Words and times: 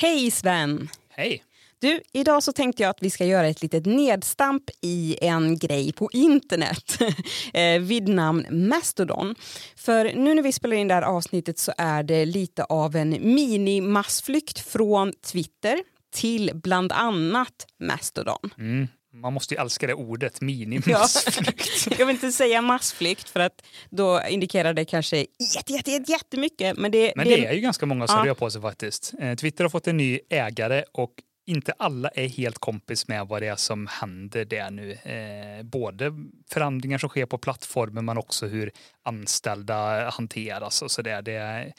Hej 0.00 0.30
Sven! 0.30 0.88
Hej! 1.08 1.44
Du, 1.78 2.00
idag 2.12 2.42
så 2.42 2.52
tänkte 2.52 2.82
jag 2.82 2.90
att 2.90 3.02
vi 3.02 3.10
ska 3.10 3.24
göra 3.24 3.46
ett 3.46 3.62
litet 3.62 3.86
nedstamp 3.86 4.62
i 4.80 5.16
en 5.20 5.58
grej 5.58 5.92
på 5.92 6.10
internet 6.12 6.98
eh, 7.52 7.80
vid 7.80 8.08
namn 8.08 8.68
Mastodon. 8.68 9.34
För 9.76 10.04
nu 10.14 10.34
när 10.34 10.42
vi 10.42 10.52
spelar 10.52 10.76
in 10.76 10.88
det 10.88 10.94
här 10.94 11.02
avsnittet 11.02 11.58
så 11.58 11.72
är 11.78 12.02
det 12.02 12.26
lite 12.26 12.64
av 12.64 12.96
en 12.96 13.14
mini-massflykt 13.34 14.58
från 14.58 15.12
Twitter 15.12 15.78
till 16.14 16.50
bland 16.54 16.92
annat 16.92 17.66
Mastodon. 17.80 18.50
Mm. 18.58 18.88
Man 19.20 19.32
måste 19.32 19.54
ju 19.54 19.60
älska 19.60 19.86
det 19.86 19.94
ordet, 19.94 20.40
mini-massflykt. 20.40 21.86
Ja. 21.86 21.96
jag 21.98 22.06
vill 22.06 22.16
inte 22.16 22.32
säga 22.32 22.62
massflykt 22.62 23.28
för 23.28 23.40
att 23.40 23.62
då 23.90 24.22
indikerar 24.28 24.74
det 24.74 24.84
kanske 24.84 25.16
jätte, 25.54 25.72
jätte, 25.72 25.90
jätte, 25.90 26.12
jättemycket. 26.12 26.78
Men 26.78 26.90
det, 26.90 27.12
men 27.16 27.28
det, 27.28 27.46
är 27.46 27.52
ju 27.52 27.60
ganska 27.60 27.86
många 27.86 28.06
som 28.06 28.18
ja. 28.18 28.26
rör 28.26 28.34
på 28.34 28.50
sig 28.50 28.62
faktiskt. 28.62 29.14
Eh, 29.20 29.34
Twitter 29.34 29.64
har 29.64 29.68
fått 29.68 29.86
en 29.86 29.96
ny 29.96 30.20
ägare 30.30 30.84
och 30.92 31.12
inte 31.46 31.72
alla 31.78 32.08
är 32.08 32.28
helt 32.28 32.58
kompis 32.58 33.08
med 33.08 33.26
vad 33.26 33.42
det 33.42 33.48
är 33.48 33.56
som 33.56 33.86
händer 33.86 34.44
där 34.44 34.70
nu. 34.70 34.92
Eh, 34.92 35.62
både 35.62 36.12
förändringar 36.50 36.98
som 36.98 37.08
sker 37.08 37.26
på 37.26 37.38
plattformen 37.38 38.04
men 38.04 38.18
också 38.18 38.46
hur 38.46 38.70
anställda 39.02 40.10
hanteras 40.10 40.82
och 40.82 40.90
sådär. 40.90 41.22
Det, 41.22 41.32
är, 41.32 41.72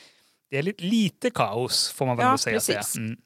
det 0.50 0.58
är 0.58 0.74
lite 0.78 1.30
kaos 1.30 1.92
får 1.92 2.06
man 2.06 2.18
väl 2.18 2.26
ja, 2.26 2.38
säga. 2.38 2.56
Precis. 2.56 2.98
Mm. 2.98 3.18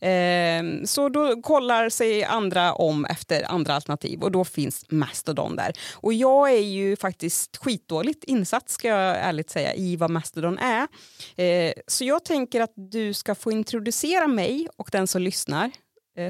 Eh, 0.00 0.84
så 0.84 1.08
då 1.08 1.42
kollar 1.42 1.88
sig 1.88 2.24
andra 2.24 2.72
om 2.72 3.04
efter 3.04 3.50
andra 3.50 3.74
alternativ 3.74 4.22
och 4.22 4.32
då 4.32 4.44
finns 4.44 4.84
Mastodon 4.88 5.56
där. 5.56 5.72
Och 5.94 6.12
jag 6.12 6.52
är 6.52 6.62
ju 6.62 6.96
faktiskt 6.96 7.56
skitdåligt 7.56 8.24
insatt 8.24 8.70
ska 8.70 8.88
jag 8.88 9.16
ärligt 9.16 9.50
säga 9.50 9.74
i 9.74 9.96
vad 9.96 10.10
Mastodon 10.10 10.58
är. 10.58 10.88
Eh, 11.36 11.72
så 11.86 12.04
jag 12.04 12.24
tänker 12.24 12.60
att 12.60 12.72
du 12.74 13.14
ska 13.14 13.34
få 13.34 13.52
introducera 13.52 14.28
mig 14.28 14.68
och 14.76 14.88
den 14.92 15.06
som 15.06 15.22
lyssnar 15.22 15.70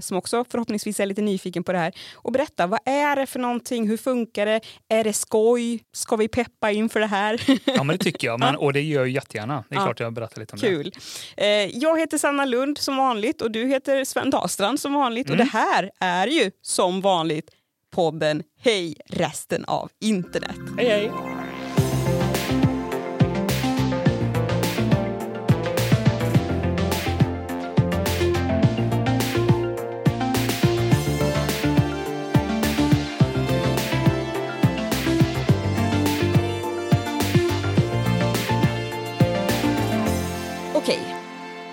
som 0.01 0.17
också 0.17 0.45
förhoppningsvis 0.51 1.01
är 1.01 1.07
lite 1.07 1.23
nyfiken 1.23 1.65
på 1.65 1.73
det 1.73 1.79
här 1.79 1.93
och 2.15 2.33
berätta 2.33 2.67
vad 2.67 2.81
är 2.85 3.17
det 3.17 3.27
för 3.27 3.39
någonting, 3.39 3.89
hur 3.89 3.97
funkar 3.97 4.47
det, 4.47 4.61
är 4.89 5.05
det 5.05 5.13
skoj, 5.13 5.83
ska 5.93 6.17
vi 6.17 6.29
peppa 6.29 6.71
inför 6.71 7.01
det 7.01 7.07
här? 7.07 7.41
Ja 7.65 7.83
men 7.83 7.99
det 7.99 8.05
tycker 8.05 8.27
jag 8.27 8.41
men, 8.41 8.57
och 8.57 8.73
det 8.73 8.81
gör 8.81 9.01
jag 9.01 9.09
jättegärna. 9.09 9.65
Det 9.69 9.75
är 9.75 9.79
ja. 9.79 9.85
klart 9.85 10.01
jag 10.01 10.13
berättar 10.13 10.41
lite 10.41 10.53
om 10.53 10.59
Kul. 10.59 10.93
det. 11.37 11.65
Eh, 11.65 11.79
jag 11.79 12.01
heter 12.01 12.19
Sanna 12.19 12.45
Lund 12.45 12.79
som 12.79 12.97
vanligt 12.97 13.43
och 13.43 13.51
du 13.51 13.67
heter 13.67 14.05
Sven 14.05 14.31
Dahlstrand 14.31 14.81
som 14.81 14.93
vanligt 14.93 15.27
mm. 15.27 15.41
och 15.41 15.47
det 15.47 15.51
här 15.53 15.91
är 16.01 16.27
ju 16.27 16.51
som 16.63 17.01
vanligt 17.01 17.51
podden 17.91 18.43
Hej 18.63 18.97
resten 19.07 19.65
av 19.65 19.91
internet. 20.01 20.57
Hej 20.79 20.89
hej! 20.89 21.40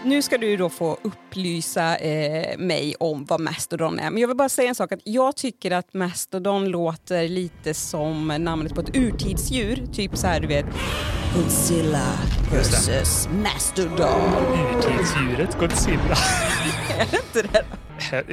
Nu 0.08 0.22
ska 0.22 0.38
du 0.38 0.58
då 0.58 0.70
få 0.70 0.98
upplysa 1.02 1.98
eh, 1.98 2.58
mig 2.58 2.96
om 3.00 3.26
vad 3.26 3.40
Mastodon 3.40 4.00
är. 4.00 4.12
Men 4.12 4.22
jag 4.22 4.28
vill 4.28 4.38
bara 4.38 4.50
säga 4.50 4.70
en 4.70 4.76
sak. 4.76 4.92
att 4.92 5.00
Jag 5.04 5.36
tycker 5.36 5.72
att 5.72 5.94
Mastodon 5.94 6.70
låter 6.70 7.28
lite 7.28 7.74
som 7.74 8.28
namnet 8.28 8.76
på 8.76 8.82
ett 8.82 8.96
urtidsdjur. 8.96 9.86
Typ 9.94 10.18
så 10.18 10.28
här, 10.28 10.40
du 10.40 10.48
vet. 10.48 10.66
Godzilla 11.36 12.08
versus 12.52 13.30
Mastodon. 13.44 14.22
Urtidsdjuret 14.76 15.60
Godzilla. 15.60 16.18
är 17.02 17.08
det 17.12 17.18
inte 17.18 17.42
det? 17.42 17.66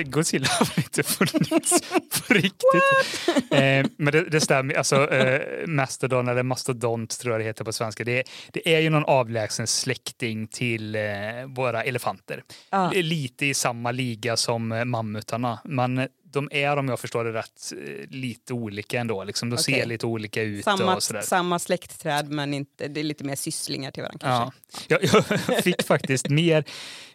Godzilla 0.05 0.47
har 0.59 0.79
inte 0.79 1.03
funnits 1.03 1.81
på 2.29 2.35
riktigt. 2.35 3.29
Eh, 3.51 3.87
men 3.97 4.13
det, 4.13 4.31
det 4.31 4.41
stämmer, 4.41 4.75
alltså 4.75 5.11
eh, 5.11 5.67
Mastodon 5.67 6.29
eller 6.29 6.43
mastodont 6.43 7.21
tror 7.21 7.35
jag 7.35 7.41
det 7.41 7.45
heter 7.45 7.65
på 7.65 7.73
svenska. 7.73 8.05
Det, 8.05 8.23
det 8.53 8.75
är 8.75 8.81
ju 8.81 8.91
någon 8.91 9.05
avlägsen 9.05 9.67
släkting 9.67 10.47
till 10.47 10.95
eh, 10.95 11.03
våra 11.47 11.83
elefanter. 11.83 12.43
Ah. 12.71 12.91
Lite 12.91 13.47
i 13.47 13.55
samma 13.55 13.91
liga 13.91 14.37
som 14.37 14.73
eh, 14.73 14.85
mammutarna. 14.85 15.61
Men 15.65 16.09
de 16.35 16.49
är, 16.53 16.77
om 16.77 16.89
jag 16.89 17.01
förstår 17.01 17.25
det 17.25 17.33
rätt, 17.33 17.73
eh, 17.73 18.11
lite 18.11 18.53
olika 18.53 19.01
ändå. 19.01 19.25
Liksom, 19.25 19.51
de 19.51 19.55
okay. 19.55 19.75
ser 19.75 19.87
lite 19.87 20.07
olika 20.07 20.43
ut. 20.43 20.65
Samma, 20.65 20.97
och 20.97 21.03
sådär. 21.03 21.21
samma 21.21 21.59
släktträd 21.59 22.31
men 22.31 22.55
inte, 22.55 22.89
det 22.89 23.01
är 23.01 23.05
lite 23.05 23.25
mer 23.25 23.37
sysslingar 23.37 23.91
till 23.91 24.03
varandra 24.03 24.19
kanske. 24.19 24.59
Ja. 24.89 24.99
Jag, 25.01 25.25
jag 25.49 25.65
fick 25.65 25.83
faktiskt 25.83 26.29
mer, 26.29 26.65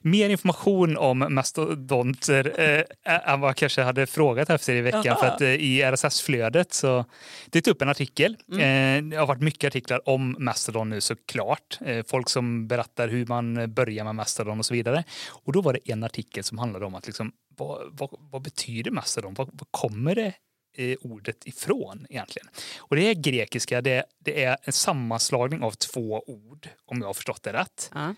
mer 0.01 0.29
information 0.29 0.97
om 0.97 1.25
mastodonter 1.29 2.59
eh, 3.03 3.33
än 3.33 3.39
vad 3.39 3.49
jag 3.49 3.57
kanske 3.57 3.81
hade 3.81 4.07
frågat 4.07 4.49
efter 4.49 4.73
i 4.73 4.81
veckan. 4.81 5.17
För 5.19 5.25
att 5.25 5.41
eh, 5.41 5.47
i 5.49 5.81
RSS-flödet 5.81 6.73
så 6.73 7.05
det 7.45 7.67
upp 7.67 7.81
en 7.81 7.89
artikel. 7.89 8.37
Mm. 8.51 9.05
Eh, 9.05 9.09
det 9.11 9.17
har 9.17 9.27
varit 9.27 9.41
mycket 9.41 9.67
artiklar 9.67 10.09
om 10.09 10.35
Mastodon 10.39 10.89
nu 10.89 11.01
såklart. 11.01 11.79
Eh, 11.85 12.05
folk 12.07 12.29
som 12.29 12.67
berättar 12.67 13.07
hur 13.07 13.25
man 13.25 13.73
börjar 13.73 14.03
med 14.03 14.15
Mastodon 14.15 14.59
och 14.59 14.65
så 14.65 14.73
vidare. 14.73 15.03
Och 15.29 15.53
då 15.53 15.61
var 15.61 15.73
det 15.73 15.91
en 15.91 16.03
artikel 16.03 16.43
som 16.43 16.57
handlade 16.57 16.85
om 16.85 16.95
att 16.95 17.05
liksom 17.07 17.31
vad, 17.59 17.97
vad, 17.99 18.09
vad 18.19 18.41
betyder 18.41 18.91
mastodon? 18.91 19.33
Vad, 19.33 19.49
vad 19.53 19.67
kommer 19.71 20.15
det 20.15 20.33
eh, 20.77 20.97
ordet 21.01 21.47
ifrån 21.47 22.05
egentligen? 22.09 22.47
Och 22.79 22.95
det 22.95 23.01
är 23.01 23.13
grekiska, 23.13 23.81
det, 23.81 24.05
det, 24.19 24.43
är 24.43 24.57
en 24.63 24.73
sammanslagning 24.73 25.61
av 25.61 25.71
två 25.71 26.23
ord, 26.27 26.69
om 26.85 26.99
jag 26.99 27.07
har 27.07 27.13
förstått 27.13 27.43
det 27.43 27.53
rätt. 27.53 27.91
Uh. 27.95 28.11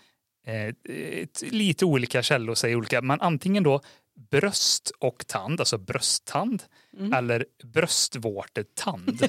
Eh, 0.46 0.74
lite 1.40 1.84
olika 1.84 2.22
källor 2.22 2.54
säger 2.54 2.76
olika, 2.76 3.02
men 3.02 3.20
antingen 3.20 3.62
då 3.62 3.80
bröst 4.30 4.92
och 4.98 5.26
tand, 5.26 5.60
alltså 5.60 5.78
brösttand, 5.78 6.62
mm. 6.98 7.12
eller 7.12 7.44
bröstvårtetand 7.64 9.28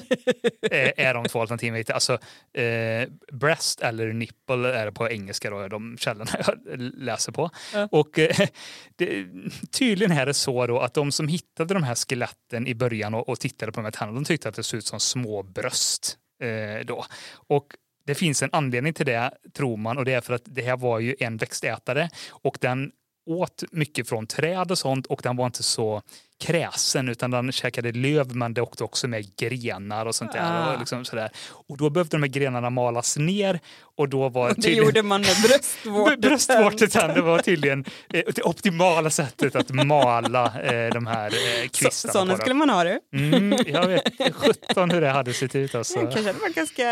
är 0.70 1.14
de 1.14 1.24
två 1.24 1.40
alternativen. 1.40 1.84
Alltså 1.88 2.18
eh, 2.52 3.08
breast 3.32 3.80
eller 3.80 4.12
nipple 4.12 4.74
är 4.74 4.86
det 4.86 4.92
på 4.92 5.10
engelska 5.10 5.50
då, 5.50 5.68
de 5.68 5.96
källorna 5.98 6.30
jag 6.46 6.56
läser 6.78 7.32
på. 7.32 7.50
Ja. 7.74 7.88
Och 7.90 8.18
eh, 8.18 8.36
det, 8.96 9.26
tydligen 9.70 10.18
är 10.18 10.26
det 10.26 10.34
så 10.34 10.66
då 10.66 10.80
att 10.80 10.94
de 10.94 11.12
som 11.12 11.28
hittade 11.28 11.74
de 11.74 11.82
här 11.82 11.94
skeletten 11.94 12.66
i 12.66 12.74
början 12.74 13.14
och, 13.14 13.28
och 13.28 13.40
tittade 13.40 13.72
på 13.72 13.80
de 13.80 13.84
här 13.84 13.92
tänderna, 13.92 14.20
de 14.20 14.24
tyckte 14.24 14.48
att 14.48 14.54
det 14.54 14.62
såg 14.62 14.78
ut 14.78 14.86
som 14.86 15.00
små 15.00 15.42
bröst. 15.42 16.18
Eh, 16.42 16.86
då. 16.86 17.04
Och 17.46 17.66
det 18.06 18.14
finns 18.14 18.42
en 18.42 18.50
anledning 18.52 18.94
till 18.94 19.06
det, 19.06 19.30
tror 19.52 19.76
man, 19.76 19.98
och 19.98 20.04
det 20.04 20.12
är 20.12 20.20
för 20.20 20.34
att 20.34 20.42
det 20.44 20.62
här 20.62 20.76
var 20.76 20.98
ju 20.98 21.16
en 21.18 21.36
växtätare 21.36 22.10
och 22.30 22.58
den 22.60 22.92
åt 23.26 23.64
mycket 23.70 24.08
från 24.08 24.26
träd 24.26 24.70
och 24.70 24.78
sånt 24.78 25.06
och 25.06 25.20
den 25.22 25.36
var 25.36 25.46
inte 25.46 25.62
så 25.62 26.02
kräsen 26.46 27.08
utan 27.08 27.30
den 27.30 27.52
käkade 27.52 27.92
löv 27.92 28.36
men 28.36 28.54
det 28.54 28.62
åkte 28.62 28.84
också 28.84 29.08
med 29.08 29.36
grenar 29.36 30.06
och 30.06 30.14
sånt 30.14 30.32
där. 30.32 30.40
Ah. 30.42 30.72
Och, 30.72 30.78
liksom 30.78 31.04
sådär. 31.04 31.30
och 31.68 31.76
då 31.76 31.90
behövde 31.90 32.16
de 32.16 32.22
här 32.22 32.30
grenarna 32.30 32.70
malas 32.70 33.16
ner 33.16 33.60
och 33.96 34.08
då 34.08 34.28
var 34.28 34.50
och 34.50 34.54
det 34.56 34.70
gjorde 34.70 35.02
man 35.02 35.20
med 35.20 35.36
bröstvårtetänd. 35.42 36.20
bröstvårtetänd 36.20 37.18
var 37.18 37.38
tydligen 37.38 37.84
eh, 38.14 38.22
det 38.34 38.42
optimala 38.42 39.10
sättet 39.10 39.56
att 39.56 39.70
mala 39.70 40.46
eh, 40.62 40.92
de 40.92 41.06
här 41.06 41.26
eh, 41.26 41.68
kvistarna. 41.68 41.90
Så, 41.90 42.08
sådana 42.08 42.36
skulle 42.36 42.54
man 42.54 42.70
ha 42.70 42.84
du. 42.84 43.00
Mm, 43.14 43.58
jag 43.66 43.86
vet 43.86 44.34
sjutton 44.34 44.90
hur 44.90 45.00
det 45.00 45.08
hade 45.08 45.32
sett 45.32 45.54
ut. 45.54 45.74
Alltså. 45.74 45.98
Det 45.98 46.00
kanske 46.00 46.26
hade 46.26 46.38
varit 46.38 46.54
ganska 46.54 46.88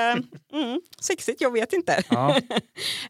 mm, 0.53 0.81
sexigt, 1.01 1.41
jag 1.41 1.53
vet 1.53 1.73
inte. 1.73 2.03
Ja. 2.09 2.31
eh, 2.37 2.39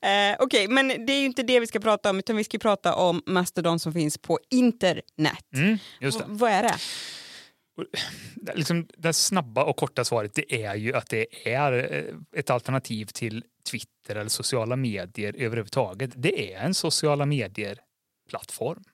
Okej, 0.02 0.36
okay, 0.38 0.68
men 0.68 0.88
det 0.88 1.12
är 1.12 1.18
ju 1.18 1.26
inte 1.26 1.42
det 1.42 1.60
vi 1.60 1.66
ska 1.66 1.80
prata 1.80 2.10
om 2.10 2.18
utan 2.18 2.36
vi 2.36 2.44
ska 2.44 2.58
prata 2.58 2.94
om 2.94 3.22
Mastodon 3.26 3.78
som 3.78 3.92
finns 3.92 4.18
på 4.18 4.38
internet. 4.50 5.46
Mm, 5.54 5.78
just 6.00 6.18
det 6.18 6.31
vad 6.36 6.50
är 6.50 6.62
det? 6.62 6.78
Liksom 8.54 8.88
det 8.96 9.12
snabba 9.12 9.64
och 9.64 9.76
korta 9.76 10.04
svaret 10.04 10.34
det 10.34 10.64
är 10.64 10.74
ju 10.74 10.94
att 10.94 11.08
det 11.08 11.48
är 11.48 11.72
eh, 11.72 12.14
ett 12.40 12.50
alternativ 12.50 13.06
till 13.06 13.44
Twitter 13.70 14.16
eller 14.16 14.30
sociala 14.30 14.76
medier 14.76 15.34
överhuvudtaget. 15.38 16.10
Det 16.16 16.54
är 16.54 16.60
en 16.60 16.74
sociala 16.74 17.26
medier-plattform. 17.26 18.84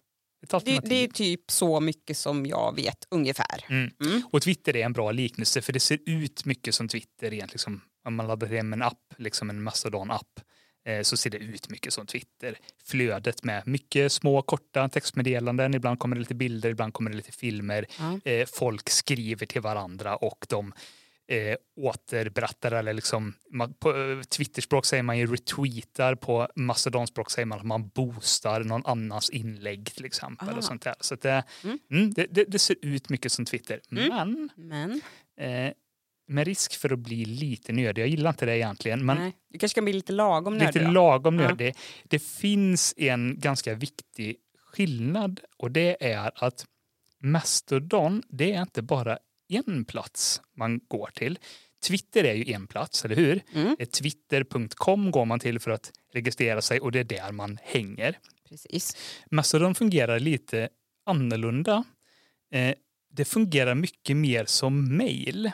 Det, 0.64 0.80
det, 0.84 1.04
är 1.04 1.08
typ 1.08 1.50
så 1.50 1.80
mycket 1.80 2.16
som 2.16 2.46
jag 2.46 2.76
vet 2.76 3.06
ungefär. 3.10 3.64
Mm. 3.68 3.90
Mm. 4.04 4.22
Och 4.32 4.42
Twitter 4.42 4.76
är 4.76 4.84
en 4.84 4.92
bra 4.92 5.12
liknelse 5.12 5.62
för 5.62 5.72
det 5.72 5.80
ser 5.80 5.98
ut 6.06 6.44
mycket 6.44 6.74
som 6.74 6.88
Twitter 6.88 7.26
egentligen. 7.26 7.48
Liksom, 7.52 7.80
om 8.04 8.14
man 8.14 8.26
laddar 8.26 8.46
hem 8.46 8.72
en 8.72 8.82
app, 8.82 9.14
liksom 9.16 9.50
en 9.50 9.62
Mastodon-app 9.62 10.40
så 11.02 11.16
ser 11.16 11.30
det 11.30 11.38
ut 11.38 11.70
mycket 11.70 11.92
som 11.92 12.06
Twitter. 12.06 12.58
Flödet 12.84 13.44
med 13.44 13.66
mycket 13.66 14.12
små 14.12 14.42
korta 14.42 14.88
textmeddelanden, 14.88 15.74
ibland 15.74 15.98
kommer 15.98 16.16
det 16.16 16.20
lite 16.20 16.34
bilder, 16.34 16.70
ibland 16.70 16.92
kommer 16.94 17.10
det 17.10 17.16
lite 17.16 17.32
filmer. 17.32 17.86
Mm. 18.00 18.46
folk 18.52 18.90
skriver 18.90 19.46
till 19.46 19.60
varandra 19.60 20.16
och 20.16 20.46
de 20.48 20.72
eh, 21.28 21.56
återberättar 21.76 22.72
eller 22.72 22.92
liksom 22.92 23.34
på 23.78 24.22
Twitterspråk 24.28 24.86
säger 24.86 25.02
man 25.02 25.18
ju 25.18 25.26
retweetar, 25.26 26.14
på 26.14 26.48
mastodonspråk 26.56 27.30
säger 27.30 27.46
man 27.46 27.58
att 27.58 27.66
man 27.66 27.88
boostar 27.88 28.64
någon 28.64 28.86
annans 28.86 29.30
inlägg 29.30 29.84
till 29.94 30.04
exempel. 30.04 30.56
Och 30.56 30.64
sånt 30.64 30.82
där. 30.82 30.94
Så 31.00 31.14
det, 31.14 31.44
mm. 31.64 31.78
Mm, 31.90 32.12
det, 32.12 32.26
det, 32.30 32.44
det, 32.44 32.58
ser 32.58 32.76
ut 32.82 33.08
mycket 33.08 33.32
som 33.32 33.44
Twitter. 33.44 33.80
Mm. 33.90 34.08
Men, 34.08 34.50
Men. 34.56 35.00
Eh, 35.36 35.72
med 36.28 36.46
risk 36.46 36.74
för 36.74 36.92
att 36.92 36.98
bli 36.98 37.24
lite 37.24 37.72
nördig, 37.72 38.02
jag 38.02 38.08
gillar 38.08 38.30
inte 38.30 38.46
det 38.46 38.56
egentligen. 38.56 39.06
Men 39.06 39.16
Nej, 39.16 39.32
du 39.48 39.58
kanske 39.58 39.74
kan 39.74 39.84
bli 39.84 39.92
lite 39.92 40.12
lagom 40.12 40.58
nördig. 40.58 40.80
Lite 40.80 40.90
lagom 40.90 41.36
nördig. 41.36 41.68
Ja. 41.68 41.80
Det 42.04 42.18
finns 42.18 42.94
en 42.96 43.40
ganska 43.40 43.74
viktig 43.74 44.36
skillnad 44.72 45.40
och 45.56 45.70
det 45.70 46.12
är 46.12 46.44
att 46.44 46.66
Mastodon, 47.20 48.22
det 48.28 48.52
är 48.52 48.62
inte 48.62 48.82
bara 48.82 49.18
en 49.48 49.84
plats 49.84 50.42
man 50.56 50.80
går 50.88 51.10
till. 51.14 51.38
Twitter 51.86 52.24
är 52.24 52.34
ju 52.34 52.52
en 52.52 52.66
plats, 52.66 53.04
eller 53.04 53.16
hur? 53.16 53.42
Mm. 53.54 53.76
Twitter.com 53.76 55.10
går 55.10 55.24
man 55.24 55.40
till 55.40 55.60
för 55.60 55.70
att 55.70 55.92
registrera 56.12 56.62
sig 56.62 56.80
och 56.80 56.92
det 56.92 56.98
är 56.98 57.04
där 57.04 57.32
man 57.32 57.58
hänger. 57.62 58.18
Precis. 58.48 58.96
Mastodon 59.30 59.74
fungerar 59.74 60.20
lite 60.20 60.68
annorlunda. 61.06 61.84
Eh, 62.52 62.74
det 63.10 63.24
fungerar 63.24 63.74
mycket 63.74 64.16
mer 64.16 64.44
som 64.44 64.96
mail 64.96 65.50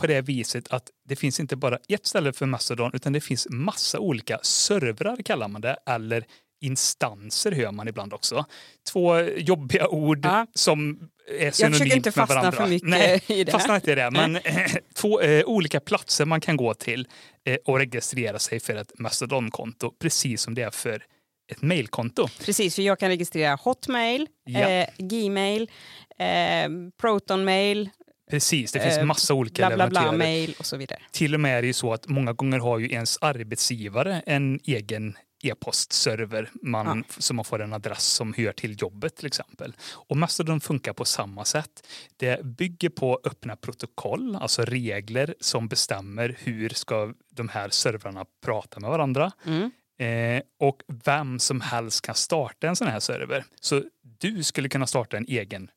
på 0.00 0.06
det 0.06 0.20
viset 0.20 0.72
att 0.72 0.90
det 1.08 1.16
finns 1.16 1.40
inte 1.40 1.56
bara 1.56 1.78
ett 1.88 2.06
ställe 2.06 2.32
för 2.32 2.46
Mastodon 2.46 2.90
utan 2.94 3.12
det 3.12 3.20
finns 3.20 3.46
massa 3.50 3.98
olika 3.98 4.38
servrar 4.42 5.16
kallar 5.24 5.48
man 5.48 5.60
det 5.60 5.76
eller 5.86 6.24
instanser 6.60 7.52
hör 7.52 7.72
man 7.72 7.88
ibland 7.88 8.12
också. 8.12 8.44
Två 8.92 9.20
jobbiga 9.20 9.88
ord 9.88 10.20
Ja. 10.26 10.46
som 10.54 11.08
är 11.40 11.44
Jag 11.44 11.54
försöker 11.54 11.66
inte 11.74 11.84
synonymt 11.84 12.04
med 12.04 12.14
fastna 12.14 12.34
varandra. 12.36 12.52
för 12.62 12.66
mycket 12.68 12.88
Nej, 12.88 13.22
i 13.28 13.44
det. 13.44 13.52
fastna 13.52 13.74
inte 13.76 13.92
i 13.92 13.94
det. 13.94 14.10
Men 14.10 14.38
två 14.94 15.20
eh, 15.20 15.44
olika 15.44 15.80
platser 15.80 16.24
man 16.24 16.40
kan 16.40 16.56
gå 16.56 16.74
till 16.74 17.08
eh, 17.46 17.56
och 17.64 17.78
registrera 17.78 18.38
sig 18.38 18.60
för 18.60 18.74
ett 18.76 18.92
Mastodon-konto 18.98 19.90
precis 20.00 20.42
som 20.42 20.54
det 20.54 20.62
är 20.62 20.70
för 20.70 21.04
ett 21.52 21.62
mailkonto. 21.62 22.28
Precis, 22.44 22.74
för 22.74 22.82
jag 22.82 22.98
kan 22.98 23.08
registrera 23.08 23.54
Hotmail, 23.54 24.26
Ja. 24.44 24.60
eh, 24.60 24.86
Gmail, 24.98 25.70
eh, 26.18 26.68
Protonmail, 27.00 27.90
Precis, 28.34 28.72
det 28.72 28.80
finns 28.80 28.98
Eh, 28.98 29.04
massa 29.04 29.34
olika 29.34 29.66
bla 29.66 29.76
bla 29.76 29.88
bla 29.88 30.00
leverantörer. 30.00 30.18
mail 30.18 30.54
och 30.58 30.66
så 30.66 30.76
vidare. 30.76 31.00
Till 31.10 31.34
och 31.34 31.40
med 31.40 31.58
är 31.58 31.62
det 31.62 31.66
ju 31.66 31.72
så 31.72 31.92
att 31.92 32.08
många 32.08 32.32
gånger 32.32 32.58
har 32.58 32.78
ju 32.78 32.90
ens 32.90 33.18
arbetsgivare 33.20 34.22
en 34.26 34.60
egen 34.64 35.16
e-postserver 35.42 36.50
man, 36.62 37.04
som 37.18 37.36
man 37.36 37.44
får 37.44 37.62
en 37.62 37.72
adress 37.72 38.04
som 38.04 38.34
hör 38.34 38.52
till 38.52 38.76
jobbet 38.80 39.16
till 39.16 39.26
exempel. 39.26 39.76
Och 39.92 40.16
Mastodon 40.16 40.60
funkar 40.60 40.92
på 40.92 41.04
samma 41.04 41.44
sätt. 41.44 41.86
Det 42.16 42.44
bygger 42.44 42.88
på 42.88 43.20
öppna 43.24 43.56
protokoll, 43.56 44.36
alltså 44.36 44.62
regler 44.62 45.34
som 45.40 45.68
bestämmer 45.68 46.36
hur 46.38 46.68
ska 46.68 47.12
de 47.30 47.48
här 47.48 47.68
servrarna 47.68 48.24
prata 48.44 48.80
med 48.80 48.90
varandra. 48.90 49.32
Mm. 49.46 49.70
Eh, 49.98 50.42
och 50.60 50.82
vem 51.04 51.38
som 51.38 51.60
helst 51.60 52.02
kan 52.02 52.14
starta 52.14 52.68
en 52.68 52.76
sån 52.76 52.88
här 52.88 53.00
server. 53.00 53.44
Så 53.60 53.82
du 54.18 54.42
skulle 54.42 54.68
kunna 54.68 54.86
starta 54.86 55.16
en 55.16 55.26
egen 55.28 55.70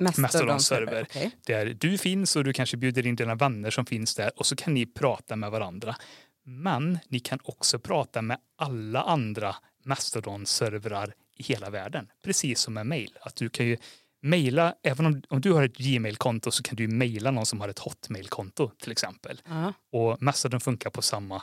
Mastodon-server. 0.00 1.02
Okej. 1.02 1.30
där 1.46 1.66
du 1.80 1.98
finns 1.98 2.36
och 2.36 2.44
du 2.44 2.52
kanske 2.52 2.76
bjuder 2.76 3.06
in 3.06 3.16
dina 3.16 3.34
vänner 3.34 3.70
som 3.70 3.86
finns 3.86 4.14
där 4.14 4.30
och 4.36 4.46
så 4.46 4.56
kan 4.56 4.74
ni 4.74 4.86
prata 4.86 5.36
med 5.36 5.50
varandra. 5.50 5.96
Men 6.44 6.98
ni 7.08 7.20
kan 7.20 7.38
också 7.42 7.78
prata 7.78 8.22
med 8.22 8.38
alla 8.58 9.02
andra 9.02 9.56
Mastodon-servrar 9.84 11.14
i 11.36 11.42
hela 11.42 11.70
världen. 11.70 12.08
Precis 12.24 12.60
som 12.60 12.74
med 12.74 12.86
mail. 12.86 13.18
Att 13.20 13.36
du 13.36 13.48
kan 13.48 13.66
ju 13.66 13.76
mejla, 14.22 14.74
även 14.82 15.06
om, 15.06 15.22
om 15.28 15.40
du 15.40 15.52
har 15.52 15.62
ett 15.62 15.76
Gmail-konto 15.76 16.50
så 16.50 16.62
kan 16.62 16.76
du 16.76 16.88
mejla 16.88 17.30
någon 17.30 17.46
som 17.46 17.60
har 17.60 17.68
ett 17.68 17.78
Hotmail-konto 17.78 18.70
till 18.82 18.92
exempel. 18.92 19.42
Ja. 19.48 19.72
Och 19.92 20.22
Mastodon 20.22 20.60
funkar 20.60 20.90
på 20.90 21.02
samma 21.02 21.42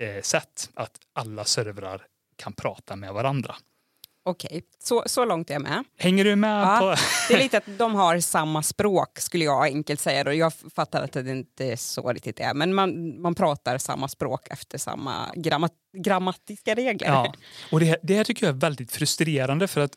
eh, 0.00 0.22
sätt. 0.22 0.70
Att 0.74 0.98
alla 1.12 1.44
servrar 1.44 2.06
kan 2.36 2.52
prata 2.52 2.96
med 2.96 3.12
varandra. 3.12 3.56
Okej, 4.28 4.62
så, 4.78 5.02
så 5.06 5.24
långt 5.24 5.50
är 5.50 5.54
jag 5.54 5.62
med. 5.62 5.84
Hänger 5.98 6.24
du 6.24 6.36
med 6.36 6.62
Ja. 6.62 6.78
på... 6.80 7.02
Det 7.28 7.34
är 7.34 7.38
lite 7.42 7.58
att 7.58 7.78
de 7.78 7.94
har 7.94 8.20
samma 8.20 8.62
språk 8.62 9.18
skulle 9.18 9.44
jag 9.44 9.64
enkelt 9.64 10.00
säga. 10.00 10.24
Då. 10.24 10.32
Jag 10.32 10.52
fattar 10.74 11.02
att 11.02 11.12
det 11.12 11.30
inte 11.30 11.64
är 11.72 11.76
så 11.76 12.12
riktigt 12.12 12.40
är, 12.40 12.54
men 12.54 12.74
man, 12.74 13.20
man 13.20 13.34
pratar 13.34 13.78
samma 13.78 14.08
språk 14.08 14.46
efter 14.50 14.78
samma 14.78 15.32
grammat, 15.34 15.72
grammatiska 16.04 16.74
regler. 16.74 17.08
Ja, 17.08 17.34
och 17.72 17.80
det, 17.80 17.98
det 18.02 18.14
här 18.14 18.24
tycker 18.24 18.46
jag 18.46 18.54
är 18.56 18.60
väldigt 18.60 18.92
frustrerande 18.92 19.68
för 19.68 19.80
att 19.80 19.92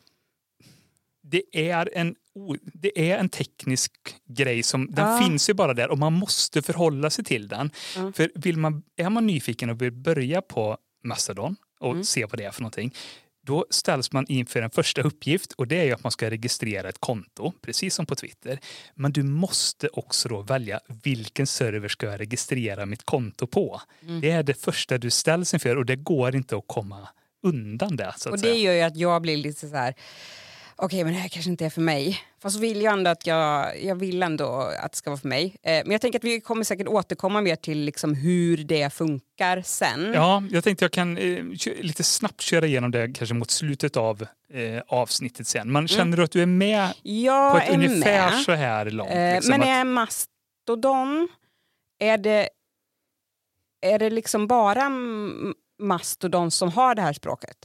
det 1.22 1.42
är 1.70 1.90
en, 1.94 2.14
det 2.62 3.10
är 3.12 3.18
en 3.18 3.28
teknisk 3.28 3.92
grej 4.28 4.62
som 4.62 4.90
den 4.90 5.08
Ja. 5.10 5.18
finns 5.18 5.50
ju 5.50 5.54
bara 5.54 5.74
där 5.74 5.90
och 5.90 5.98
man 5.98 6.12
måste 6.12 6.62
förhålla 6.62 7.10
sig 7.10 7.24
till 7.24 7.48
den. 7.48 7.70
Ja. 7.96 8.12
För 8.14 8.30
vill 8.34 8.56
man, 8.56 8.82
är 8.96 9.10
man 9.10 9.26
nyfiken 9.26 9.70
och 9.70 9.82
vill 9.82 9.92
börja 9.92 10.42
på 10.42 10.76
Mastodon 11.04 11.56
och 11.80 11.90
Mm. 11.92 12.04
se 12.04 12.24
vad 12.24 12.38
det 12.38 12.44
är 12.44 12.50
för 12.50 12.62
någonting 12.62 12.94
då 13.46 13.66
ställs 13.70 14.12
man 14.12 14.26
inför 14.28 14.62
en 14.62 14.70
första 14.70 15.02
uppgift 15.02 15.52
och 15.52 15.66
det 15.66 15.76
är 15.76 15.84
ju 15.84 15.92
att 15.92 16.04
man 16.04 16.12
ska 16.12 16.30
registrera 16.30 16.88
ett 16.88 17.00
konto, 17.00 17.52
precis 17.62 17.94
som 17.94 18.06
på 18.06 18.14
Twitter. 18.14 18.60
Men 18.94 19.12
du 19.12 19.22
måste 19.22 19.88
också 19.88 20.28
då 20.28 20.42
välja 20.42 20.80
vilken 21.02 21.46
server 21.46 21.88
ska 21.88 22.06
jag 22.06 22.20
registrera 22.20 22.86
mitt 22.86 23.04
konto 23.04 23.46
på. 23.46 23.80
Mm. 24.02 24.20
Det 24.20 24.30
är 24.30 24.42
det 24.42 24.54
första 24.54 24.98
du 24.98 25.10
ställs 25.10 25.54
inför 25.54 25.76
och 25.76 25.86
det 25.86 25.96
går 25.96 26.36
inte 26.36 26.56
att 26.56 26.64
komma 26.66 27.08
undan 27.42 27.96
det. 27.96 28.14
Och 28.26 28.32
det 28.32 28.38
säga. 28.38 28.54
gör 28.54 28.72
ju 28.72 28.80
att 28.80 28.96
jag 28.96 29.22
blir 29.22 29.36
lite 29.36 29.68
så 29.68 29.76
här, 29.76 29.94
okej 30.82 31.04
men 31.04 31.12
det 31.12 31.18
här 31.18 31.28
kanske 31.28 31.50
inte 31.50 31.64
är 31.64 31.70
för 31.70 31.80
mig. 31.80 32.20
Fast 32.42 32.60
vill 32.60 32.82
jag 32.82 32.92
ändå 32.92 33.10
att 33.10 33.26
jag, 33.26 33.82
jag 33.84 33.94
vill 33.94 34.22
ändå 34.22 34.70
att 34.80 34.92
det 34.92 34.98
ska 34.98 35.10
vara 35.10 35.20
för 35.20 35.28
mig. 35.28 35.56
Eh, 35.62 35.72
men 35.84 35.90
jag 35.90 36.00
tänker 36.00 36.18
att 36.18 36.24
vi 36.24 36.40
kommer 36.40 36.64
säkert 36.64 36.88
återkomma 36.88 37.40
mer 37.40 37.56
till 37.56 37.78
liksom 37.78 38.14
hur 38.14 38.56
det 38.56 38.92
funkar 38.92 39.62
sen. 39.62 40.12
Ja, 40.14 40.42
jag 40.50 40.64
tänkte 40.64 40.84
jag 40.84 40.92
kan 40.92 41.18
eh, 41.18 41.44
lite 41.80 42.02
snabbt 42.04 42.40
köra 42.40 42.66
igenom 42.66 42.90
det 42.90 43.12
kanske 43.14 43.34
mot 43.34 43.50
slutet 43.50 43.96
av 43.96 44.22
eh, 44.52 44.82
avsnittet 44.88 45.46
sen. 45.46 45.72
Men 45.72 45.88
känner 45.88 46.16
du 46.16 46.22
att 46.24 46.32
du 46.32 46.42
är 46.42 46.46
med 46.46 46.88
Jag 47.02 47.52
på 47.52 47.58
ett 47.58 47.68
är 47.68 47.74
ungefär 47.74 48.30
med. 48.30 48.40
så 48.40 48.52
här 48.52 48.90
långt? 48.90 49.10
Eh, 49.10 49.34
liksom, 49.34 49.50
men 49.50 49.60
att- 49.60 49.66
är 49.68 49.84
Mastodon, 49.84 51.28
är 51.98 52.18
det, 52.18 52.48
är 53.80 53.98
det 53.98 54.10
liksom 54.10 54.46
bara 54.46 54.90
Mastodon 55.78 56.50
som 56.50 56.72
har 56.72 56.94
det 56.94 57.02
här 57.02 57.12
språket? 57.12 57.56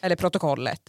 Eller 0.00 0.16
protokollet? 0.16 0.80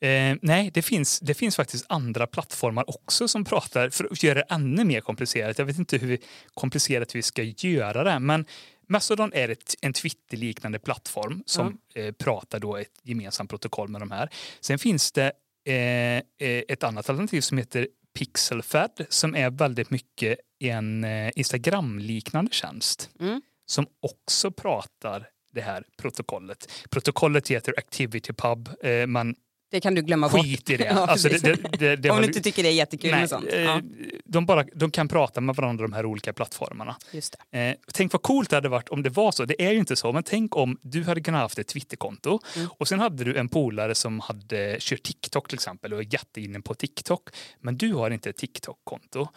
Eh, 0.00 0.36
nej, 0.42 0.70
det 0.74 0.82
finns, 0.82 1.20
det 1.20 1.34
finns 1.34 1.56
faktiskt 1.56 1.86
andra 1.88 2.26
plattformar 2.26 2.90
också 2.90 3.28
som 3.28 3.44
pratar 3.44 3.90
för 3.90 4.08
att 4.10 4.22
göra 4.22 4.34
det 4.34 4.46
ännu 4.50 4.84
mer 4.84 5.00
komplicerat. 5.00 5.58
Jag 5.58 5.66
vet 5.66 5.78
inte 5.78 5.98
hur 5.98 6.18
komplicerat 6.54 7.14
vi 7.14 7.22
ska 7.22 7.42
göra 7.42 8.04
det, 8.04 8.18
men 8.18 8.44
Mastodon 8.88 9.32
är 9.34 9.48
ett, 9.48 9.74
en 9.80 9.92
Twitter-liknande 9.92 10.78
plattform 10.78 11.42
som 11.46 11.78
eh, 11.94 12.12
pratar 12.12 12.60
då 12.60 12.76
ett 12.76 13.00
gemensamt 13.02 13.50
protokoll 13.50 13.88
med 13.88 14.00
de 14.00 14.10
här. 14.10 14.28
Sen 14.60 14.78
finns 14.78 15.12
det 15.12 15.32
eh, 15.66 15.74
eh, 15.74 16.22
ett 16.68 16.84
annat 16.84 17.08
alternativ 17.10 17.40
som 17.40 17.58
heter 17.58 17.88
Pixelfed 18.18 19.06
som 19.08 19.34
är 19.36 19.50
väldigt 19.50 19.90
mycket 19.90 20.38
en 20.60 21.04
eh, 21.04 21.30
Instagram-liknande 21.36 22.50
tjänst 22.52 23.10
Mm. 23.20 23.42
som 23.66 23.86
också 24.00 24.50
pratar 24.50 25.28
det 25.52 25.60
här 25.60 25.84
protokollet. 25.98 26.72
Protokollet 26.90 27.48
heter 27.48 27.74
ActivityPub. 27.78 28.68
Eh, 28.82 29.06
man 29.06 29.34
Det 29.70 29.80
kan 29.80 29.94
du 29.94 30.02
glömma 30.02 30.28
bort. 30.28 30.42
Skit 30.42 30.70
i 30.70 30.76
det. 30.76 30.84
Ja, 30.90 31.06
alltså 31.06 31.28
det, 31.28 31.78
det, 31.78 31.96
det, 31.96 32.10
Om 32.10 32.20
du 32.20 32.26
inte 32.26 32.40
tycker 32.40 32.62
det 32.62 32.68
är 32.68 32.72
jättekul 32.72 33.10
Nej, 33.10 33.20
med 33.20 33.28
sånt. 33.28 33.46
eh, 33.52 33.60
Ja, 33.60 33.80
de, 34.24 34.46
bara, 34.46 34.62
de 34.74 34.90
kan 34.90 35.08
prata 35.08 35.40
med 35.40 35.54
varandra, 35.54 35.82
de 35.82 35.92
här 35.92 36.06
olika 36.06 36.32
plattformarna. 36.32 36.96
just. 37.12 37.36
Eh, 37.52 37.74
tänk 37.94 38.12
vad 38.12 38.22
coolt 38.22 38.50
det 38.50 38.56
hade 38.56 38.68
varit 38.68 38.88
om 38.88 39.02
det 39.02 39.10
var 39.10 39.32
så. 39.32 39.44
Det 39.44 39.62
är 39.66 39.72
ju 39.72 39.78
inte 39.78 39.96
så, 39.96 40.12
men 40.12 40.22
tänk 40.22 40.56
om 40.56 40.78
du 40.82 41.02
hade 41.04 41.20
kunnat 41.20 41.40
haft 41.40 41.58
ett 41.58 41.68
Twitterkonto 41.68 42.40
Mm. 42.56 42.68
och 42.78 42.88
sen 42.88 43.00
hade 43.00 43.24
du 43.24 43.36
en 43.36 43.48
polare 43.48 43.94
som 43.94 44.20
hade 44.20 44.76
kört 44.80 45.02
TikTok 45.02 45.48
till 45.48 45.54
exempel 45.56 45.92
och 45.94 46.00
är 46.00 46.12
jätteinne 46.12 46.60
på 46.60 46.74
TikTok. 46.74 47.28
Men 47.60 47.76
du 47.78 47.92
har 47.92 48.10
inte 48.10 48.30
ett 48.30 48.36
TikTok-konto. 48.36 49.28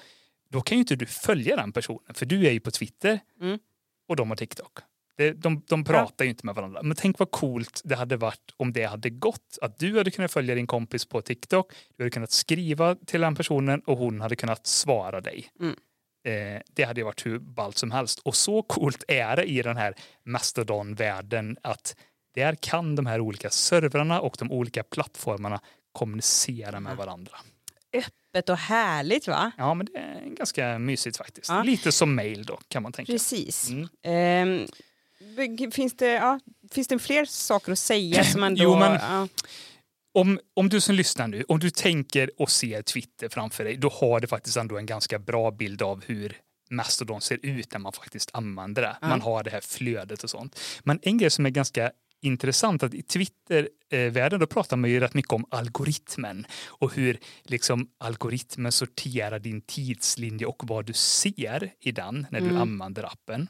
Då 0.50 0.62
kan 0.62 0.78
ju 0.78 0.80
inte 0.80 0.96
du 0.96 1.06
följa 1.06 1.56
den 1.56 1.72
personen, 1.72 2.14
för 2.14 2.26
du 2.26 2.48
är 2.48 2.52
ju 2.52 2.60
på 2.60 2.72
Twitter 2.72 3.20
Mm. 3.42 3.60
och 4.08 4.16
de 4.16 4.30
har 4.30 4.36
TikTok. 4.38 4.72
Det, 5.18 5.32
de, 5.32 5.64
de 5.68 5.84
pratar 5.84 6.26
ju 6.26 6.30
inte 6.32 6.46
med 6.46 6.56
varandra. 6.56 6.82
Men 6.84 6.98
tänk 6.98 7.20
vad 7.20 7.32
coolt 7.32 7.82
det 7.84 7.96
hade 7.96 8.18
varit 8.18 8.54
om 8.58 8.74
det 8.74 8.84
hade 8.84 9.10
gått. 9.10 9.58
Att 9.62 9.80
du 9.80 9.98
hade 9.98 10.12
kunnat 10.12 10.32
följa 10.32 10.56
din 10.56 10.68
kompis 10.68 11.06
på 11.06 11.22
TikTok, 11.22 11.74
du 11.98 12.04
hade 12.04 12.10
kunnat 12.10 12.32
skriva 12.32 12.96
till 12.96 13.22
den 13.22 13.36
personen 13.36 13.80
och 13.80 13.98
hon 13.98 14.22
hade 14.22 14.36
kunnat 14.36 14.68
svara 14.68 15.22
dig. 15.22 15.48
Mm. 15.60 15.76
Eh, 16.24 16.62
det 16.74 16.84
hade 16.84 17.00
ju 17.00 17.06
varit 17.06 17.26
hur 17.26 17.40
ballt 17.40 17.78
som 17.78 17.92
helst. 17.92 18.20
Och 18.20 18.36
så 18.36 18.62
coolt 18.62 19.04
är 19.08 19.36
det 19.36 19.44
i 19.44 19.62
den 19.62 19.78
här 19.78 19.94
Mastodon-världen 20.24 21.58
att 21.62 21.96
där 22.36 22.56
kan 22.56 22.96
de 22.96 23.06
här 23.06 23.20
olika 23.20 23.50
servrarna 23.50 24.22
och 24.22 24.36
de 24.40 24.52
olika 24.52 24.84
plattformarna 24.84 25.62
kommunicera 25.92 26.80
med 26.80 26.98
varandra. 26.98 27.38
Öppet 27.94 28.50
och 28.50 28.58
härligt 28.58 29.28
va? 29.28 29.52
Ja, 29.58 29.74
men 29.74 29.86
det 29.86 30.00
är 30.00 30.36
ganska 30.36 30.80
mysigt 30.80 31.18
faktiskt. 31.18 31.50
Ja. 31.50 31.64
Lite 31.64 31.92
som 31.92 32.16
mail 32.16 32.46
då, 32.46 32.60
kan 32.68 32.84
man 32.84 32.92
tänka. 32.92 33.12
Precis. 33.12 33.70
Mm. 33.70 33.88
Ehm, 34.04 34.68
finns, 35.74 35.94
det, 35.96 36.08
ja, 36.12 36.40
finns 36.72 36.88
det 36.88 37.00
fler 37.00 37.26
saker 37.26 37.72
att 37.72 37.80
säga 37.80 38.24
som 38.24 38.44
ändå... 38.44 38.64
Jo, 38.64 38.80
men- 38.80 38.94
ja, 38.94 39.28
Om, 40.14 40.40
om 40.54 40.70
du 40.70 40.82
som 40.82 40.96
lyssnar 40.96 41.28
nu, 41.28 41.44
om 41.48 41.60
du 41.60 41.70
tänker 41.70 42.32
och 42.42 42.52
ser 42.52 42.82
Twitter 42.82 43.30
framför 43.30 43.64
dig, 43.64 43.78
då 43.78 43.90
har 43.90 44.20
du 44.20 44.28
faktiskt 44.28 44.58
ändå 44.58 44.78
en 44.78 44.86
ganska 44.86 45.20
bra 45.20 45.52
bild 45.52 45.82
av 45.82 46.04
hur 46.06 46.38
Mastodon 46.70 47.22
ser 47.22 47.40
ut 47.46 47.72
när 47.72 47.80
man 47.80 47.94
faktiskt 47.94 48.30
använder 48.34 48.82
det. 48.82 48.98
Ja. 49.02 49.08
Man 49.08 49.22
har 49.22 49.44
det 49.44 49.50
här 49.50 49.62
flödet 49.62 50.24
och 50.24 50.30
sånt. 50.30 50.60
Men 50.84 51.00
en 51.04 51.18
grej 51.18 51.30
som 51.30 51.46
är 51.46 51.50
ganska 51.50 51.92
intressant 52.24 52.84
att 52.84 52.94
i 52.94 53.02
Twitter-världen 53.02 54.40
då 54.40 54.48
pratar 54.48 54.78
man 54.78 54.90
ju 54.90 55.00
rätt 55.00 55.14
mycket 55.14 55.34
om 55.34 55.46
algoritmen 55.50 56.46
och 56.68 56.96
hur 56.96 57.18
liksom 57.44 57.88
algoritmen 57.98 58.72
sorterar 58.72 59.40
din 59.40 59.62
tidslinje 59.62 60.46
och 60.46 60.64
vad 60.68 60.86
du 60.86 60.94
ser 60.94 61.72
i 61.80 61.92
den 61.92 62.28
när 62.32 62.40
du 62.40 62.46
Mm. 62.48 62.62
använder 62.62 63.04
appen. 63.04 63.48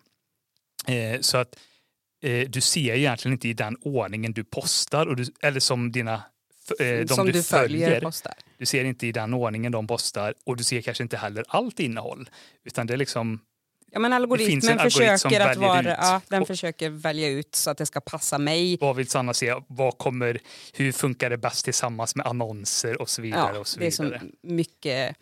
Eh, 0.88 1.20
så 1.22 1.38
att 1.38 1.56
eh, 2.24 2.50
du 2.50 2.62
ser 2.62 2.94
egentligen 2.96 3.34
inte 3.34 3.48
i 3.48 3.54
den 3.54 3.78
ordningen 3.82 4.34
du 4.34 4.44
postar 4.44 5.06
och 5.06 5.16
du, 5.16 5.26
eller 5.42 5.60
som 5.60 5.92
dina 5.92 6.24
de 6.80 7.08
som 7.08 7.26
du, 7.26 7.32
du 7.32 7.44
följer, 7.44 7.86
följer. 7.88 8.02
postar. 8.02 8.34
Du 8.58 8.66
ser 8.66 8.84
inte 8.84 9.08
i 9.08 9.12
den 9.12 9.34
ordningen 9.34 9.72
de 9.72 9.88
postar 9.88 10.34
och 10.46 10.58
du 10.58 10.64
ser 10.64 10.82
kanske 10.82 11.04
inte 11.04 11.18
heller 11.18 11.44
allt 11.48 11.80
innehåll. 11.80 12.30
Utan 12.66 12.88
det 12.88 12.94
är 12.94 12.98
liksom 12.98 13.40
Ja, 13.94 14.00
men 14.00 14.14
algoritmen 14.14 14.80
försöker 14.80 15.40
att 15.42 15.58
vara, 15.58 15.84
ja, 15.84 16.22
den 16.28 16.42
Och- 16.42 16.48
försöker 16.48 16.90
välja 16.90 17.28
ut 17.30 17.56
så 17.56 17.70
att 17.70 17.78
det 17.78 17.86
ska 17.86 18.00
passa 18.02 18.38
mig. 18.38 18.78
vad 18.82 18.96
vill 18.96 19.08
Sanna 19.08 19.34
se? 19.34 19.56
Vad 19.68 19.98
kommer, 19.98 20.40
hur 20.74 20.92
funkar 20.92 21.30
det 21.30 21.38
bäst 21.38 21.66
tillsammans 21.66 22.16
med 22.16 22.26
annonser 22.28 23.02
och 23.02 23.10
så 23.10 23.22
vidare. 23.22 23.52
Ja, 23.54 23.60
och 23.60 23.68
så 23.68 23.80
det 23.80 23.86
är 23.88 23.92
så 23.92 24.04
vidare. 24.04 24.22
mycket 24.44 25.16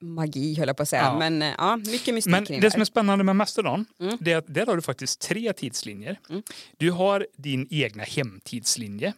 magi 0.00 0.54
höll 0.58 0.66
jag 0.68 0.76
på 0.76 0.82
att 0.82 0.88
säga. 0.88 1.02
Ja. 1.02 1.18
Men 1.18 1.42
eh, 1.42 1.54
ja, 1.58 1.76
mycket 1.76 2.14
mystik 2.14 2.30
Men 2.30 2.44
det 2.44 2.60
det 2.60 2.70
som 2.70 2.80
är 2.80 2.84
spännande 2.84 3.24
med 3.24 3.36
Mastodon, 3.36 3.86
Mm. 4.00 4.16
det 4.20 4.32
är 4.32 4.36
att 4.36 4.54
där 4.54 4.66
har 4.66 4.76
du 4.76 4.82
faktiskt 4.82 5.20
tre 5.20 5.52
tidslinjer. 5.52 6.20
Mm. 6.28 6.42
Du 6.76 6.90
har 6.90 7.26
din 7.36 7.66
egna 7.70 8.02
hemtidslinje 8.02 9.12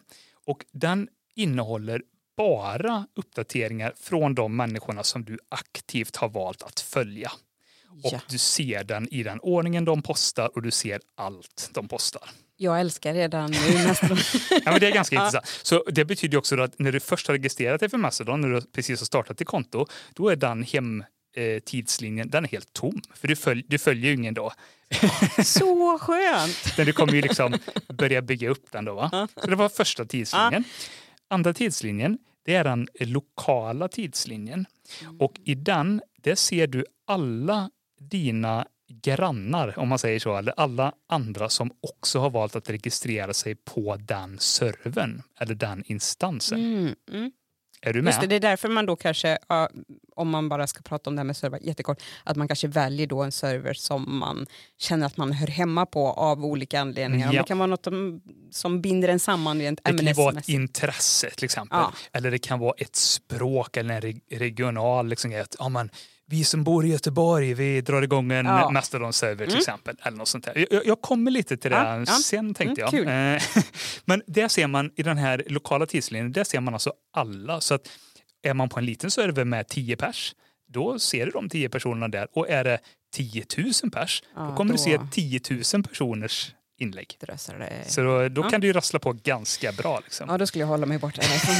och 0.45 0.65
den 0.71 1.07
innehåller 1.35 2.01
bara 2.37 3.07
uppdateringar 3.15 3.93
från 3.99 4.35
de 4.35 4.55
människorna 4.55 5.03
som 5.03 5.23
du 5.25 5.37
aktivt 5.49 6.15
har 6.15 6.29
valt 6.29 6.63
att 6.63 6.79
följa. 6.79 7.31
Och 8.03 8.13
Ja. 8.13 8.21
du 8.29 8.37
ser 8.37 8.83
den 8.83 9.13
i 9.13 9.23
den 9.23 9.39
ordningen 9.39 9.85
de 9.85 10.01
postar 10.01 10.51
och 10.55 10.61
du 10.61 10.71
ser 10.71 10.99
allt 11.15 11.69
de 11.73 11.87
postar. 11.87 12.29
Jag 12.61 12.79
älskar 12.79 13.13
redan 13.13 13.51
nu 13.51 13.73
nästan. 13.73 14.17
Ja, 14.49 14.71
men 14.71 14.79
det 14.79 14.87
är 14.87 14.91
ganska 14.91 15.15
intressant. 15.15 15.45
Så 15.63 15.83
det 15.91 16.05
betyder 16.05 16.37
också 16.37 16.61
att 16.61 16.79
när 16.79 16.91
du 16.91 16.99
först 16.99 17.27
har 17.27 17.35
registrerat 17.35 17.79
dig 17.79 17.89
för 17.89 17.97
Mastodon, 17.97 18.41
när 18.41 18.49
du 18.49 18.61
precis 18.61 18.99
har 18.99 19.05
startat 19.05 19.37
ditt 19.37 19.47
konto, 19.47 19.85
då 20.13 20.29
är 20.29 20.35
den 20.35 20.63
hem 20.63 21.03
eh, 21.35 21.59
tidslinjen 21.59 22.29
den 22.29 22.43
är 22.43 22.49
helt 22.49 22.73
tom. 22.73 23.01
För 23.13 23.27
du, 23.27 23.35
följ, 23.35 23.63
du 23.67 23.77
följer 23.77 24.05
ju 24.05 24.15
ingen 24.15 24.33
då. 24.33 24.51
så 25.43 25.97
skönt! 26.01 26.77
Men 26.77 26.85
du 26.85 26.93
kommer 26.93 27.13
ju 27.13 27.21
liksom 27.21 27.57
börja 27.87 28.21
bygga 28.21 28.49
upp 28.49 28.71
den 28.71 28.85
då. 28.85 28.93
Va? 28.93 29.27
Så 29.35 29.47
det 29.47 29.55
var 29.55 29.69
första 29.69 30.05
tidslinjen. 30.05 30.63
Andra 31.27 31.53
tidslinjen, 31.53 32.17
det 32.45 32.55
är 32.55 32.63
den 32.63 32.87
lokala 32.99 33.87
tidslinjen. 33.87 34.65
Och 35.19 35.33
i 35.45 35.55
den, 35.55 36.01
där 36.21 36.35
ser 36.35 36.67
du 36.67 36.85
alla 37.07 37.69
dina 37.99 38.65
grannar, 38.89 39.79
om 39.79 39.87
man 39.87 39.99
säger 39.99 40.19
så, 40.19 40.37
eller 40.37 40.53
alla 40.57 40.93
andra 41.09 41.49
som 41.49 41.71
också 41.81 42.19
har 42.19 42.29
valt 42.29 42.55
att 42.55 42.69
registrera 42.69 43.33
sig 43.33 43.55
på 43.55 43.95
den 43.95 44.39
servern 44.39 45.21
eller 45.39 45.55
den 45.55 45.83
instansen. 45.85 46.59
Mm, 46.59 46.95
mm. 47.11 47.31
Är 47.81 47.93
du 47.93 48.01
med? 48.01 48.09
Just 48.09 48.21
det, 48.21 48.27
det 48.27 48.35
är 48.35 48.39
därför 48.39 48.69
man 48.69 48.85
då 48.85 48.95
kanske, 48.95 49.37
om 50.15 50.29
man 50.29 50.49
bara 50.49 50.67
ska 50.67 50.81
prata 50.81 51.09
om 51.09 51.15
det 51.15 51.19
här 51.19 51.25
med 51.25 51.37
server 51.37 51.59
jättekort, 51.61 52.01
att 52.23 52.37
man 52.37 52.47
kanske 52.47 52.67
väljer 52.67 53.07
då 53.07 53.23
en 53.23 53.31
server 53.31 53.73
som 53.73 54.19
man 54.19 54.45
känner 54.77 55.05
att 55.05 55.17
man 55.17 55.31
hör 55.31 55.47
hemma 55.47 55.85
på 55.85 56.07
av 56.07 56.45
olika 56.45 56.79
anledningar. 56.79 57.29
Om 57.29 57.35
Ja. 57.35 57.41
Det 57.41 57.47
kan 57.47 57.57
vara 57.57 57.67
något 57.67 57.87
som, 58.51 58.81
binder 58.81 59.09
en 59.09 59.19
samman 59.19 59.59
rent 59.59 59.79
Det 59.83 59.97
kan 59.97 60.07
ju 60.07 60.13
vara 60.13 60.39
ett 60.39 60.49
intresse 60.49 61.29
till 61.29 61.45
exempel. 61.45 61.79
Ja. 61.79 61.93
Eller 62.11 62.31
det 62.31 62.39
kan 62.39 62.59
vara 62.59 62.73
ett 62.77 62.95
språk 62.95 63.77
eller 63.77 63.95
en 63.95 64.01
re- 64.01 64.21
regional 64.31 65.07
liksom, 65.07 65.41
att, 65.41 65.55
ja, 65.59 65.69
men, 65.69 65.89
vi 66.29 66.43
som 66.43 66.63
bor 66.63 66.85
i 66.85 66.89
Göteborg, 66.89 67.53
vi 67.53 67.81
drar 67.81 68.01
igång 68.01 68.31
en 68.31 68.45
Ja. 68.45 68.69
Mastodon-server 68.69 69.35
till 69.37 69.45
Mm. 69.47 69.57
exempel. 69.59 69.95
Eller 70.03 70.17
något 70.17 70.27
sånt 70.27 70.45
där. 70.45 70.65
Jag, 70.71 70.85
jag 70.85 71.01
kommer 71.01 71.31
lite 71.31 71.57
till 71.57 71.71
det 71.71 71.77
Ja, 71.77 71.99
ja. 71.99 72.05
sen 72.05 72.53
tänkte 72.53 72.81
jag. 72.81 72.93
Mm, 72.93 73.35
Eh, 73.35 73.41
Men 74.05 74.21
där 74.27 74.47
ser 74.47 74.67
man 74.67 74.91
i 74.95 75.03
den 75.03 75.17
här 75.17 75.43
lokala 75.47 75.85
tidslinjen, 75.85 76.31
där 76.31 76.43
ser 76.43 76.59
man 76.59 76.73
alltså 76.73 76.93
alla. 77.13 77.61
Så 77.61 77.73
att 77.73 77.89
är 78.43 78.53
man 78.53 78.69
på 78.69 78.79
en 78.79 78.85
liten 78.85 79.11
server 79.11 79.45
med 79.45 79.67
10 79.67 79.95
pers, 79.95 80.35
då 80.73 80.99
ser 80.99 81.25
du 81.25 81.31
de 81.31 81.49
10 81.49 81.69
personerna 81.69 82.07
där. 82.07 82.27
Och 82.33 82.49
är 82.49 82.63
det 82.63 82.79
10 83.13 83.45
000 83.83 83.91
pers, 83.91 84.23
då 84.35 84.55
kommer 84.55 84.71
du 84.71 84.77
då- 84.77 84.83
se 84.83 84.99
10 85.11 85.39
000 85.73 85.83
personers 85.83 86.51
inlägg. 86.79 87.17
Drösar 87.19 87.59
det. 87.59 87.91
Så 87.91 88.01
då, 88.01 88.29
då 88.29 88.41
Ja. 88.41 88.49
kan 88.49 88.61
du 88.61 88.67
ju 88.67 88.73
rassla 88.73 88.99
på 88.99 89.13
ganska 89.13 89.71
bra. 89.71 89.99
Liksom. 90.03 90.29
Ja, 90.29 90.37
då 90.37 90.47
skulle 90.47 90.61
jag 90.61 90.67
hålla 90.67 90.85
mig 90.85 90.97
borta 90.97 91.21
härifrån. 91.25 91.55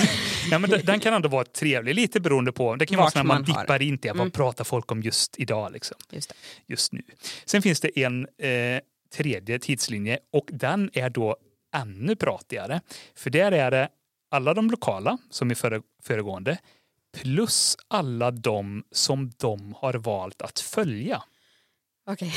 Ja, 0.51 0.59
men 0.59 0.69
den, 0.85 0.99
kan 0.99 1.13
ändå 1.13 1.29
vara 1.29 1.45
trevlig, 1.45 1.95
lite 1.95 2.19
beroende 2.19 2.51
på. 2.51 2.75
Det 2.75 2.85
kan 2.85 2.97
vara 2.97 3.05
Vart 3.05 3.13
så 3.13 3.19
när 3.19 3.23
man, 3.23 3.41
man 3.47 3.51
har. 3.55 3.61
dippar 3.63 3.81
in 3.81 3.97
till 3.97 4.09
vad 4.11 4.19
Mm. 4.19 4.31
pratar 4.31 4.63
folk 4.63 4.91
om 4.91 5.01
just 5.01 5.39
idag, 5.39 5.71
liksom, 5.71 5.97
Just 6.11 6.29
det. 6.29 6.35
just 6.67 6.93
nu. 6.93 7.01
Sen 7.45 7.61
finns 7.61 7.79
det 7.81 7.99
en 7.99 8.27
eh, 8.37 8.79
tredje 9.15 9.59
tidslinje 9.59 10.19
och 10.31 10.45
den 10.51 10.89
är 10.93 11.09
då 11.09 11.37
ännu 11.75 12.15
pratigare. 12.15 12.81
För 13.15 13.29
där 13.29 13.51
är 13.51 13.71
det 13.71 13.89
alla 14.31 14.53
de 14.53 14.69
lokala, 14.71 15.17
som 15.29 15.51
i 15.51 15.55
före, 15.55 15.81
föregående, 16.03 16.57
plus 17.21 17.77
alla 17.87 18.31
de 18.31 18.83
som 18.91 19.31
de 19.37 19.73
har 19.77 19.93
valt 19.93 20.41
att 20.41 20.59
följa. 20.59 21.23
Okej, 22.07 22.33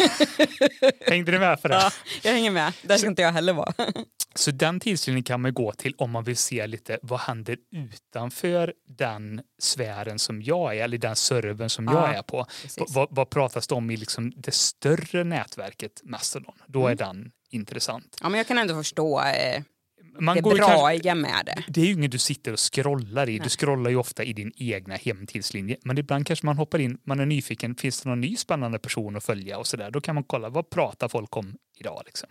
Hängde 1.06 1.32
ni 1.32 1.38
med 1.38 1.60
för 1.60 1.68
det? 1.68 1.74
ja, 1.74 1.90
jag 2.22 2.32
hänger 2.32 2.50
med. 2.50 2.72
Där 2.82 2.96
ska 2.96 3.06
inte 3.08 3.22
jag 3.22 3.32
heller 3.32 3.52
vara. 3.52 3.72
Så 4.34 4.50
den 4.50 4.80
tidslinjen 4.80 5.22
kan 5.24 5.40
man 5.40 5.54
gå 5.54 5.72
till 5.72 5.94
om 5.98 6.10
man 6.10 6.24
vill 6.24 6.36
se 6.36 6.66
lite 6.66 6.98
vad 7.02 7.20
händer 7.20 7.56
utanför 7.72 8.74
den 8.88 9.40
sfären 9.62 10.18
som 10.18 10.42
jag 10.42 10.76
är, 10.76 10.84
eller 10.84 10.98
den 10.98 11.16
servern 11.16 11.68
som 11.70 11.84
jag 11.84 11.94
Ja, 11.94 12.14
är 12.14 12.22
på. 12.22 12.46
Vad, 12.88 13.08
vad 13.10 13.30
pratas 13.30 13.66
det 13.66 13.74
om 13.74 13.90
i 13.90 13.96
liksom 13.96 14.32
det 14.36 14.54
större 14.54 15.24
nätverket 15.24 16.00
Mastodon? 16.04 16.54
Då 16.66 16.80
är 16.86 16.92
Mm. 16.92 16.96
den 16.96 17.30
intressant. 17.50 18.16
Ja, 18.22 18.28
men 18.28 18.38
jag 18.38 18.46
kan 18.46 18.58
ändå 18.58 18.74
förstå 18.74 19.20
eh, 19.20 19.62
Man 20.20 20.36
det 20.36 20.42
går 20.42 20.54
braiga 20.56 21.14
med 21.14 21.46
det. 21.46 21.64
det 21.68 21.80
är 21.80 21.84
ju 21.84 21.92
inget 21.92 22.10
du 22.10 22.18
sitter 22.18 22.52
och 22.52 22.72
scrollar 22.74 23.28
i. 23.28 23.32
Du 23.32 23.38
Nej. 23.38 23.48
scrollar 23.48 23.90
ju 23.90 23.96
ofta 23.96 24.24
i 24.24 24.32
din 24.32 24.52
egna 24.56 24.94
hemtidslinje. 24.94 25.76
Men 25.84 25.98
ibland 25.98 26.26
kanske 26.26 26.46
man 26.46 26.56
hoppar 26.58 26.78
in, 26.78 26.98
man 27.04 27.20
är 27.20 27.26
nyfiken, 27.26 27.74
finns 27.74 28.00
det 28.00 28.08
någon 28.08 28.20
ny 28.20 28.36
spännande 28.36 28.78
person 28.78 29.16
att 29.16 29.24
följa 29.24 29.58
och 29.58 29.66
sådär. 29.66 29.90
Då 29.90 30.00
kan 30.00 30.14
man 30.14 30.24
kolla, 30.24 30.48
vad 30.48 30.70
pratar 30.70 31.08
folk 31.08 31.36
om 31.36 31.56
idag? 31.80 32.02
Liksom. 32.06 32.28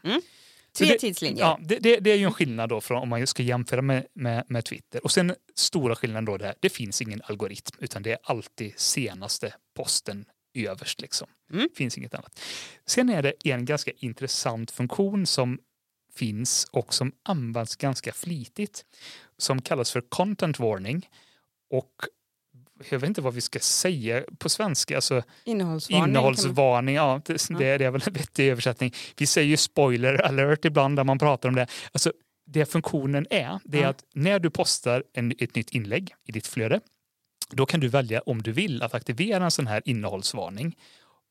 Tre 0.78 0.88
det- 0.88 0.98
tidslinjer. 1.00 1.46
Ja, 1.46 1.60
det, 1.62 1.80
det, 1.80 2.00
det 2.00 2.12
är 2.12 2.16
ju 2.16 2.26
en 2.26 2.34
skillnad 2.34 2.70
då 2.70 2.82
från 2.82 3.02
om 3.02 3.10
man 3.10 3.28
ska 3.28 3.44
jämföra 3.44 3.82
med, 3.82 4.06
med, 4.16 4.44
med 4.48 4.66
Twitter. 4.66 5.04
Och 5.04 5.12
sen 5.12 5.36
stora 5.56 5.96
skillnaden 5.96 6.26
då, 6.26 6.38
det, 6.38 6.46
här, 6.46 6.56
det 6.60 6.70
finns 6.70 7.02
ingen 7.02 7.22
algoritm 7.26 7.78
utan 7.80 8.04
det 8.04 8.12
är 8.12 8.18
alltid 8.24 8.74
senaste 8.80 9.54
posten 9.76 10.26
överst. 10.54 11.02
Liksom. 11.02 11.28
Mm. 11.54 11.70
finns 11.76 11.98
inget 11.98 12.14
annat. 12.14 12.40
Sen 12.86 13.10
är 13.10 13.22
det 13.22 13.34
en 13.44 13.66
ganska 13.66 13.92
intressant 13.98 14.72
funktion 14.72 15.26
som 15.26 15.60
finns 16.18 16.68
och 16.72 16.94
som 16.94 17.12
används 17.24 17.76
ganska 17.76 18.14
flitigt 18.14 18.86
som 19.38 19.62
kallas 19.62 19.92
för 19.92 20.02
content 20.02 20.60
warning. 20.60 21.10
Och 21.70 21.92
jag 22.90 23.00
vet 23.00 23.08
inte 23.08 23.22
vad 23.22 23.34
vi 23.34 23.42
ska 23.42 23.60
säga 23.60 24.24
på 24.40 24.50
svenska. 24.50 24.96
Alltså, 24.96 25.24
Innehållsvarning. 25.44 26.00
man- 26.02 26.10
Innehållsvarning, 26.10 26.96
ja, 26.96 27.22
det, 27.26 27.48
det, 27.50 27.78
det 27.78 27.86
är 27.86 27.92
väl 27.92 28.02
en 28.08 28.14
vettig 28.14 28.50
översättning. 28.50 28.94
Vi 29.18 29.26
säger 29.28 29.48
ju 29.48 29.58
spoiler 29.58 30.22
alert 30.22 30.66
ibland 30.66 30.96
när 30.96 31.04
man 31.04 31.20
pratar 31.20 31.50
om 31.50 31.56
det. 31.56 31.68
Alltså, 31.92 32.14
det 32.48 32.66
funktionen 32.66 33.28
är, 33.30 33.60
det 33.64 33.78
är 33.78 33.82
Ja. 33.82 33.88
att 33.90 34.04
när 34.14 34.40
du 34.40 34.50
postar 34.50 35.04
en, 35.14 35.34
ett 35.40 35.56
nytt 35.56 35.70
inlägg 35.70 36.14
i 36.26 36.32
ditt 36.32 36.48
flöde, 36.48 36.80
då 37.50 37.66
kan 37.66 37.80
du 37.80 37.88
välja 37.88 38.22
om 38.22 38.42
du 38.42 38.52
vill 38.52 38.82
att 38.82 38.94
aktivera 38.94 39.44
en 39.46 39.52
sån 39.52 39.68
här 39.68 39.82
innehållsvarning. 39.86 40.78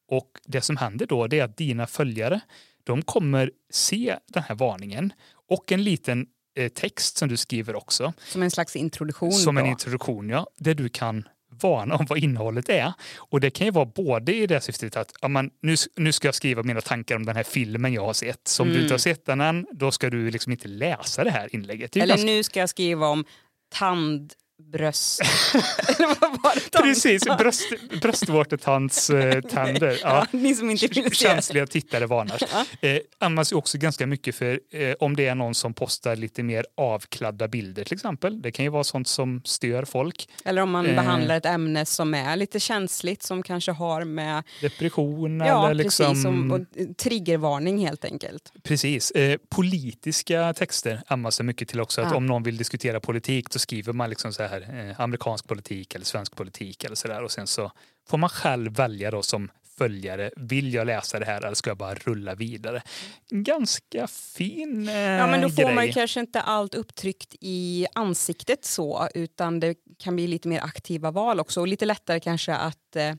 Och 0.08 0.28
det 0.46 0.60
som 0.60 0.76
händer 0.76 1.06
då 1.06 1.26
det 1.26 1.38
är 1.38 1.44
att 1.44 1.56
dina 1.56 1.86
följare, 1.86 2.40
de 2.84 3.02
kommer 3.02 3.50
se 3.72 4.16
den 4.32 4.42
här 4.42 4.54
varningen 4.54 5.12
och 5.50 5.72
en 5.72 5.84
liten 5.84 6.26
eh, 6.58 6.68
text 6.68 7.16
som 7.16 7.28
du 7.28 7.36
skriver 7.36 7.74
också. 7.76 8.12
Som 8.26 8.42
en 8.42 8.50
slags 8.50 8.76
introduktion. 8.76 9.32
Som 9.32 9.56
en 9.58 9.64
då. 9.64 9.70
introduktion, 9.70 10.28
ja. 10.28 10.46
Där 10.58 10.74
du 10.74 10.88
kan 10.88 11.28
varna 11.60 11.94
om 11.96 12.06
vad 12.06 12.18
innehållet 12.18 12.68
är. 12.68 12.92
Och 13.16 13.40
det 13.40 13.50
kan 13.50 13.66
ju 13.66 13.70
vara 13.70 13.84
både 13.86 14.34
i 14.34 14.46
det 14.46 14.60
syftet 14.60 14.96
att 14.96 15.12
ja, 15.20 15.28
man, 15.28 15.50
nu, 15.62 15.74
nu 15.96 16.12
ska 16.12 16.28
jag 16.28 16.34
skriva 16.34 16.62
mina 16.62 16.80
tankar 16.80 17.16
om 17.16 17.26
den 17.26 17.36
här 17.36 17.42
filmen 17.42 17.92
jag 17.92 18.04
har 18.06 18.12
sett. 18.12 18.48
Så 18.48 18.62
om 18.62 18.68
du 18.68 18.74
Mm. 18.74 18.82
inte 18.84 18.94
har 18.94 18.98
sett 18.98 19.26
den 19.26 19.40
än, 19.40 19.66
då 19.72 19.90
ska 19.90 20.10
du 20.10 20.30
liksom 20.30 20.52
inte 20.52 20.68
läsa 20.68 21.24
det 21.24 21.30
här 21.30 21.54
inlägget. 21.54 21.92
Det 21.92 22.00
Eller 22.00 22.14
ganska- 22.14 22.26
nu 22.26 22.42
ska 22.42 22.60
jag 22.60 22.68
skriva 22.68 23.06
om 23.06 23.24
tandbröst. 23.68 24.38
Tand- 24.72 26.60
Precis, 26.82 27.22
bröst, 27.38 27.68
bröstvårtetands 28.02 29.10
eh. 29.10 29.40
Ja, 29.54 29.92
Ja. 30.02 30.26
ni 30.30 30.54
som 30.54 30.70
inte 30.70 30.86
vill 30.86 31.04
se. 31.04 31.10
Känsliga 31.26 31.66
tittare 31.66 32.06
varnas. 32.06 32.42
Ja. 32.80 32.88
Eh, 32.88 32.98
används 33.18 33.52
också 33.52 33.78
ganska 33.78 34.06
mycket 34.06 34.34
för 34.34 34.60
eh, 34.72 34.94
om 35.00 35.16
det 35.16 35.26
är 35.26 35.34
någon 35.34 35.54
som 35.54 35.74
postar 35.74 36.16
lite 36.16 36.42
mer 36.42 36.66
avkladda 36.76 37.48
bilder 37.48 37.84
till 37.84 37.94
exempel. 37.94 38.42
Det 38.42 38.52
kan 38.52 38.64
ju 38.64 38.70
vara 38.70 38.84
sånt 38.84 39.08
som 39.08 39.42
stör 39.44 39.84
folk. 39.84 40.28
Eller 40.44 40.62
om 40.62 40.70
man 40.70 40.86
Eh. 40.86 40.94
behandlar 40.96 41.36
ett 41.36 41.46
ämne 41.46 41.86
som 41.86 42.14
är 42.14 42.36
lite 42.36 42.60
känsligt 42.60 43.22
som 43.22 43.42
kanske 43.42 43.72
har 43.72 44.04
med 44.04 44.42
Depression 44.60 45.40
ja, 45.40 45.70
eller 45.70 45.84
liksom... 45.84 46.06
precis, 46.06 46.22
som, 46.22 46.52
och, 46.52 46.60
triggervarning 46.96 47.86
helt 47.86 48.04
enkelt. 48.04 48.52
Precis. 48.62 49.10
Eh, 49.10 49.38
politiska 49.50 50.52
texter 50.54 51.02
används 51.06 51.38
det 51.38 51.44
mycket 51.44 51.68
till 51.68 51.80
också. 51.80 52.00
Att 52.00 52.14
om 52.14 52.26
någon 52.26 52.42
vill 52.42 52.56
diskutera 52.56 53.00
politik 53.00 53.50
då 53.50 53.58
skriver 53.58 53.92
man 53.92 54.10
liksom 54.10 54.32
så 54.32 54.42
här 54.42 54.53
eh, 54.60 55.00
amerikansk 55.00 55.48
politik 55.48 55.94
eller 55.94 56.04
svensk 56.04 56.36
politik 56.36 56.84
eller 56.84 56.96
så 56.96 57.08
där. 57.08 57.22
Och 57.22 57.30
sen 57.30 57.46
så 57.46 57.72
får 58.08 58.18
man 58.18 58.30
själv 58.30 58.76
välja 58.76 59.10
då 59.10 59.22
som 59.22 59.50
följare. 59.78 60.30
Vill 60.36 60.74
jag 60.74 60.86
läsa 60.86 61.18
det 61.18 61.24
här 61.26 61.44
eller 61.44 61.54
ska 61.54 61.70
jag 61.70 61.76
bara 61.76 61.94
rulla 61.94 62.34
vidare? 62.34 62.82
Ganska 63.30 64.06
fin 64.06 64.88
eh, 64.88 64.94
Ja, 64.94 65.26
men 65.26 65.40
då 65.40 65.50
får 65.50 65.62
grej. 65.62 65.74
man 65.74 65.92
kanske 65.92 66.20
inte 66.20 66.40
allt 66.40 66.74
upptryckt 66.74 67.34
i 67.40 67.86
ansiktet 67.94 68.64
så 68.64 69.08
utan 69.14 69.60
det 69.60 69.74
kan 69.98 70.16
bli 70.16 70.26
lite 70.26 70.48
mer 70.48 70.60
aktiva 70.60 71.10
val 71.10 71.40
också 71.40 71.60
och 71.60 71.68
lite 71.68 71.84
lättare 71.84 72.20
kanske 72.20 72.54
att 72.54 72.96
eh, 72.96 73.14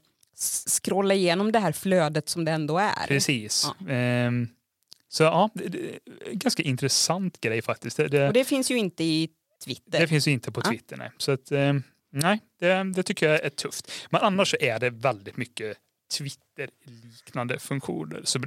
scrolla 0.67 1.13
igenom 1.13 1.51
det 1.51 1.59
här 1.59 1.71
flödet 1.71 2.29
som 2.29 2.45
det 2.45 2.51
ändå 2.51 2.77
är. 2.77 3.07
Precis. 3.07 3.67
Ehm, 3.89 4.47
så 5.09 5.23
ja, 5.23 5.49
det, 5.53 5.67
det, 5.67 5.99
ganska 6.31 6.63
intressant 6.63 7.41
grej 7.41 7.61
faktiskt. 7.61 7.97
Det, 7.97 8.07
det, 8.07 8.27
Och 8.27 8.33
det 8.33 8.45
finns 8.45 8.71
ju 8.71 8.77
inte 8.77 9.03
i 9.03 9.29
Twitter. 9.65 9.99
Det 9.99 10.07
finns 10.07 10.27
ju 10.27 10.31
inte 10.31 10.51
på 10.51 10.61
Ja. 10.63 10.69
Twitter. 10.69 10.97
Nej. 10.97 11.11
Så 11.17 11.31
att, 11.31 11.51
eh, 11.51 11.73
nej, 12.11 12.39
det, 12.59 12.83
det 12.95 13.03
tycker 13.03 13.29
jag 13.29 13.43
är 13.43 13.49
tufft. 13.49 13.91
Men 14.09 14.21
annars 14.21 14.49
så 14.51 14.57
är 14.59 14.79
det 14.79 14.89
väldigt 14.89 15.37
mycket 15.37 15.77
Twitter-liknande 16.17 17.59
funktioner. 17.59 18.21
Så 18.23 18.39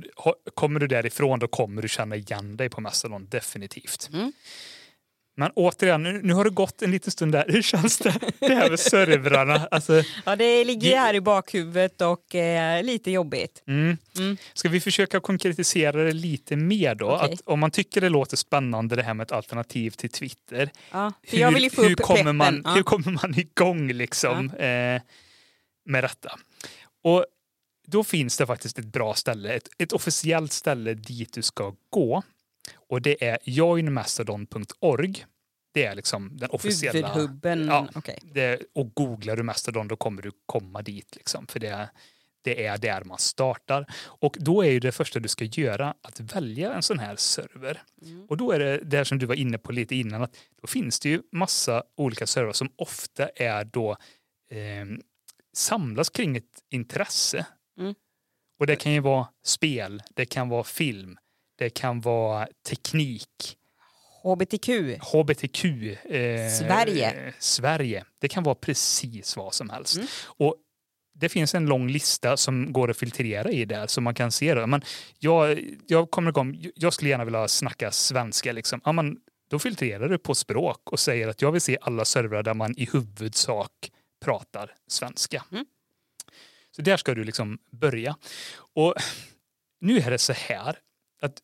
kommer 0.55 0.81
du 0.81 0.87
därifrån 0.87 1.39
då 1.39 1.49
kommer 1.49 1.83
du 1.83 1.89
känna 1.89 2.17
igen 2.17 2.57
dig 2.57 2.69
på 2.69 2.81
Mastodon 2.81 3.27
definitivt. 3.29 4.11
Mm. 4.13 4.33
Men 5.39 5.51
återigen, 5.55 6.03
nu, 6.03 6.21
nu 6.23 6.33
har 6.35 6.45
det 6.45 6.51
gått 6.51 6.83
en 6.83 6.91
liten 6.91 7.11
stund 7.11 7.33
där. 7.33 7.45
Hur 7.49 7.63
känns 7.63 7.99
det? 7.99 8.15
Det 8.39 8.55
här 8.55 8.71
med 8.71 8.81
servrarna. 8.81 9.69
Alltså, 9.71 10.03
Ja, 10.27 10.37
det 10.37 10.65
ligger 10.65 10.89
Ge- 10.89 10.97
här 10.97 11.15
i 11.15 11.21
bakhuvudet 11.21 12.01
och 12.01 12.35
eh, 12.35 12.83
lite 12.85 13.11
jobbigt. 13.11 13.63
mm. 13.67 13.97
Mm. 14.19 14.37
Ska 14.55 14.69
vi 14.69 14.81
försöka 14.81 15.21
konkretisera 15.21 16.03
det 16.05 16.13
lite 16.13 16.57
mer 16.57 16.95
då? 16.95 17.11
Okej. 17.11 17.33
Att 17.35 17.41
om 17.45 17.61
man 17.61 17.71
tycker 17.71 18.01
det 18.01 18.09
låter 18.09 18.37
spännande 18.37 18.97
det 18.97 19.03
här 19.03 19.15
med 19.15 19.25
ett 19.25 19.33
alternativ 19.33 19.91
till 19.91 20.11
Twitter. 20.11 20.71
Ja, 20.91 21.13
hur, 21.23 21.95
kommer 21.95 22.33
man, 22.33 22.63
Ja. 22.65 22.75
hur 22.75 22.83
kommer 22.83 23.11
man 23.11 23.39
igång 23.39 23.93
liksom 23.93 24.51
eh, 24.51 25.03
med 25.85 26.05
detta? 26.05 26.39
Och 27.05 27.27
då 27.87 28.05
finns 28.05 28.37
det 28.39 28.47
faktiskt 28.47 28.79
ett 28.79 28.85
bra 28.85 29.15
ställe, 29.15 29.53
ett, 29.55 29.69
ett 29.79 29.93
officiellt 29.93 30.53
ställe 30.53 30.95
dit 30.95 31.33
du 31.33 31.43
ska 31.43 31.75
gå. 31.91 32.23
Och 32.89 33.03
det 33.03 33.25
är 33.25 33.39
joinmastodon.org. 33.45 35.25
Det 35.73 35.85
är 35.85 35.95
liksom 35.95 36.37
den 36.37 36.51
officiella... 36.51 37.09
Huvudhubben. 37.09 37.67
Ja. 37.67 37.89
Okej. 37.95 38.19
Det, 38.23 38.63
och 38.75 38.95
googlar 38.95 39.37
du 39.37 39.43
Mastodon 39.43 39.89
då 39.89 39.97
kommer 39.97 40.23
du 40.23 40.31
komma 40.47 40.83
dit. 40.83 41.17
Liksom, 41.17 41.47
för 41.47 41.61
det, 41.61 41.89
det 42.43 42.67
är 42.67 42.79
där 42.79 43.05
man 43.05 43.19
startar. 43.19 43.87
Och 44.01 44.37
då 44.41 44.63
är 44.65 44.71
ju 44.71 44.81
det 44.81 44.93
första 44.93 45.21
du 45.21 45.29
ska 45.29 45.45
göra 45.45 45.95
att 46.03 46.21
välja 46.21 46.73
en 46.73 46.83
sån 46.83 46.99
här 46.99 47.17
server. 47.17 47.83
Mm. 48.03 48.27
Och 48.29 48.37
då 48.37 48.53
är 48.53 48.59
det 48.59 48.79
det 48.79 49.05
som 49.05 49.19
du 49.19 49.27
var 49.27 49.35
inne 49.35 49.59
på 49.59 49.73
lite 49.73 49.95
innan, 49.95 50.23
att 50.23 50.37
då 50.61 50.67
finns 50.67 51.01
det 51.01 51.09
ju 51.09 51.23
massa 51.33 51.83
olika 51.97 52.27
servrar 52.27 52.53
som 52.53 52.73
ofta 52.77 53.29
är 53.29 53.65
då 53.65 53.91
eh, 54.51 54.87
samlas 55.53 56.11
kring 56.11 56.37
ett 56.37 56.65
intresse. 56.71 57.47
Mm. 57.79 57.95
Och 58.59 58.67
det 58.67 58.77
kan 58.77 58.93
ju 58.93 59.01
vara 59.01 59.27
spel, 59.45 60.03
det 60.15 60.27
kan 60.27 60.49
vara 60.49 60.65
film, 60.65 61.19
det 61.59 61.71
kan 61.71 62.01
vara 62.01 62.49
teknik, 62.69 63.57
HBTQ. 64.23 64.69
hbtq. 65.01 65.65
Eh, 65.65 66.51
Sverige. 66.51 67.27
Eh, 67.27 67.35
Sverige. 67.39 68.05
Det 68.19 68.29
kan 68.29 68.43
vara 68.43 68.55
precis 68.55 69.37
vad 69.37 69.55
som 69.55 69.71
helst. 69.71 69.97
Mm. 69.97 70.09
Och 70.25 70.57
det 71.15 71.29
finns 71.29 71.55
en 71.55 71.67
lång 71.67 71.89
lista 71.89 72.37
som 72.37 72.73
går 72.73 72.91
att 72.91 72.97
filtrera 72.97 73.51
i 73.51 73.65
där 73.65 73.87
så 73.87 74.01
man 74.01 74.15
kan 74.15 74.33
se 74.33 74.55
det. 74.55 74.67
Men 74.67 74.83
jag, 75.19 75.61
jag 75.87 76.11
kommer 76.11 76.31
igång, 76.31 76.67
jag 76.75 76.93
skulle 76.93 77.11
gärna 77.11 77.25
vilja 77.25 77.49
snacka 77.49 77.91
svenska. 77.91 78.53
Liksom. 78.53 78.81
Ja, 78.85 78.93
men 78.93 79.17
då 79.51 79.59
filtrerar 79.59 80.09
du 80.09 80.19
på 80.19 80.35
språk 80.35 80.93
och 80.93 81.01
säger 81.01 81.29
att 81.29 81.43
jag 81.43 81.53
vill 81.53 81.61
se 81.61 81.79
alla 81.81 82.05
servrar 82.05 82.43
där 82.43 82.55
man 82.55 82.79
i 82.79 82.89
huvudsak 82.93 83.73
pratar 84.25 84.75
svenska. 84.87 85.45
Mm. 85.53 85.67
Så 86.71 86.83
där 86.83 86.97
ska 86.97 87.15
du 87.15 87.25
liksom 87.25 87.59
börja. 87.71 88.17
Och 88.75 88.95
nu 89.81 89.99
är 89.99 90.11
det 90.11 90.19
så 90.19 90.33
här 90.33 90.79
att 91.23 91.43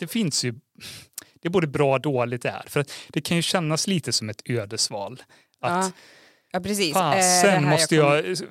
det 0.00 0.06
finns 0.06 0.44
ju, 0.44 0.52
det 1.42 1.48
är 1.48 1.50
både 1.50 1.66
bra 1.66 1.92
och 1.94 2.00
dåligt 2.00 2.42
där. 2.42 2.62
För 2.66 2.80
att 2.80 2.92
det 3.08 3.20
kan 3.20 3.36
ju 3.36 3.42
kännas 3.42 3.86
lite 3.86 4.12
som 4.12 4.30
ett 4.30 4.42
ödesval. 4.44 5.22
Att 5.60 5.84
Ja. 5.84 5.92
ja, 6.52 6.60
precis. 6.60 6.96
Eh, 6.96 7.10
det 7.10 7.16
fasen 7.16 7.64
här 7.64 7.70
måste 7.70 7.96
kom- 7.96 8.06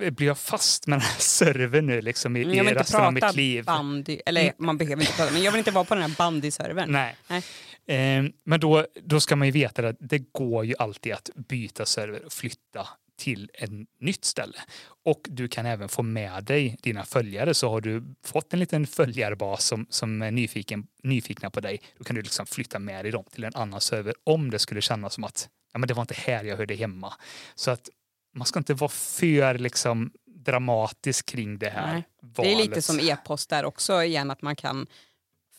jag, 0.06 0.14
blir 0.14 0.28
jag 0.28 0.38
fast 0.38 0.88
med 0.88 0.96
den 1.00 1.02
här 1.04 1.16
servern 1.20 1.86
nu 1.88 2.02
liksom 2.02 2.36
i, 2.38 2.44
Mm, 2.44 2.54
i 2.54 2.58
Jag 2.58 2.76
resten 2.76 3.02
av 3.02 3.14
mitt 3.14 3.36
liv? 3.36 3.60
Mm. 3.60 3.66
bandy, 3.66 4.20
eller 4.26 4.54
man 4.58 4.78
behöver 4.78 5.02
inte 5.04 5.14
prata, 5.16 5.32
men 5.34 5.44
jag 5.44 5.52
vill 5.52 5.60
inte 5.60 5.72
vara 5.72 5.86
på 5.86 5.96
den 5.96 6.04
här 6.04 6.16
bandyservern. 6.18 6.92
Nej. 6.92 7.16
Nej. 7.28 7.44
Eh, 7.88 8.24
men 8.46 8.60
då, 8.60 8.86
då 9.04 9.20
ska 9.20 9.36
man 9.36 9.48
ju 9.48 9.52
veta 9.52 9.88
att 9.88 9.96
det 10.00 10.20
går 10.32 10.66
ju 10.66 10.76
alltid 10.80 11.14
att 11.14 11.30
byta 11.36 11.86
server 11.86 12.26
och 12.26 12.34
flytta 12.34 12.88
till 13.20 13.52
ett 13.54 13.72
nytt 14.00 14.26
ställe. 14.26 14.58
Och 15.06 15.22
du 15.30 15.48
kan 15.48 15.66
även 15.66 15.90
få 15.90 16.04
med 16.04 16.44
dig 16.44 16.78
dina 16.82 17.06
följare. 17.06 17.54
Så 17.54 17.70
har 17.70 17.82
du 17.82 18.16
fått 18.24 18.54
en 18.54 18.60
liten 18.60 18.88
följarbas 18.88 19.66
som, 19.66 19.88
som 19.90 20.22
är 20.22 20.32
nyfiken, 20.32 20.88
nyfikna 21.04 21.50
på 21.50 21.60
dig, 21.60 21.82
då 21.98 22.04
kan 22.04 22.16
du 22.16 22.22
liksom 22.22 22.46
flytta 22.46 22.80
med 22.80 23.06
dig 23.06 23.12
dem 23.12 23.24
till 23.32 23.44
en 23.44 23.56
annan 23.56 23.82
server 23.82 24.14
om 24.24 24.52
det 24.52 24.60
skulle 24.60 24.82
kännas 24.82 25.14
som 25.14 25.24
att 25.24 25.50
ja, 25.74 25.80
men 25.80 25.88
det 25.88 25.94
var 25.94 26.02
inte 26.02 26.14
här 26.14 26.44
jag 26.44 26.58
hörde 26.58 26.76
hemma. 26.76 27.14
Så 27.56 27.72
att 27.72 27.90
man 28.36 28.46
ska 28.46 28.60
inte 28.60 28.74
vara 28.74 28.90
för 28.90 29.58
liksom, 29.58 30.12
dramatisk 30.26 31.26
kring 31.26 31.60
det 31.60 31.70
här 31.70 31.94
Nej. 31.94 32.04
valet. 32.22 32.58
Det 32.58 32.64
är 32.64 32.68
lite 32.68 32.82
som 32.82 33.00
e-post 33.00 33.50
där 33.50 33.66
också 33.66 34.04
igen, 34.04 34.32
att 34.32 34.42
man 34.42 34.56
kan 34.56 34.88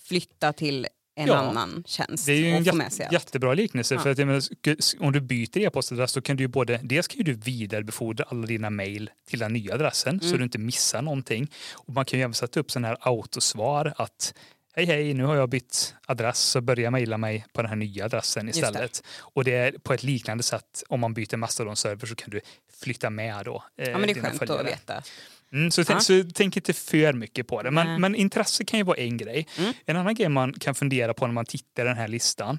flytta 0.04 0.52
till 0.52 0.86
en 1.20 1.28
Ja. 1.28 1.34
annan 1.36 1.84
tjänst 1.86 2.26
Det 2.26 2.32
är 2.32 2.36
ju 2.36 2.50
en 2.50 2.80
allt. 2.80 3.12
jättebra 3.12 3.54
liknelse. 3.54 3.94
Ja. 3.94 4.00
För 4.00 4.10
att 4.10 4.18
menar, 4.18 4.42
om 5.00 5.12
du 5.12 5.20
byter 5.20 5.58
e-postadress 5.58 6.10
så 6.12 6.20
kan 6.22 6.36
du 6.36 6.44
ju 6.44 6.48
både, 6.48 6.80
dels 6.82 7.08
kan 7.08 7.24
du 7.24 7.32
vidarebefordra 7.32 8.24
alla 8.28 8.46
dina 8.46 8.70
mejl 8.70 9.10
till 9.28 9.38
den 9.38 9.52
nya 9.52 9.74
adressen 9.74 10.20
så 10.20 10.26
Mm. 10.26 10.38
du 10.38 10.44
inte 10.44 10.58
missar 10.58 11.02
någonting. 11.02 11.50
Och 11.72 11.92
man 11.94 12.04
kan 12.04 12.18
ju 12.18 12.22
även 12.22 12.34
sätta 12.34 12.60
upp 12.60 12.70
sån 12.70 12.84
här 12.84 12.96
autosvar 13.00 13.92
att 13.96 14.34
hej 14.74 14.84
hej, 14.86 15.14
nu 15.14 15.24
har 15.24 15.36
jag 15.36 15.48
bytt 15.48 15.94
adress 16.06 16.38
så 16.38 16.60
börja 16.60 16.90
mejla 16.90 17.18
mig 17.18 17.44
på 17.52 17.62
den 17.62 17.68
här 17.68 17.76
nya 17.76 18.04
adressen 18.04 18.46
Just 18.46 18.60
det. 18.60 18.66
istället. 18.66 19.02
Och 19.20 19.44
det 19.44 19.54
är 19.54 19.72
på 19.72 19.94
ett 19.94 20.02
liknande 20.02 20.42
sätt 20.42 20.82
om 20.88 21.00
man 21.00 21.14
byter 21.14 21.36
Mastodon-server 21.36 22.06
så 22.06 22.14
kan 22.14 22.30
du 22.30 22.40
flytta 22.82 23.10
med 23.10 23.44
då 23.44 23.64
eh, 23.78 23.88
Ja, 23.90 23.98
men 23.98 24.06
det 24.06 24.12
är 24.12 24.14
dina 24.14 24.28
skönt 24.28 24.38
följare. 24.38 24.60
att 24.60 24.66
veta. 24.66 25.02
Mm, 25.52 25.70
så, 25.70 25.84
tänk, 25.84 26.02
så 26.02 26.24
tänk 26.34 26.56
inte 26.56 26.72
för 26.72 27.12
mycket 27.12 27.46
på 27.46 27.62
det. 27.62 27.70
Men, 27.70 28.00
men 28.00 28.14
intresse 28.14 28.64
kan 28.64 28.78
ju 28.78 28.84
vara 28.84 28.96
en 28.96 29.16
grej. 29.16 29.46
Mm. 29.58 29.72
En 29.86 29.96
annan 29.96 30.14
grej 30.14 30.28
man 30.28 30.52
kan 30.52 30.74
fundera 30.74 31.14
på 31.14 31.26
när 31.26 31.34
man 31.34 31.46
tittar 31.46 31.84
i 31.84 31.88
den 31.88 31.96
här 31.96 32.08
listan 32.08 32.58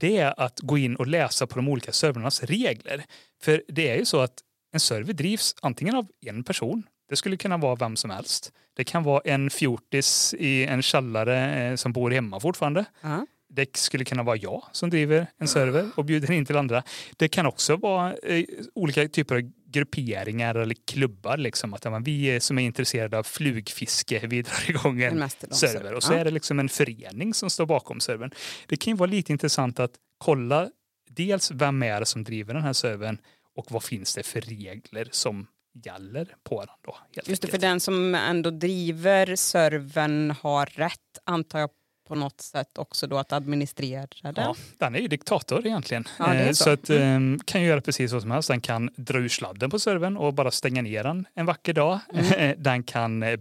det 0.00 0.18
är 0.18 0.40
att 0.40 0.60
gå 0.60 0.78
in 0.78 0.96
och 0.96 1.06
läsa 1.06 1.46
på 1.46 1.56
de 1.56 1.68
olika 1.68 1.92
servrarnas 1.92 2.42
regler. 2.42 3.04
För 3.42 3.62
det 3.68 3.88
är 3.88 3.96
ju 3.96 4.04
så 4.04 4.20
att 4.20 4.34
en 4.72 4.80
server 4.80 5.12
drivs 5.12 5.54
antingen 5.62 5.94
av 5.94 6.06
en 6.26 6.44
person, 6.44 6.82
det 7.08 7.16
skulle 7.16 7.36
kunna 7.36 7.56
vara 7.56 7.74
vem 7.74 7.96
som 7.96 8.10
helst. 8.10 8.52
Det 8.76 8.84
kan 8.84 9.02
vara 9.02 9.20
en 9.24 9.50
fjortis 9.50 10.34
i 10.38 10.66
en 10.66 10.82
källare 10.82 11.64
eh, 11.64 11.76
som 11.76 11.92
bor 11.92 12.10
hemma 12.10 12.40
fortfarande. 12.40 12.84
Ja. 13.00 13.26
Det 13.48 13.76
skulle 13.76 14.04
kunna 14.04 14.22
vara 14.22 14.36
jag 14.36 14.64
som 14.72 14.90
driver 14.90 15.26
en 15.38 15.48
server 15.48 15.90
och 15.94 16.04
bjuder 16.04 16.30
in 16.30 16.46
till 16.46 16.56
andra. 16.56 16.82
Det 17.16 17.28
kan 17.28 17.46
också 17.46 17.76
vara 17.76 18.14
eh, 18.14 18.44
olika 18.74 19.08
typer 19.08 19.34
av 19.34 19.52
grupperingar 19.72 20.54
eller 20.54 20.76
klubbar. 20.86 21.36
Liksom. 21.36 21.74
Att 21.74 21.84
ja, 21.84 21.98
vi 21.98 22.40
som 22.40 22.58
är 22.58 22.62
intresserade 22.62 23.18
av 23.18 23.22
flugfiske, 23.22 24.26
vi 24.26 24.42
drar 24.42 24.70
igång 24.70 25.02
En 25.02 25.30
server. 25.30 25.94
Och 25.94 26.02
så 26.02 26.12
är 26.12 26.24
det 26.24 26.30
liksom 26.30 26.58
en 26.58 26.68
förening 26.68 27.34
som 27.34 27.50
står 27.50 27.66
bakom 27.66 28.00
servern. 28.00 28.30
Det 28.66 28.76
kan 28.76 28.92
ju 28.92 28.96
vara 28.96 29.10
lite 29.10 29.32
intressant 29.32 29.80
att 29.80 29.92
kolla 30.18 30.70
dels 31.10 31.50
vem 31.50 31.82
är 31.82 32.00
det 32.00 32.06
som 32.06 32.24
driver 32.24 32.54
den 32.54 32.62
här 32.62 32.72
servern 32.72 33.18
och 33.56 33.72
vad 33.72 33.82
finns 33.82 34.14
det 34.14 34.22
för 34.22 34.40
regler 34.40 35.08
som 35.10 35.46
gäller 35.84 36.34
på 36.44 36.60
den 36.60 36.74
då. 36.82 36.96
Just 37.24 37.42
det, 37.42 37.48
för 37.48 37.58
den 37.58 37.80
som 37.80 38.14
ändå 38.14 38.50
driver 38.50 39.36
servern 39.36 40.30
har 40.30 40.66
rätt, 40.66 41.18
antar 41.24 41.58
jag 41.58 41.70
på 42.10 42.16
något 42.16 42.40
sätt 42.40 42.78
också 42.78 43.06
då 43.06 43.18
att 43.18 43.32
administrera 43.32 44.06
den. 44.22 44.34
Ja, 44.36 44.56
den 44.78 44.94
är 44.94 44.98
ju 44.98 45.08
diktator 45.08 45.66
egentligen. 45.66 46.04
Ja, 46.18 46.34
Eh, 46.34 46.52
så. 46.52 46.70
att, 46.70 46.90
eh, 46.90 47.18
kan 47.44 47.60
ju 47.62 47.66
göra 47.66 47.80
precis 47.80 48.12
vad 48.12 48.22
som 48.22 48.30
helst. 48.30 48.48
Den 48.48 48.60
kan 48.60 48.90
dra 48.96 49.18
ur 49.18 49.28
sladden 49.28 49.70
på 49.70 49.78
servern 49.78 50.16
och 50.16 50.34
bara 50.34 50.50
stänga 50.50 50.82
ner 50.82 51.04
den 51.04 51.26
en 51.34 51.46
vacker 51.46 51.72
dag. 51.72 51.98
Mm. 52.12 52.54
Den 52.62 52.82
kan 52.82 53.22
eh, 53.22 53.28
eh, 53.28 53.38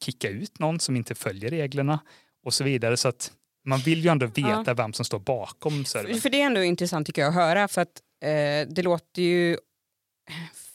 kicka 0.00 0.28
ut 0.28 0.58
någon 0.58 0.80
som 0.80 0.96
inte 0.96 1.14
följer 1.14 1.50
reglerna 1.50 2.00
och 2.44 2.54
så 2.54 2.64
vidare. 2.64 2.96
Så 2.96 3.08
att 3.08 3.32
man 3.64 3.78
vill 3.78 4.04
ju 4.04 4.10
ändå 4.10 4.26
veta 4.26 4.74
vem 4.74 4.92
som 4.92 5.04
står 5.04 5.18
bakom 5.18 5.84
servern. 5.84 6.20
För 6.20 6.30
det 6.30 6.42
är 6.42 6.46
ändå 6.46 6.62
intressant 6.62 7.06
tycker 7.06 7.22
jag 7.22 7.28
att 7.28 7.34
höra 7.34 7.68
för 7.68 7.80
att 7.80 8.02
eh, 8.22 8.74
det 8.74 8.82
låter 8.82 9.22
ju 9.22 9.58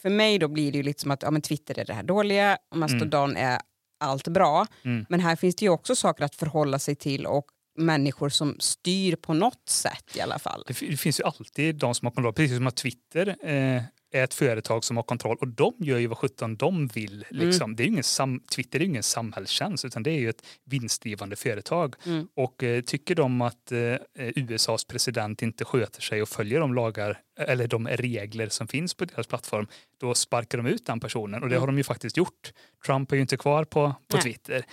för 0.02 0.10
mig 0.10 0.40
då 0.40 0.48
blir 0.48 0.72
det 0.72 0.78
ju 0.78 0.84
lite 0.84 1.02
som 1.02 1.12
att 1.12 1.24
ja, 1.24 1.32
men 1.32 1.42
Twitter 1.42 1.80
är 1.80 1.86
det 1.86 1.94
här 1.94 2.04
dåliga 2.04 2.58
och 2.72 2.78
Mastodon 2.78 3.38
är 3.38 3.60
allt 4.04 4.28
bra. 4.28 4.68
Mm. 4.84 5.06
Men 5.10 5.20
här 5.20 5.36
finns 5.36 5.56
det 5.56 5.66
ju 5.66 5.70
också 5.70 5.96
saker 5.96 6.24
att 6.24 6.36
förhålla 6.36 6.80
sig 6.80 6.96
till 6.96 7.26
och 7.26 7.46
människor 7.78 8.30
som 8.30 8.56
styr 8.60 9.16
på 9.16 9.34
något 9.34 9.70
sätt 9.70 10.06
i 10.16 10.22
alla 10.22 10.40
fall. 10.40 10.64
Det, 10.68 10.74
finns 10.74 11.20
ju 11.20 11.24
alltid 11.24 11.76
de 11.76 11.96
som 11.96 12.06
har 12.06 12.12
kontroll, 12.12 12.34
precis 12.34 12.58
som 12.58 12.68
att 12.68 12.76
Twitter 12.76 13.36
eh, 13.44 13.82
är 14.14 14.24
ett 14.24 14.34
företag 14.34 14.84
som 14.84 14.98
har 14.98 15.04
kontroll 15.04 15.38
och 15.42 15.48
de 15.48 15.74
gör 15.80 15.98
ju 15.98 16.08
vad 16.08 16.18
sjutton 16.18 16.56
de 16.56 16.88
vill. 16.88 17.26
Mm. 17.32 17.48
Liksom. 17.48 17.76
Det 17.76 17.84
är 17.84 17.88
ingen 17.88 18.04
sam, 18.04 18.40
Twitter 18.56 18.80
är 18.80 18.84
ju 18.84 18.90
ingen 18.90 19.04
samhällstjänst 19.04 19.86
utan 19.86 20.04
det 20.04 20.12
är 20.12 20.20
ju 20.20 20.30
ett 20.30 20.46
vinstdrivande 20.66 21.36
företag. 21.36 21.96
Mm. 22.06 22.28
Och 22.36 22.64
eh, 22.64 22.82
tycker 22.82 23.16
de 23.16 23.42
att 23.42 23.72
eh, 23.72 23.96
USAs 24.18 24.86
president 24.86 25.42
inte 25.42 25.66
sköter 25.66 26.02
sig 26.02 26.22
och 26.22 26.30
följer 26.30 26.60
de 26.60 26.74
lagar 26.74 27.20
eller 27.40 27.68
de 27.68 27.88
regler 27.88 28.50
som 28.50 28.68
finns 28.68 28.94
på 28.94 29.06
deras 29.06 29.28
plattform, 29.28 29.68
då 30.00 30.14
sparkar 30.16 30.58
de 30.58 30.68
ut 30.68 30.86
den 30.86 31.00
personen 31.00 31.44
och 31.44 31.50
det 31.50 31.56
Mm. 31.56 31.62
har 31.62 31.68
de 31.68 31.78
ju 31.78 31.84
faktiskt 31.84 32.18
gjort. 32.18 32.54
Trump 32.86 33.12
är 33.12 33.16
ju 33.16 33.22
inte 33.22 33.38
kvar 33.38 33.64
på, 33.64 33.94
på 34.08 34.18
Nej. 34.18 34.22
Twitter. 34.24 34.66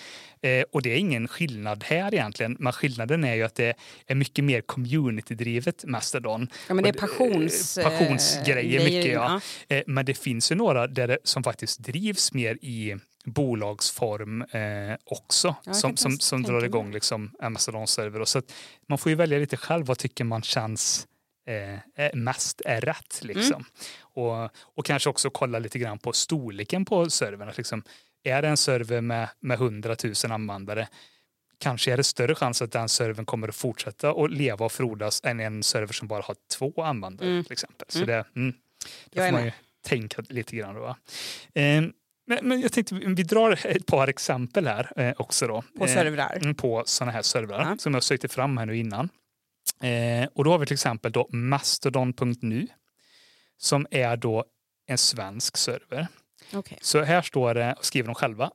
Eh, 0.42 0.64
och 0.72 0.82
det 0.82 0.92
är 0.92 0.96
ingen 0.96 1.28
skillnad 1.28 1.84
här 1.84 2.14
egentligen, 2.14 2.56
men 2.58 2.72
skillnaden 2.72 3.24
är 3.24 3.34
ju 3.34 3.42
att 3.42 3.54
det 3.54 3.74
är 4.06 4.14
mycket 4.14 4.44
mer 4.44 4.60
community-drivet 4.60 5.84
Mastodon. 5.86 6.48
Ja, 6.68 6.74
men 6.74 6.84
det 6.84 6.88
är 6.90 6.92
Och, 6.92 7.00
passions, 7.00 7.78
eh, 7.78 7.84
passionsgrejer 7.84 8.80
eh, 8.80 8.84
mycket, 8.84 9.12
ja. 9.12 9.29
Ja. 9.68 9.76
Eh, 9.76 9.82
Men 9.86 10.04
det 10.06 10.14
finns 10.14 10.52
ju 10.52 10.56
några 10.56 10.86
där 10.86 11.08
det, 11.08 11.18
som 11.24 11.42
faktiskt 11.44 11.78
drivs 11.78 12.32
mer 12.32 12.54
i 12.62 12.96
bolagsform 13.24 14.42
eh, 14.42 14.96
också 15.04 15.54
jag 15.64 15.76
som, 15.76 15.96
som, 15.96 16.18
som 16.18 16.42
drar 16.42 16.64
igång 16.64 16.92
liksom 16.92 17.30
Amazon-server. 17.38 18.24
Så 18.24 18.42
man 18.88 18.98
får 18.98 19.10
ju 19.10 19.16
välja 19.16 19.38
lite 19.38 19.56
själv 19.56 19.86
vad 19.86 19.98
tycker 19.98 20.24
man 20.24 20.42
känns 20.42 21.06
eh, 21.46 22.04
eh, 22.06 22.14
mest 22.14 22.62
är 22.64 22.80
rätt. 22.80 23.20
Mm. 23.22 23.36
Liksom. 23.36 23.64
Och, 24.00 24.44
och 24.76 24.84
kanske 24.86 25.10
också 25.10 25.30
kolla 25.30 25.58
lite 25.58 25.78
grann 25.78 25.98
på 25.98 26.12
storleken 26.12 26.84
på 26.84 27.10
servern. 27.10 27.52
Liksom, 27.56 27.82
är 28.24 28.42
det 28.42 28.48
en 28.48 28.56
server 28.56 29.00
med, 29.00 29.28
med 29.40 29.54
100 29.54 29.96
000 30.24 30.32
användare 30.32 30.88
kanske 31.58 31.92
är 31.92 31.96
det 31.96 32.04
större 32.04 32.34
chans 32.34 32.62
att 32.62 32.72
den 32.72 32.88
servern 32.88 33.24
kommer 33.26 33.48
att 33.48 33.54
fortsätta 33.56 34.10
att 34.10 34.30
leva 34.30 34.64
och 34.64 34.72
frodas 34.72 35.20
än 35.24 35.40
en 35.40 35.62
server 35.62 35.92
som 35.92 36.08
bara 36.08 36.22
har 36.22 36.36
två 36.58 36.82
användare 36.82 37.28
Mm. 37.28 37.44
till 37.44 37.52
exempel. 37.52 37.86
Så 37.88 37.98
Mm. 37.98 38.06
det, 38.08 38.24
mm, 38.40 38.54
det 39.10 39.20
får 39.26 39.32
man 39.32 39.44
ju 39.44 39.52
tänka 39.84 40.22
lite 40.28 40.56
grann 40.56 40.74
då. 40.74 40.80
va. 40.80 40.96
Eh, 41.54 41.82
men, 42.42 42.60
jag 42.60 42.72
tänkte 42.72 42.94
vi 42.94 43.22
drar 43.22 43.66
ett 43.66 43.86
par 43.86 44.08
exempel 44.08 44.66
här 44.66 44.92
eh, 45.00 45.14
också 45.18 45.46
då. 45.46 45.62
På 45.78 45.84
Eh, 45.84 45.94
servrar. 45.94 46.36
mm, 46.42 46.54
på 46.54 46.82
sådana 46.86 47.12
här 47.12 47.22
servrar 47.22 47.60
Ja. 47.70 47.76
som 47.78 47.94
jag 47.94 48.02
sökte 48.02 48.28
fram 48.28 48.56
här 48.58 48.66
nu 48.66 48.76
innan. 48.76 49.08
Eh, 49.82 50.28
och 50.34 50.44
då 50.44 50.50
har 50.50 50.58
vi 50.58 50.66
till 50.66 50.74
exempel 50.74 51.12
då 51.12 51.28
mastodon.nu 51.32 52.66
som 53.56 53.86
är 53.90 54.16
då 54.16 54.44
en 54.86 54.98
svensk 54.98 55.56
server. 55.56 56.06
Okej. 56.52 56.78
Så 56.82 57.02
här 57.02 57.22
står 57.22 57.54
det, 57.54 57.74
och 57.78 57.84
skriver 57.84 58.06
de 58.06 58.14
själva, 58.14 58.50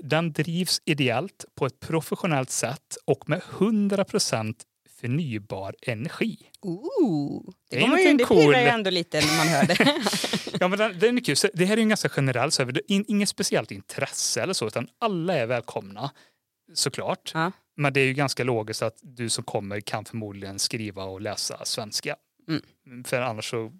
den 0.00 0.32
drivs 0.32 0.82
ideellt 0.84 1.44
på 1.54 1.66
ett 1.66 1.80
professionellt 1.80 2.50
sätt 2.50 2.96
och 3.04 3.28
med 3.28 3.40
100% 3.40 4.54
förnybar 5.02 5.74
energi. 5.82 6.38
Ooh, 6.62 7.42
Det 7.70 7.76
det, 7.76 7.82
är 7.84 7.88
man 7.88 7.98
ju, 7.98 8.04
det 8.04 8.12
liten 8.12 8.26
pirrar 8.28 8.44
cool- 8.44 8.54
ju 8.54 8.68
ändå 8.68 8.90
lite 8.90 9.20
när 9.20 9.36
man 9.36 9.48
hör 9.48 9.66
det. 9.66 10.02
Ja, 10.60 10.68
men 10.68 10.98
den 10.98 11.16
är 11.18 11.20
kul. 11.24 11.36
Så 11.36 11.48
det 11.54 11.64
här 11.64 11.72
är 11.72 11.76
ju 11.76 11.82
en 11.82 11.88
ganska 11.88 12.08
generell 12.08 12.52
server. 12.52 12.72
Det 12.72 12.80
är 12.80 12.94
in- 12.94 13.04
inget 13.08 13.28
speciellt 13.28 13.70
intresse 13.70 14.42
eller 14.42 14.52
så, 14.52 14.66
utan 14.66 14.88
alla 14.98 15.34
är 15.34 15.46
välkomna 15.46 16.10
såklart. 16.74 17.30
Ja. 17.34 17.52
Men 17.76 17.92
det 17.92 18.00
är 18.00 18.04
ju 18.04 18.12
ganska 18.14 18.44
logiskt 18.44 18.82
att 18.82 18.98
du 19.02 19.28
som 19.28 19.44
kommer 19.44 19.80
kan 19.80 20.04
förmodligen 20.04 20.58
skriva 20.58 21.04
och 21.04 21.20
läsa 21.20 21.64
svenska. 21.64 22.16
Mm. 22.48 23.04
För 23.04 23.20
annars 23.22 23.50
så 23.50 23.72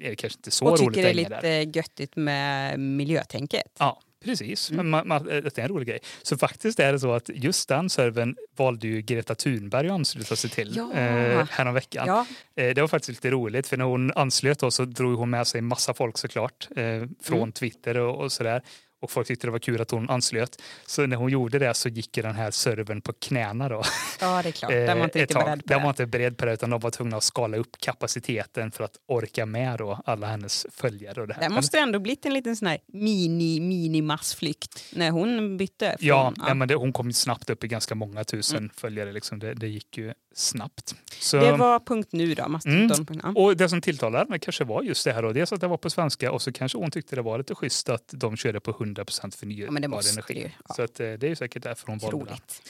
är 0.00 0.10
det 0.10 0.16
kanske 0.16 0.38
inte 0.38 0.50
så 0.50 0.64
och 0.66 0.70
roligt 0.80 0.94
tycker 0.94 1.02
det 1.02 1.10
är 1.10 1.14
längre 1.14 1.40
där. 1.40 1.64
lite 1.66 1.78
göttigt 1.78 2.16
med 2.16 2.80
miljötänket. 2.80 3.76
Ja, 3.78 4.00
precis. 4.24 4.70
Mm. 4.70 4.90
Man, 4.90 5.08
man, 5.08 5.24
det 5.24 5.58
är 5.58 5.62
en 5.62 5.68
rolig 5.68 5.88
grej. 5.88 5.98
Så 6.22 6.38
faktiskt 6.38 6.80
är 6.80 6.92
det 6.92 7.00
så 7.00 7.12
att 7.12 7.28
just 7.34 7.68
den 7.68 7.90
servern 7.90 8.36
valde 8.56 8.86
ju 8.88 9.00
Greta 9.02 9.34
Thunberg 9.34 9.86
att 9.86 9.92
ansluta 9.92 10.36
sig 10.36 10.50
till 10.50 10.72
Ja. 10.76 10.92
eh, 10.94 11.46
häromveckan. 11.50 12.04
Ja, 12.06 12.26
Eh, 12.56 12.74
det 12.74 12.80
var 12.80 12.88
faktiskt 12.88 13.08
lite 13.24 13.30
roligt 13.34 13.66
för 13.66 13.76
när 13.76 13.84
hon 13.84 14.12
anslöt 14.14 14.58
då 14.58 14.70
så 14.70 14.84
drog 14.84 15.18
hon 15.18 15.30
med 15.30 15.46
sig 15.46 15.60
massa 15.60 15.94
folk 15.94 16.18
såklart 16.18 16.68
eh, 16.76 16.84
från 17.22 17.38
Mm. 17.38 17.52
Twitter 17.52 17.96
och, 17.96 18.24
och 18.24 18.32
sådär. 18.32 18.62
Och 19.00 19.10
folk 19.10 19.26
tyckte 19.28 19.46
det 19.46 19.50
var 19.50 19.58
kul 19.58 19.80
att 19.80 19.90
hon 19.90 20.10
anslöt. 20.10 20.62
Så 20.86 21.06
när 21.06 21.16
hon 21.16 21.30
gjorde 21.30 21.58
det 21.58 21.74
så 21.74 21.88
gick 21.88 22.12
den 22.12 22.34
här 22.34 22.50
servern 22.50 23.00
på 23.00 23.12
knäna 23.12 23.68
då. 23.68 23.82
ja, 24.20 24.42
det 24.42 24.48
är 24.48 24.52
klart. 24.52 24.70
Där 24.70 24.86
var 24.86 24.94
man 24.94 25.04
inte 25.04 25.18
Eh, 25.18 25.22
riktigt 25.22 25.38
beredd 25.38 25.58
på 25.64 25.68
Den 25.68 25.78
var 25.82 25.86
det. 25.86 25.88
inte 25.90 26.06
beredd 26.06 26.36
på 26.38 26.44
det 26.46 26.52
utan 26.52 26.70
de 26.70 26.80
var 26.80 26.90
tvungna 26.90 27.16
att 27.16 27.22
skala 27.24 27.56
upp 27.56 27.76
kapaciteten 27.78 28.70
för 28.70 28.84
att 28.84 28.96
orka 29.06 29.46
med 29.46 29.78
då 29.78 30.00
alla 30.04 30.26
hennes 30.26 30.66
följare. 30.70 31.20
Och 31.20 31.28
det 31.28 31.34
här. 31.34 31.42
Det 31.42 31.48
måste 31.48 31.78
ändå 31.78 31.98
blivit 31.98 32.26
en 32.26 32.34
liten 32.34 32.56
sån 32.56 32.68
här 32.68 32.78
mini, 32.86 33.60
mini 33.60 34.02
massflykt 34.02 34.84
när 34.92 35.10
hon 35.10 35.56
bytte. 35.56 35.96
Från, 35.98 36.06
Ja, 36.08 36.32
ja. 36.36 36.54
men 36.54 36.68
det, 36.68 36.74
hon 36.74 36.92
kom 36.92 37.12
snabbt 37.12 37.50
upp 37.50 37.64
i 37.64 37.68
ganska 37.68 37.94
många 37.94 38.24
tusen 38.24 38.58
Mm. 38.58 38.70
följare. 38.76 39.12
Liksom. 39.12 39.38
Det, 39.38 39.54
det 39.54 39.68
gick 39.68 39.98
ju 39.98 40.12
snabbt. 40.34 40.94
Så, 41.20 41.36
Det 41.36 41.52
var 41.52 41.80
punkt 41.80 42.08
nu 42.12 42.34
då, 42.34 42.48
Mastodon. 42.48 43.20
Ja. 43.22 43.32
Och 43.42 43.56
det 43.56 43.68
som 43.68 43.80
tilltalade 43.80 44.24
henne 44.24 44.38
kanske 44.38 44.64
var 44.64 44.82
just 44.82 45.04
det 45.04 45.12
här. 45.12 45.22
Då. 45.22 45.32
Dels 45.32 45.52
att 45.52 45.60
det 45.60 45.66
var 45.66 45.76
på 45.76 45.90
svenska 45.90 46.32
och 46.32 46.42
så 46.42 46.52
kanske 46.52 46.78
hon 46.78 46.90
tyckte 46.90 47.16
det 47.16 47.22
var 47.22 47.38
lite 47.38 47.54
schysst 47.54 47.88
att 47.88 48.04
de 48.12 48.36
körde 48.36 48.60
på 48.60 48.72
100% 48.72 48.89
förnybar 49.36 49.64
Ja, 49.64 49.70
men 49.70 49.82
det 49.82 49.88
måste 49.88 50.12
energi. 50.12 50.34
det 50.34 50.40
ju. 50.40 50.50
Ja. 50.68 50.74
Så 50.74 50.82
att, 50.82 51.00
eh, 51.00 51.12
det 51.12 51.28
är 51.28 51.34
säkert 51.34 51.62
därför 51.62 51.86
hon 51.86 51.98
valde 51.98 52.24
det. 52.24 52.62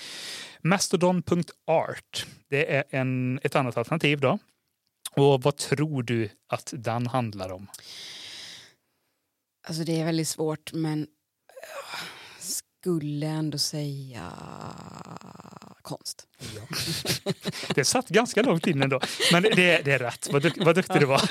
Mastodon.art. 0.63 2.27
Det 2.49 2.75
är 2.77 2.85
en, 2.91 3.41
ett 3.43 3.57
annat 3.57 3.77
alternativ 3.77 4.21
då. 4.21 4.39
Och 5.17 5.43
vad 5.43 5.57
tror 5.57 6.03
du 6.03 6.29
att 6.49 6.75
den 6.77 7.07
handlar 7.07 7.53
om? 7.53 7.67
Alltså 9.69 9.85
det 9.85 10.01
är 10.01 10.05
väldigt 10.05 10.29
svårt 10.29 10.73
men 10.73 11.07
skulle 12.81 13.27
ändå 13.27 13.59
säga 13.59 14.33
konst. 15.83 16.27
Det 17.75 17.85
satt 17.85 18.09
ganska 18.09 18.43
långt 18.43 18.67
in 18.67 18.83
ändå. 18.83 19.01
Men 19.33 19.43
det, 19.43 19.85
det 19.85 19.93
är 19.93 19.99
rätt. 19.99 20.29
Vad, 20.33 20.65
vad 20.65 20.75
duktig 20.75 21.01
du 21.01 21.07
var. 21.07 21.23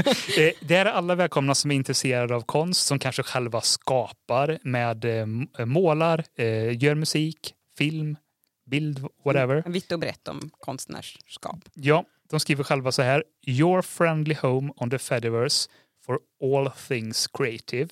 Det 0.68 0.76
är 0.76 0.86
alla 0.86 1.16
välkomna 1.16 1.56
som 1.56 1.72
är 1.72 1.76
intresserade 1.76 2.36
av 2.36 2.42
konst, 2.42 2.86
som 2.86 3.00
kanske 3.00 3.24
själva 3.24 3.62
skapar 3.62 4.60
med 4.64 5.06
eh, 5.06 5.66
målar, 5.66 6.24
eh, 6.36 6.84
gör 6.84 6.96
musik, 6.96 7.54
film, 7.78 8.18
bild, 8.66 9.08
whatever. 9.26 9.64
Vitt 9.66 9.92
och 9.92 10.00
brett 10.00 10.28
om 10.28 10.50
konstnärskap. 10.60 11.60
Ja, 11.74 12.06
de 12.30 12.40
skriver 12.40 12.64
själva 12.64 12.92
så 12.92 13.02
här. 13.02 13.24
Your 13.48 13.82
friendly 13.82 14.36
home 14.42 14.74
on 14.76 14.90
the 14.90 15.00
Fediverse 15.00 15.70
for 16.06 16.20
all 16.44 16.72
things 16.88 17.28
creative. 17.28 17.90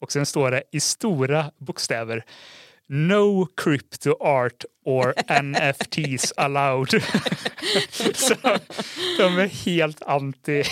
Och 0.00 0.12
sen 0.12 0.26
står 0.26 0.50
det 0.50 0.62
i 0.72 0.80
stora 0.80 1.50
bokstäver. 1.58 2.24
No 2.88 3.46
crypto 3.56 4.16
art 4.20 4.64
or 4.84 5.14
NFTs 5.42 6.32
allowed. 6.36 6.88
så 8.14 8.34
de 9.18 9.38
är 9.38 9.46
helt 9.64 10.02
anti 10.02 10.62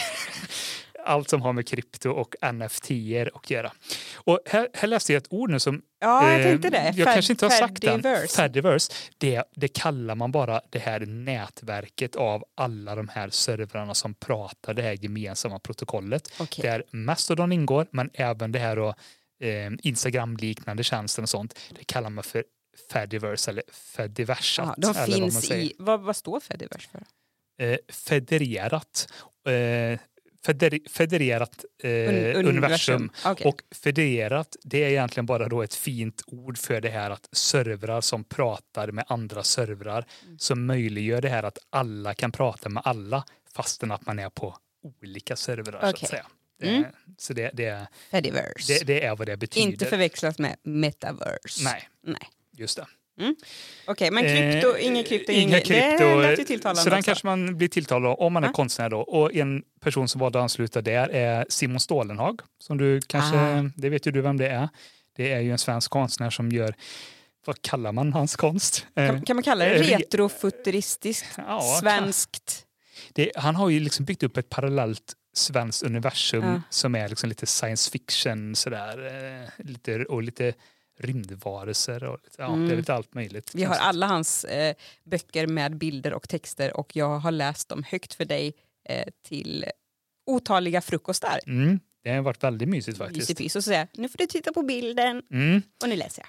allt 1.06 1.28
som 1.30 1.42
har 1.42 1.52
med 1.52 1.68
krypto 1.68 2.10
och 2.10 2.34
NFT 2.54 2.90
att 3.34 3.50
göra. 3.50 3.72
Och 4.14 4.40
här, 4.46 4.68
här 4.74 4.88
läste 4.88 5.12
jag 5.12 5.20
ett 5.20 5.26
ord 5.32 5.50
nu 5.50 5.58
som 5.60 5.82
Ja, 6.00 6.30
jag 6.30 6.40
Eh, 6.40 6.46
tänkte 6.46 6.70
det. 6.70 6.84
Jag 6.96 7.08
Fed- 7.08 7.14
kanske 7.14 7.32
inte 7.32 7.44
har 7.44 7.50
sagt 7.50 7.80
den. 7.82 8.02
Fediverse. 8.36 8.92
Det, 9.18 9.42
det 9.56 9.68
kallar 9.68 10.14
man 10.14 10.32
bara 10.32 10.60
det 10.70 10.78
här 10.78 11.00
nätverket 11.00 12.16
av 12.16 12.44
alla 12.56 12.94
de 12.94 13.08
här 13.08 13.30
servrarna 13.30 13.94
som 13.94 14.14
pratar 14.14 14.74
det 14.74 14.82
här 14.82 14.92
gemensamma 15.04 15.58
protokollet. 15.58 16.32
Okej. 16.40 16.62
Där 16.70 16.84
Mastodon 16.90 17.52
ingår, 17.52 17.86
men 17.90 18.10
även 18.14 18.52
det 18.52 18.58
här 18.58 18.76
då, 18.76 18.94
eh, 19.44 19.70
Instagram-liknande 19.82 20.84
tjänsten 20.84 21.22
och 21.22 21.28
sånt. 21.28 21.58
Det 21.78 21.84
kallar 21.84 22.10
man 22.10 22.24
för 22.24 22.44
Fediverse 22.92 23.50
eller 23.50 23.62
Fediversat. 23.72 24.66
Ja, 24.66 24.74
de 24.92 24.98
eller 24.98 25.12
vad 25.12 25.20
man 25.20 25.30
finns 25.30 25.46
säger. 25.46 25.64
i... 25.64 25.74
Vad, 25.78 26.00
vad 26.00 26.16
står 26.16 26.40
Fediverse 26.40 26.88
för? 26.88 27.02
Eh, 27.64 27.76
federerat. 27.88 29.08
Eh, 29.48 29.98
feder, 30.46 30.88
federerat 30.88 31.64
eh, 31.82 31.88
Un- 31.90 32.34
universum. 32.48 33.10
Okej. 33.24 33.46
Och 33.46 33.62
federerat, 33.74 34.56
det 34.62 34.84
är 34.84 34.88
egentligen 34.90 35.26
bara 35.26 35.48
då 35.48 35.62
ett 35.62 35.74
fint 35.74 36.22
ord 36.26 36.58
för 36.58 36.80
det 36.80 36.88
här 36.90 37.10
att 37.10 37.28
servrar 37.32 38.00
som 38.00 38.24
pratar 38.24 38.90
med 38.92 39.04
andra 39.08 39.42
servrar 39.42 40.04
Mm. 40.26 40.38
som 40.38 40.66
möjliggör 40.66 41.20
det 41.22 41.28
här 41.28 41.42
att 41.42 41.58
alla 41.70 42.14
kan 42.14 42.32
prata 42.32 42.68
med 42.68 42.82
alla 42.86 43.24
fastän 43.54 43.90
att 43.90 44.06
man 44.06 44.18
är 44.18 44.30
på 44.30 44.56
olika 44.82 45.36
servrar 45.36 45.80
så 45.80 45.88
Okej. 45.90 46.00
att 46.02 46.08
säga. 46.10 46.26
Det, 46.64 46.70
Mm. 46.76 46.84
Så 47.18 47.32
det, 47.32 47.50
det, 47.54 47.86
Fediverse. 48.10 48.72
det, 48.74 48.84
det 48.84 49.04
är 49.04 49.16
vad 49.16 49.26
det 49.28 49.36
betyder. 49.36 49.66
Inte 49.66 49.86
förväxlas 49.86 50.38
med 50.38 50.56
metaverse. 50.62 51.64
Nej, 51.64 51.88
Nej. 52.06 52.28
just 52.56 52.76
det. 52.76 52.86
Okej, 53.86 54.10
men 54.10 54.22
krypto, 54.24 54.76
Eh, 54.76 54.86
ingen 54.86 55.04
krypto, 55.04 55.32
inga 55.32 55.60
krypto. 55.60 56.04
Det 56.04 56.16
lät 56.22 56.38
ju 56.40 56.44
tilltalande 56.44 56.82
Så 56.82 56.90
den 56.90 56.98
också. 56.98 57.06
kanske 57.08 57.26
man 57.26 57.56
blir 57.58 57.68
tilltalad 57.68 58.16
om 58.18 58.32
man 58.32 58.44
är 58.44 58.48
Ja. 58.48 58.52
konstnär 58.52 58.90
då. 58.90 59.00
Och 59.00 59.34
en 59.34 59.62
person 59.80 60.08
som 60.08 60.18
valde 60.20 60.38
att 60.38 60.42
ansluta 60.42 60.80
där 60.82 61.08
är 61.08 61.46
Simon 61.48 61.80
Stålenhag. 61.80 62.40
Som 62.58 62.78
du 62.78 63.00
kanske, 63.00 63.36
Ah. 63.38 63.70
det 63.76 63.88
vet 63.88 64.06
ju 64.06 64.10
du 64.10 64.20
vem 64.20 64.36
det 64.36 64.48
är. 64.48 64.68
Det 65.16 65.32
är 65.32 65.40
ju 65.40 65.52
en 65.52 65.58
svensk 65.58 65.90
konstnär 65.90 66.30
som 66.30 66.52
gör, 66.52 66.74
vad 67.46 67.62
kallar 67.62 67.92
man 67.92 68.12
hans 68.12 68.36
konst? 68.36 68.86
Eh, 68.96 69.06
Kan, 69.06 69.22
kan 69.22 69.36
man 69.36 69.42
kalla 69.42 69.64
det 69.64 69.74
eh, 69.74 69.80
re- 69.82 69.98
retrofuturistiskt, 69.98 71.26
ja, 71.36 71.60
svenskt? 71.80 72.66
Det, 73.12 73.30
han 73.36 73.56
har 73.56 73.68
ju 73.68 73.80
liksom 73.80 74.04
byggt 74.04 74.22
upp 74.22 74.36
ett 74.36 74.48
parallellt 74.50 75.12
svenskt 75.34 75.82
universum 75.82 76.44
Ja. 76.44 76.62
som 76.70 76.94
är 76.94 77.08
liksom 77.08 77.28
lite 77.28 77.46
science 77.46 77.90
fiction 77.90 78.54
sådär. 78.54 79.06
Eh, 79.42 79.48
lite, 79.66 80.04
och 80.04 80.22
lite 80.22 80.54
rymdvarelser 80.98 82.04
och 82.04 82.18
lite, 82.24 82.36
ja, 82.42 82.46
Mm. 82.54 82.66
det 82.68 82.74
är 82.74 82.76
lite 82.76 82.94
allt 82.94 83.14
möjligt. 83.14 83.50
Vi 83.54 83.64
har 83.64 83.74
alla 83.76 84.06
hans 84.06 84.44
eh, 84.44 84.74
böcker 85.04 85.46
med 85.46 85.76
bilder 85.76 86.12
och 86.14 86.28
texter 86.28 86.76
och 86.76 86.96
jag 86.96 87.18
har 87.18 87.30
läst 87.30 87.68
dem 87.68 87.82
högt 87.88 88.14
för 88.14 88.24
dig 88.24 88.54
eh, 88.88 89.04
till 89.28 89.64
otaliga 90.26 90.80
frukostar. 90.80 91.40
Mm, 91.46 91.80
det 92.04 92.10
har 92.10 92.22
varit 92.22 92.42
väldigt 92.44 92.68
mysigt 92.68 92.98
faktiskt. 92.98 93.28
Mysepys. 93.28 93.56
Och 93.56 93.62
så 93.64 93.66
säger 93.68 93.78
jag, 93.80 93.88
nu 94.02 94.08
får 94.08 94.18
du 94.18 94.26
titta 94.26 94.52
på 94.52 94.62
bilden 94.62 95.22
Mm. 95.30 95.62
och 95.82 95.88
nu 95.88 95.96
läser 95.96 96.22
jag. 96.22 96.28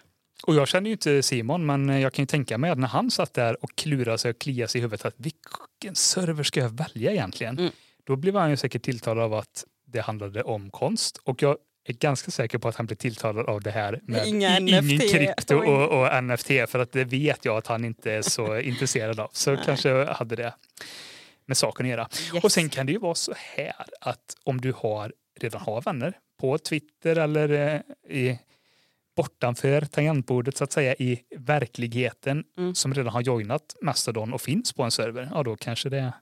Och 0.49 0.55
jag 0.55 0.67
känner 0.67 0.89
ju 0.89 0.91
inte 0.91 1.23
Simon, 1.23 1.65
men 1.65 1.89
jag 2.01 2.13
kan 2.13 2.23
ju 2.23 2.27
tänka 2.27 2.57
mig 2.57 2.71
att 2.71 2.77
när 2.79 2.87
han 2.87 3.11
satt 3.11 3.33
där 3.33 3.63
och 3.63 3.75
klurade 3.75 4.17
sig 4.17 4.31
och 4.31 4.39
kliade 4.39 4.67
sig 4.67 4.79
i 4.79 4.81
huvudet 4.81 5.05
att 5.05 5.15
vilken 5.17 5.95
server 5.95 6.43
ska 6.43 6.59
jag 6.59 6.69
välja 6.69 7.11
egentligen? 7.11 7.59
Mm. 7.59 7.71
Då 8.05 8.15
blev 8.15 8.35
han 8.35 8.49
ju 8.49 8.57
säkert 8.57 8.83
tilltalad 8.83 9.23
av 9.23 9.33
att 9.33 9.65
det 9.87 10.01
handlade 10.01 10.43
om 10.43 10.69
konst 10.71 11.17
och 11.23 11.41
jag 11.41 11.57
är 11.87 11.93
ganska 11.93 12.31
säker 12.31 12.57
på 12.57 12.67
att 12.67 12.75
han 12.75 12.85
blev 12.85 12.95
tilltalad 12.95 13.45
av 13.45 13.61
det 13.61 13.71
här 13.71 13.99
med 14.03 14.27
Inga 14.27 14.59
ingen 14.59 14.99
krypto 14.99 15.55
och, 15.55 16.01
och 16.01 16.23
NFT 16.23 16.47
för 16.47 16.79
att 16.79 16.91
det 16.91 17.03
vet 17.03 17.45
jag 17.45 17.57
att 17.57 17.67
han 17.67 17.85
inte 17.85 18.11
är 18.11 18.21
så 18.21 18.59
intresserad 18.59 19.19
av. 19.19 19.29
Så 19.33 19.51
Nej. 19.51 19.61
kanske 19.65 20.05
hade 20.05 20.35
det 20.35 20.53
med 21.45 21.57
saken 21.57 21.85
att 21.85 21.89
göra. 21.89 22.07
Yes. 22.33 22.43
Och 22.43 22.51
sen 22.51 22.69
kan 22.69 22.85
det 22.85 22.91
ju 22.91 22.99
vara 22.99 23.15
så 23.15 23.33
här 23.55 23.85
att 24.01 24.35
om 24.43 24.61
du 24.61 24.73
har, 24.77 25.13
redan 25.39 25.61
har 25.61 25.81
vänner 25.81 26.13
på 26.39 26.57
Twitter 26.57 27.15
eller 27.15 27.49
eh, 27.49 27.81
i 28.17 28.39
bortanför 29.15 29.81
tangentbordet 29.81 30.57
så 30.57 30.63
att 30.63 30.71
säga 30.71 30.95
i 30.95 31.19
verkligheten 31.37 32.43
Mm. 32.57 32.75
som 32.75 32.93
redan 32.93 33.13
har 33.13 33.21
joinat 33.21 33.75
Mastodon 33.81 34.33
och 34.33 34.41
finns 34.41 34.73
på 34.73 34.83
en 34.83 34.91
server, 34.91 35.29
ja 35.33 35.43
då 35.43 35.55
kanske 35.55 35.89
det 35.89 36.13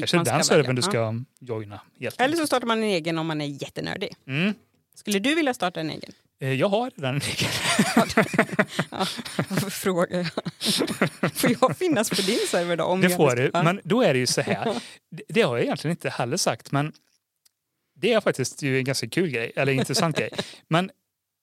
Dit 0.00 0.10
kanske 0.10 0.16
man 0.16 0.24
ska 0.26 0.32
den 0.32 0.38
välja. 0.38 0.44
servern 0.44 0.76
du 0.76 0.82
ska 0.82 1.14
joina. 1.54 1.80
Helt 2.00 2.20
Eller 2.20 2.36
så 2.36 2.46
startar 2.46 2.66
man 2.66 2.78
en 2.78 2.84
egen 2.84 3.18
om 3.18 3.26
man 3.26 3.40
är 3.40 3.46
jättenördig. 3.62 4.14
mm. 4.26 4.54
Skulle 4.94 5.18
du 5.18 5.34
vilja 5.34 5.54
starta 5.54 5.80
en 5.80 5.90
egen? 5.90 6.12
Eh, 6.40 6.52
Jag 6.52 6.68
har 6.68 6.90
redan 6.96 7.14
en 7.14 7.20
egen. 7.20 7.50
Ja, 8.90 8.98
varför 9.48 9.70
frågar 9.70 10.16
jag? 10.18 10.26
Får 11.34 11.50
jag 11.60 11.76
finnas 11.76 12.10
på 12.10 12.16
din 12.22 12.38
server 12.48 12.76
då? 12.76 12.84
Om 12.84 13.00
Det 13.00 13.10
får 13.10 13.36
du, 13.36 13.50
men 13.52 13.80
då 13.84 14.02
är 14.02 14.12
det 14.12 14.18
ju 14.18 14.26
så 14.26 14.40
här. 14.40 14.64
Det- 15.10 15.22
Det 15.28 15.42
har 15.42 15.56
jag 15.56 15.64
egentligen 15.64 15.92
inte 15.92 16.10
heller 16.10 16.36
sagt, 16.36 16.72
men 16.72 16.92
det 17.94 18.12
är 18.12 18.20
faktiskt 18.20 18.62
ju 18.62 18.78
en 18.78 18.84
ganska 18.84 19.08
kul 19.08 19.30
grej, 19.30 19.52
eller 19.56 19.72
intressant 19.72 20.18
grej. 20.18 20.30
Men 20.68 20.90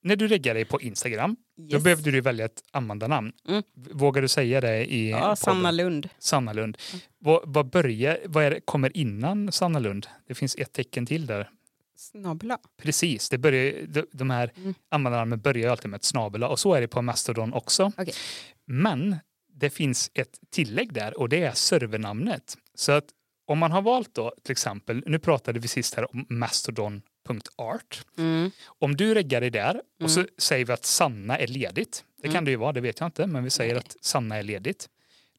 när 0.03 0.15
du 0.15 0.27
lägger 0.27 0.53
dig 0.53 0.65
på 0.65 0.81
Instagram, 0.81 1.35
då 1.57 1.75
Yes. 1.75 1.83
behövde 1.83 2.11
du 2.11 2.21
välja 2.21 2.45
ett 2.45 2.63
användarnamn. 2.71 3.31
Mm. 3.47 3.63
Vågar 3.91 4.21
du 4.21 4.27
säga 4.27 4.61
det 4.61 4.93
i 4.93 5.09
Ja? 5.09 5.35
Sanna 5.35 5.71
Lund. 5.71 6.09
Sanna 6.19 6.53
Lund. 6.53 6.77
Vad, 7.19 7.41
vad, 7.45 7.69
börjar, 7.69 8.19
vad 8.25 8.43
är 8.43 8.59
kommer 8.59 8.97
innan 8.97 9.51
Sanna 9.51 9.79
Lund? 9.79 10.07
Det 10.27 10.35
finns 10.35 10.55
ett 10.55 10.73
tecken 10.73 11.05
till 11.05 11.25
där. 11.25 11.49
Snabla. 11.95 12.57
Precis, 12.81 13.29
det 13.29 13.37
börjar, 13.37 13.73
de, 13.87 14.05
de 14.11 14.29
här 14.29 14.51
Mm. 14.57 14.73
användarnamnen 14.89 15.39
börjar 15.39 15.71
alltid 15.71 15.89
med 15.91 15.97
ett 15.97 16.03
snabel 16.03 16.43
och 16.43 16.59
så 16.59 16.73
är 16.73 16.81
det 16.81 16.87
på 16.87 17.01
Mastodon 17.01 17.53
också. 17.53 17.91
Okej. 17.97 18.13
Men 18.65 19.15
det 19.53 19.69
finns 19.69 20.11
ett 20.13 20.39
tillägg 20.51 20.93
där 20.93 21.19
och 21.19 21.29
det 21.29 21.43
är 21.43 21.51
servernamnet. 21.51 22.57
Så 22.75 22.91
att 22.91 23.05
om 23.45 23.59
man 23.59 23.71
har 23.71 23.81
valt 23.81 24.15
då 24.15 24.33
till 24.43 24.51
exempel, 24.51 25.03
nu 25.07 25.19
pratade 25.19 25.59
vi 25.59 25.67
sist 25.67 25.93
här 25.95 26.15
om 26.15 26.25
mastodon.art. 27.29 28.05
Mm. 28.17 28.51
Om 28.65 28.95
du 28.95 29.13
reggar 29.13 29.41
dig 29.41 29.49
där 29.49 29.81
och 30.03 30.11
så 30.11 30.19
Mm. 30.19 30.31
säger 30.37 30.65
vi 30.65 30.73
att 30.73 30.85
Sanna 30.85 31.37
är 31.37 31.47
ledigt. 31.47 32.05
Det 32.17 32.27
kan 32.27 32.31
Mm. 32.31 32.45
det 32.45 32.51
ju 32.51 32.57
vara, 32.57 32.71
det 32.71 32.81
vet 32.81 32.99
jag 32.99 33.07
inte, 33.07 33.27
men 33.27 33.43
vi 33.43 33.49
säger 33.49 33.73
Nej. 33.73 33.83
att 33.85 33.95
Sanna 34.01 34.35
är 34.35 34.43
ledigt. 34.43 34.89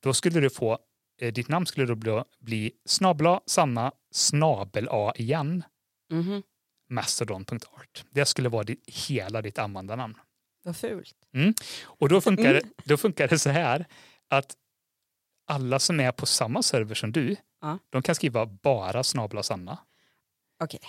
Då 0.00 0.14
skulle 0.14 0.40
du 0.40 0.50
få, 0.50 0.78
eh, 1.20 1.32
ditt 1.32 1.48
namn 1.48 1.66
skulle 1.66 1.86
då 1.86 1.94
bli, 1.94 2.22
bli 2.40 2.72
snabla 2.84 3.40
Sanna 3.46 3.92
snabel 4.10 4.88
A 4.90 5.12
igen 5.16 5.64
Mhm. 6.10 6.42
mastodon.art. 6.90 8.04
Det 8.10 8.24
skulle 8.26 8.48
vara 8.48 8.64
ditt, 8.64 8.82
hela 9.08 9.42
ditt 9.42 9.58
användarnamn. 9.58 10.14
Vad 10.64 10.76
fult. 10.76 11.14
Och 11.84 12.08
då 12.08 12.20
funkar, 12.20 12.50
Mm. 12.50 12.62
det, 12.76 12.82
då 12.84 12.96
funkar 12.96 13.28
det 13.28 13.38
så 13.38 13.50
här 13.50 13.86
att 14.28 14.56
alla 15.46 15.78
som 15.78 16.00
är 16.00 16.12
på 16.12 16.26
samma 16.26 16.62
server 16.62 16.94
som 16.94 17.12
du, 17.12 17.36
Ja. 17.60 17.78
de 17.90 18.02
kan 18.02 18.14
skriva 18.14 18.46
bara 18.46 19.02
snabla 19.04 19.42
Sanna. 19.42 19.78
Okej, 20.62 20.80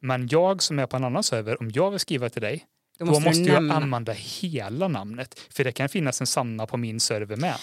Men 0.00 0.28
jag 0.30 0.62
som 0.62 0.78
är 0.78 0.86
på 0.86 0.96
en 0.96 1.04
annan 1.04 1.22
server, 1.22 1.60
om 1.60 1.70
jag 1.74 1.90
vill 1.90 2.00
skriva 2.00 2.28
till 2.28 2.42
dig, 2.42 2.66
då 2.98 3.04
då 3.04 3.10
måste, 3.10 3.28
måste, 3.28 3.42
du 3.42 3.48
jag 3.48 3.54
nämna. 3.54 3.74
använda 3.74 4.12
hela 4.12 4.88
namnet. 4.88 5.40
För 5.50 5.64
det 5.64 5.72
kan 5.72 5.88
finnas 5.88 6.20
en 6.20 6.26
Sanna 6.26 6.66
på 6.66 6.76
min 6.76 7.00
server 7.00 7.36
med. 7.36 7.54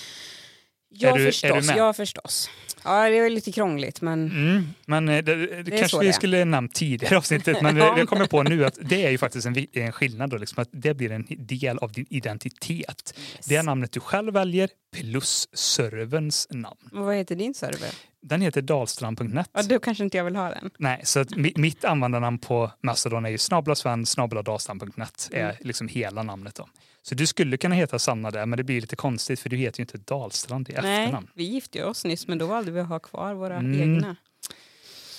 Ja, 0.90 1.14
du- 1.18 1.26
förstås. 1.26 1.72
Ja, 1.78 1.94
förstås. 1.94 2.50
Ja, 2.84 3.10
det 3.10 3.18
är 3.18 3.30
lite 3.30 3.52
krångligt, 3.52 4.02
men 4.02 4.30
Mm, 4.32 4.68
men 4.86 5.10
eh, 5.10 5.24
det, 5.24 5.36
det, 5.64 5.74
är 5.74 5.78
kanske 5.80 6.00
vi 6.00 6.08
det 6.08 6.14
skulle 6.14 6.46
nämnt 6.46 6.74
tidigare 6.74 7.18
avsnittet, 7.18 7.62
men 7.62 7.78
Ja. 7.78 7.94
det 7.94 8.00
jag 8.00 8.10
kommer 8.10 8.26
på 8.28 8.44
nu 8.44 8.66
att 8.66 8.78
det 8.82 9.06
är 9.06 9.10
ju 9.12 9.18
faktiskt 9.18 9.48
en, 9.48 9.66
en 9.74 9.92
skillnad 9.92 10.30
då, 10.30 10.38
liksom, 10.38 10.62
att 10.62 10.70
det 10.72 10.94
blir 10.94 11.12
en 11.12 11.26
del 11.30 11.78
av 11.78 11.92
din 11.92 12.06
identitet. 12.10 13.14
yes. 13.36 13.46
Det 13.46 13.56
är 13.56 13.64
namnet 13.64 13.92
du 13.92 14.00
själv 14.00 14.34
väljer 14.34 14.70
plus 14.96 15.50
serverns 15.54 16.48
namn. 16.52 16.78
Och 16.92 17.06
Vad 17.06 17.16
heter 17.16 17.36
din 17.36 17.54
server? 17.54 17.90
Den 18.22 18.42
heter 18.42 18.62
dalstrand.net. 18.62 19.50
Ja, 19.54 19.64
då 19.64 19.80
kanske 19.80 20.04
inte 20.04 20.18
jag 20.18 20.24
vill 20.26 20.36
ha 20.36 20.50
den. 20.50 20.70
Nej, 20.80 21.02
så 21.04 21.20
att 21.20 21.30
mi- 21.30 21.60
mitt 21.60 21.86
användarnamn 21.86 22.38
på 22.40 22.72
Mastodon 22.84 23.26
är 23.26 23.30
ju 23.30 23.38
snabbelasven, 23.38 24.06
snabbeladalstrand.net 24.06 25.30
är 25.32 25.40
Mm. 25.44 25.56
liksom 25.60 25.88
hela 25.88 26.24
namnet 26.24 26.56
då. 26.56 26.68
Så 27.08 27.16
du 27.16 27.28
skulle 27.28 27.58
kunna 27.58 27.76
heta 27.76 28.00
Sanna 28.00 28.32
där, 28.32 28.46
men 28.46 28.58
det 28.58 28.64
blir 28.64 28.82
lite 28.82 28.96
konstigt 28.96 29.40
för 29.40 29.50
du 29.50 29.58
heter 29.58 29.80
ju 29.80 29.84
inte 29.84 29.98
Dalstrand 29.98 30.70
i 30.70 30.74
Nej, 30.82 31.04
efternamn. 31.04 31.28
vi 31.34 31.44
gifte 31.44 31.84
oss 31.86 32.06
nyss, 32.06 32.28
men 32.28 32.38
då 32.38 32.46
valde 32.48 32.72
vi 32.72 32.80
att 32.80 32.88
ha 32.88 33.00
kvar 33.00 33.34
våra 33.34 33.56
Mm. 33.58 33.82
egna. 33.82 34.16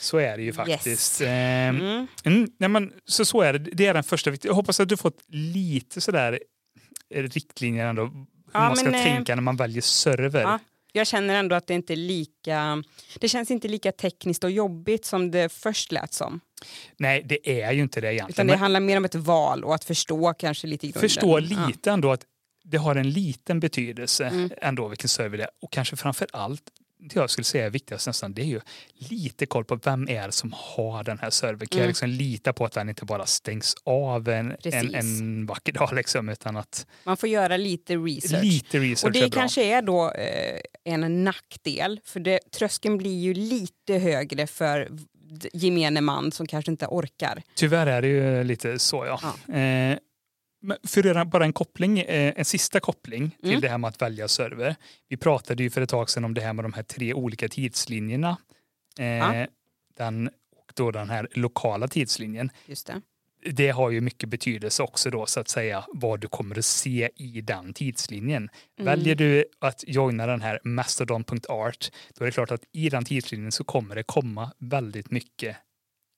Så 0.01 0.19
är 0.19 0.37
det 0.37 0.43
ju 0.43 0.49
Yes. 0.49 0.57
faktiskt. 0.57 1.21
Ehm, 1.21 1.77
Mm. 1.81 2.07
Mm, 2.25 2.47
nej 2.59 2.69
men, 2.69 2.93
så, 3.05 3.25
så 3.25 3.41
är 3.41 3.53
det. 3.53 3.59
Det 3.59 3.87
är 3.87 3.95
den 3.95 4.05
första. 4.05 4.33
Jag 4.43 4.55
hoppas 4.55 4.81
att 4.81 4.89
du 4.89 4.97
fått 4.97 5.19
lite 5.29 6.01
sådär 6.01 6.41
eh, 7.15 7.23
riktlinjer 7.23 7.87
ändå. 7.87 8.05
Hur 8.05 8.27
Ja, 8.53 8.61
man 8.61 8.77
ska 8.77 8.85
men, 8.91 8.95
eh, 8.95 9.03
tänka 9.05 9.35
när 9.35 9.43
man 9.43 9.57
väljer 9.57 9.83
server. 9.83 10.43
Ja. 10.43 10.59
Jag 10.97 11.07
känner 11.07 11.35
ändå 11.35 11.57
att 11.57 11.67
det 11.67 11.75
inte 11.75 11.95
är 11.95 11.97
lika, 11.97 12.83
det 13.21 13.29
känns 13.29 13.51
inte 13.51 13.69
lika 13.69 13.93
tekniskt 13.93 14.45
och 14.45 14.51
jobbigt 14.51 15.05
som 15.05 15.31
det 15.31 15.53
först 15.53 15.93
lät 15.93 16.13
som. 16.13 16.41
Nej, 16.97 17.23
det 17.25 17.63
är 17.63 17.73
ju 17.73 17.83
inte 17.83 18.01
det 18.01 18.07
egentligen. 18.15 18.31
Utan 18.31 18.47
det 18.47 18.53
Men 18.53 18.61
handlar 18.61 18.81
mer 18.81 18.97
om 18.97 19.05
ett 19.05 19.15
val 19.15 19.65
och 19.65 19.75
att 19.75 19.85
förstå 19.85 20.35
kanske 20.35 20.67
lite 20.67 20.87
i 20.87 20.91
grunden. 20.91 21.01
förstå 21.09 21.39
Ja. 21.41 21.67
lite 21.67 21.91
ändå 21.91 22.13
att 22.13 22.25
det 22.65 22.77
har 22.77 22.97
en 22.97 23.11
liten 23.11 23.61
betydelse 23.61 24.25
Mm. 24.27 24.51
ändå 24.59 24.89
vilken 24.89 25.09
server 25.09 25.39
det 25.39 25.45
är. 25.45 25.51
Och 25.63 25.73
kanske 25.73 25.97
framför 25.97 26.27
allt, 26.33 26.63
det 26.99 27.17
jag 27.17 27.31
skulle 27.31 27.45
säga 27.45 27.67
är 27.67 27.71
viktigast 27.71 28.07
nästan, 28.07 28.33
det 28.35 28.43
är 28.43 28.47
ju 28.47 28.61
lite 28.95 29.47
koll 29.47 29.65
på 29.65 29.77
vem 29.85 30.09
är 30.09 30.27
det 30.27 30.33
som 30.33 30.55
har 30.57 31.05
den 31.05 31.19
här 31.19 31.31
servern. 31.31 31.59
Kan 31.69 31.79
jag 31.79 31.85
Mm. 31.85 31.89
liksom 31.89 32.09
lita 32.11 32.53
på 32.53 32.65
att 32.65 32.73
den 32.73 32.89
inte 32.89 33.05
bara 33.05 33.27
stängs 33.27 33.75
av 33.85 34.29
en, 34.29 34.57
en, 34.65 34.95
en 34.95 35.47
vacker 35.47 35.73
dag 35.73 35.93
liksom, 35.95 36.29
utan 36.29 36.57
att 36.57 36.87
Man 37.05 37.17
får 37.17 37.29
göra 37.29 37.57
lite 37.57 37.97
research. 37.97 38.43
lite 38.45 38.79
research 38.79 39.05
och 39.05 39.13
det 39.13 39.21
är 39.21 39.31
kanske 39.31 39.65
är 39.65 39.83
då 39.83 40.11
eh, 40.13 40.61
en 40.85 41.25
nackdel, 41.25 42.01
för 42.05 42.21
det, 42.21 42.41
tröskeln 42.51 42.99
blir 42.99 43.19
ju 43.21 43.35
lite 43.35 43.95
högre 43.95 44.47
för 44.47 44.89
gemene 45.53 46.01
man 46.01 46.33
som 46.33 46.47
kanske 46.47 46.71
inte 46.71 46.87
orkar. 46.87 47.43
Tyvärr 47.55 47.87
är 47.87 48.03
det 48.03 48.09
ju 48.09 48.45
lite 48.45 48.79
så 48.79 49.07
ja. 49.07 49.21
Eh, 49.55 49.55
men 49.55 49.99
för 50.87 51.01
att 51.01 51.05
göra 51.07 51.25
bara 51.25 51.45
en 51.45 51.53
koppling, 51.53 51.99
eh, 51.99 52.33
en 52.37 52.45
sista 52.45 52.81
koppling 52.81 53.31
till 53.41 53.49
Mm. 53.51 53.61
det 53.61 53.69
här 53.69 53.79
med 53.79 53.89
att 53.89 54.03
välja 54.03 54.29
server. 54.29 54.77
Vi 55.09 55.17
pratade 55.17 55.63
ju 55.63 55.71
för 55.71 55.81
ett 55.81 55.89
tag 55.89 56.11
sedan 56.11 56.25
om 56.25 56.35
det 56.35 56.41
här 56.41 56.53
med 56.53 56.65
de 56.65 56.73
här 56.73 56.83
tre 56.83 57.15
olika 57.15 57.49
tidslinjerna. 57.49 58.37
Eh, 58.99 59.07
Ja. 59.07 59.47
den, 59.97 60.29
och 60.57 60.73
då 60.75 60.91
den 60.91 61.11
här 61.11 61.29
lokala 61.33 61.89
tidslinjen. 61.89 62.51
Just 62.67 62.87
det. 62.87 63.01
Det 63.53 63.69
har 63.71 63.91
ju 63.91 64.01
mycket 64.01 64.29
betydelse 64.29 64.83
också 64.83 65.11
då 65.11 65.27
så 65.27 65.41
att 65.41 65.49
säga 65.49 65.85
vad 65.89 66.21
du 66.21 66.29
kommer 66.29 66.59
att 66.59 66.65
se 66.65 67.11
i 67.17 67.41
den 67.41 67.75
tidslinjen. 67.75 68.43
Mm. 68.43 68.85
Väljer 68.85 69.15
du 69.15 69.45
att 69.59 69.85
joina 69.87 70.27
den 70.27 70.41
här 70.41 70.61
mastodon.art 70.65 71.91
då 72.15 72.25
är 72.25 72.27
det 72.27 72.33
klart 72.33 72.51
att 72.51 72.65
i 72.73 72.89
den 72.89 73.05
tidslinjen 73.05 73.53
så 73.53 73.65
kommer 73.65 73.95
det 73.95 74.03
komma 74.03 74.53
väldigt 74.59 75.11
mycket 75.11 75.57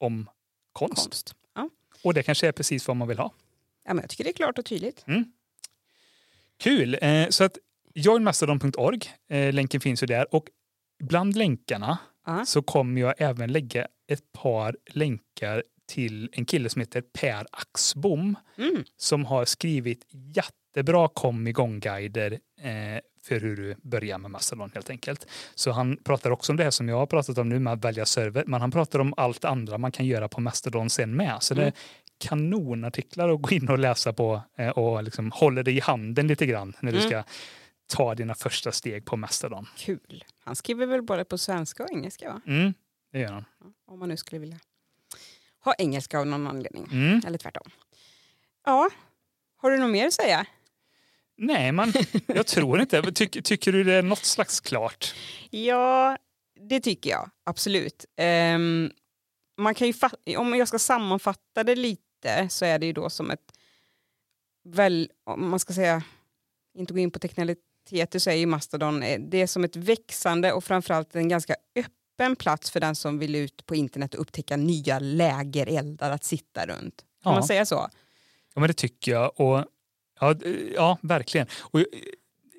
om 0.00 0.28
konst. 0.72 1.04
Konst. 1.04 1.34
Ja. 1.54 1.70
Och 2.04 2.14
det 2.14 2.22
kanske 2.22 2.48
är 2.48 2.52
precis 2.52 2.88
vad 2.88 2.96
man 2.96 3.08
vill 3.08 3.18
ha. 3.18 3.32
Ja, 3.88 3.94
men 3.94 4.02
jag 4.02 4.10
tycker 4.10 4.24
det 4.24 4.30
är 4.30 4.34
klart 4.34 4.58
och 4.58 4.64
tydligt. 4.64 5.04
Kul! 6.60 6.98
Eh, 7.02 7.28
så 7.28 7.44
att 7.44 7.58
joinmastodon.org, 7.94 9.00
eh, 9.30 9.52
länken 9.52 9.80
finns 9.80 10.02
ju 10.02 10.06
där. 10.06 10.34
Och 10.34 10.44
bland 11.04 11.36
länkarna 11.36 11.98
Ja. 12.26 12.44
så 12.46 12.62
kommer 12.62 13.00
jag 13.00 13.14
även 13.18 13.52
lägga 13.52 13.86
ett 14.08 14.32
par 14.32 14.76
länkar 14.86 15.62
till 15.88 16.28
en 16.32 16.44
kille 16.44 16.68
som 16.68 16.80
heter 16.80 17.00
Per 17.00 17.46
Axbom 17.52 18.36
Mm. 18.58 18.84
som 18.96 19.24
har 19.24 19.44
skrivit 19.44 20.06
jättebra 20.10 21.08
kom 21.08 21.46
igång-guider 21.46 22.32
eh, 22.60 23.00
för 23.22 23.40
hur 23.40 23.56
du 23.56 23.74
börjar 23.82 24.18
med 24.18 24.30
Mastodon 24.30 24.70
helt 24.74 24.90
enkelt. 24.90 25.26
Så 25.54 25.70
han 25.70 25.96
pratar 25.96 26.30
också 26.30 26.52
om 26.52 26.56
det 26.56 26.64
här 26.64 26.70
som 26.70 26.88
jag 26.88 26.96
har 26.96 27.06
pratat 27.06 27.38
om 27.38 27.48
nu 27.48 27.58
med 27.58 27.72
att 27.72 27.84
välja 27.84 28.06
server, 28.06 28.44
men 28.46 28.60
han 28.60 28.70
pratar 28.70 28.98
om 28.98 29.14
allt 29.16 29.44
andra 29.44 29.78
man 29.78 29.92
kan 29.92 30.06
göra 30.06 30.28
på 30.28 30.40
Mastodon 30.40 30.90
sen 30.90 31.16
med. 31.16 31.36
Så 31.40 31.54
det 31.54 31.62
Mm. 31.62 31.68
är 31.74 31.80
kanonartiklar 32.18 33.28
att 33.28 33.42
gå 33.42 33.50
in 33.50 33.68
och 33.68 33.78
läsa 33.78 34.12
på 34.12 34.42
eh, 34.58 34.68
och 34.68 35.02
liksom 35.02 35.32
håller 35.32 35.62
dig 35.62 35.76
i 35.76 35.80
handen 35.80 36.26
lite 36.28 36.46
grann 36.46 36.76
när 36.80 36.92
du 36.92 36.98
Mm. 36.98 37.10
ska 37.10 37.24
ta 37.86 38.14
dina 38.14 38.34
första 38.34 38.72
steg 38.72 39.04
på 39.04 39.16
Mastodon. 39.16 39.66
Kul. 39.76 40.24
Han 40.44 40.56
skriver 40.56 40.86
väl 40.86 41.02
både 41.02 41.24
på 41.24 41.38
svenska 41.38 41.84
och 41.84 41.90
engelska, 41.90 42.32
va? 42.32 42.40
Mm, 42.46 42.74
det 43.12 43.18
gör 43.18 43.32
han. 43.32 43.44
Om 43.86 43.98
man 43.98 44.08
nu 44.08 44.16
skulle 44.16 44.38
vilja 44.38 44.58
ha 45.64 45.74
engelska 45.78 46.18
av 46.18 46.26
någon 46.26 46.46
anledning. 46.46 46.88
Mm. 46.92 47.20
Eller 47.26 47.38
tvärtom. 47.38 47.70
Ja, 48.64 48.90
har 49.56 49.70
du 49.70 49.78
något 49.78 49.90
mer 49.90 50.06
att 50.06 50.12
säga? 50.12 50.46
Nej, 51.36 51.72
men 51.72 51.92
jag 52.26 52.46
tror 52.46 52.80
inte. 52.80 53.12
Tyck, 53.12 53.44
tycker 53.44 53.72
du 53.72 53.84
det 53.84 53.92
är 53.94 54.02
något 54.02 54.24
slags 54.24 54.60
klart? 54.60 55.14
Ja, 55.50 56.18
det 56.68 56.80
tycker 56.80 57.10
jag 57.10 57.30
absolut. 57.44 58.04
Ehm, 58.16 58.90
man 59.58 59.74
kan 59.74 59.88
ju 59.88 59.94
om 60.36 60.54
jag 60.54 60.68
ska 60.68 60.78
sammanfatta 60.78 61.64
det 61.64 61.74
lite 61.76 62.02
så 62.48 62.64
är 62.64 62.78
det 62.78 62.86
ju 62.86 62.92
då 62.92 63.10
som 63.10 63.30
ett, 63.30 63.52
väl, 64.64 65.10
om 65.24 65.50
man 65.50 65.58
ska 65.58 65.72
säga, 65.72 66.02
inte 66.74 66.92
gå 66.92 66.98
in 66.98 67.10
på 67.10 67.18
teknikaliteter 67.18 68.18
så 68.18 68.30
är 68.30 68.34
ju 68.34 68.46
Mastodon, 68.46 69.02
eh, 69.02 69.20
det 69.20 69.42
är 69.42 69.46
som 69.46 69.64
ett 69.64 69.76
växande 69.76 70.52
och 70.52 70.64
framförallt 70.64 71.14
en 71.16 71.28
ganska 71.28 71.54
öppen 71.76 72.36
plats 72.36 72.70
för 72.70 72.80
den 72.80 72.94
som 72.94 73.18
vill 73.18 73.34
ut 73.34 73.66
på 73.66 73.74
internet 73.74 74.14
och 74.14 74.20
upptäcka 74.20 74.56
nya 74.56 74.98
lägereldar 74.98 76.10
att 76.10 76.24
sitta 76.24 76.66
runt. 76.66 77.04
Kan 77.22 77.32
Ja. 77.32 77.38
man 77.38 77.42
säga 77.46 77.66
så? 77.66 77.88
Ja, 78.54 78.60
men 78.60 78.68
det 78.68 78.74
tycker 78.74 79.12
jag. 79.12 79.40
Och, 79.40 79.64
ja, 80.20 80.34
ja, 80.74 80.98
verkligen. 81.02 81.46
Och, 81.60 81.80
eh, 81.80 81.84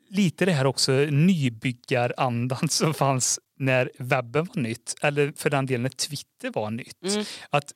lite 0.10 0.45
det 0.45 0.52
här 0.52 0.65
också 0.65 0.91
nybyggarandan 0.91 2.69
som 2.69 2.93
fanns 2.93 3.39
när 3.60 3.91
webben 3.98 4.45
var 4.54 4.62
nytt, 4.62 4.95
eller 5.02 5.34
för 5.36 5.50
den 5.50 5.65
delen 5.65 5.82
när 5.84 5.89
Twitter 5.89 6.52
var 6.52 6.72
nytt. 6.72 7.04
Mm. 7.04 7.26
Att 7.50 7.74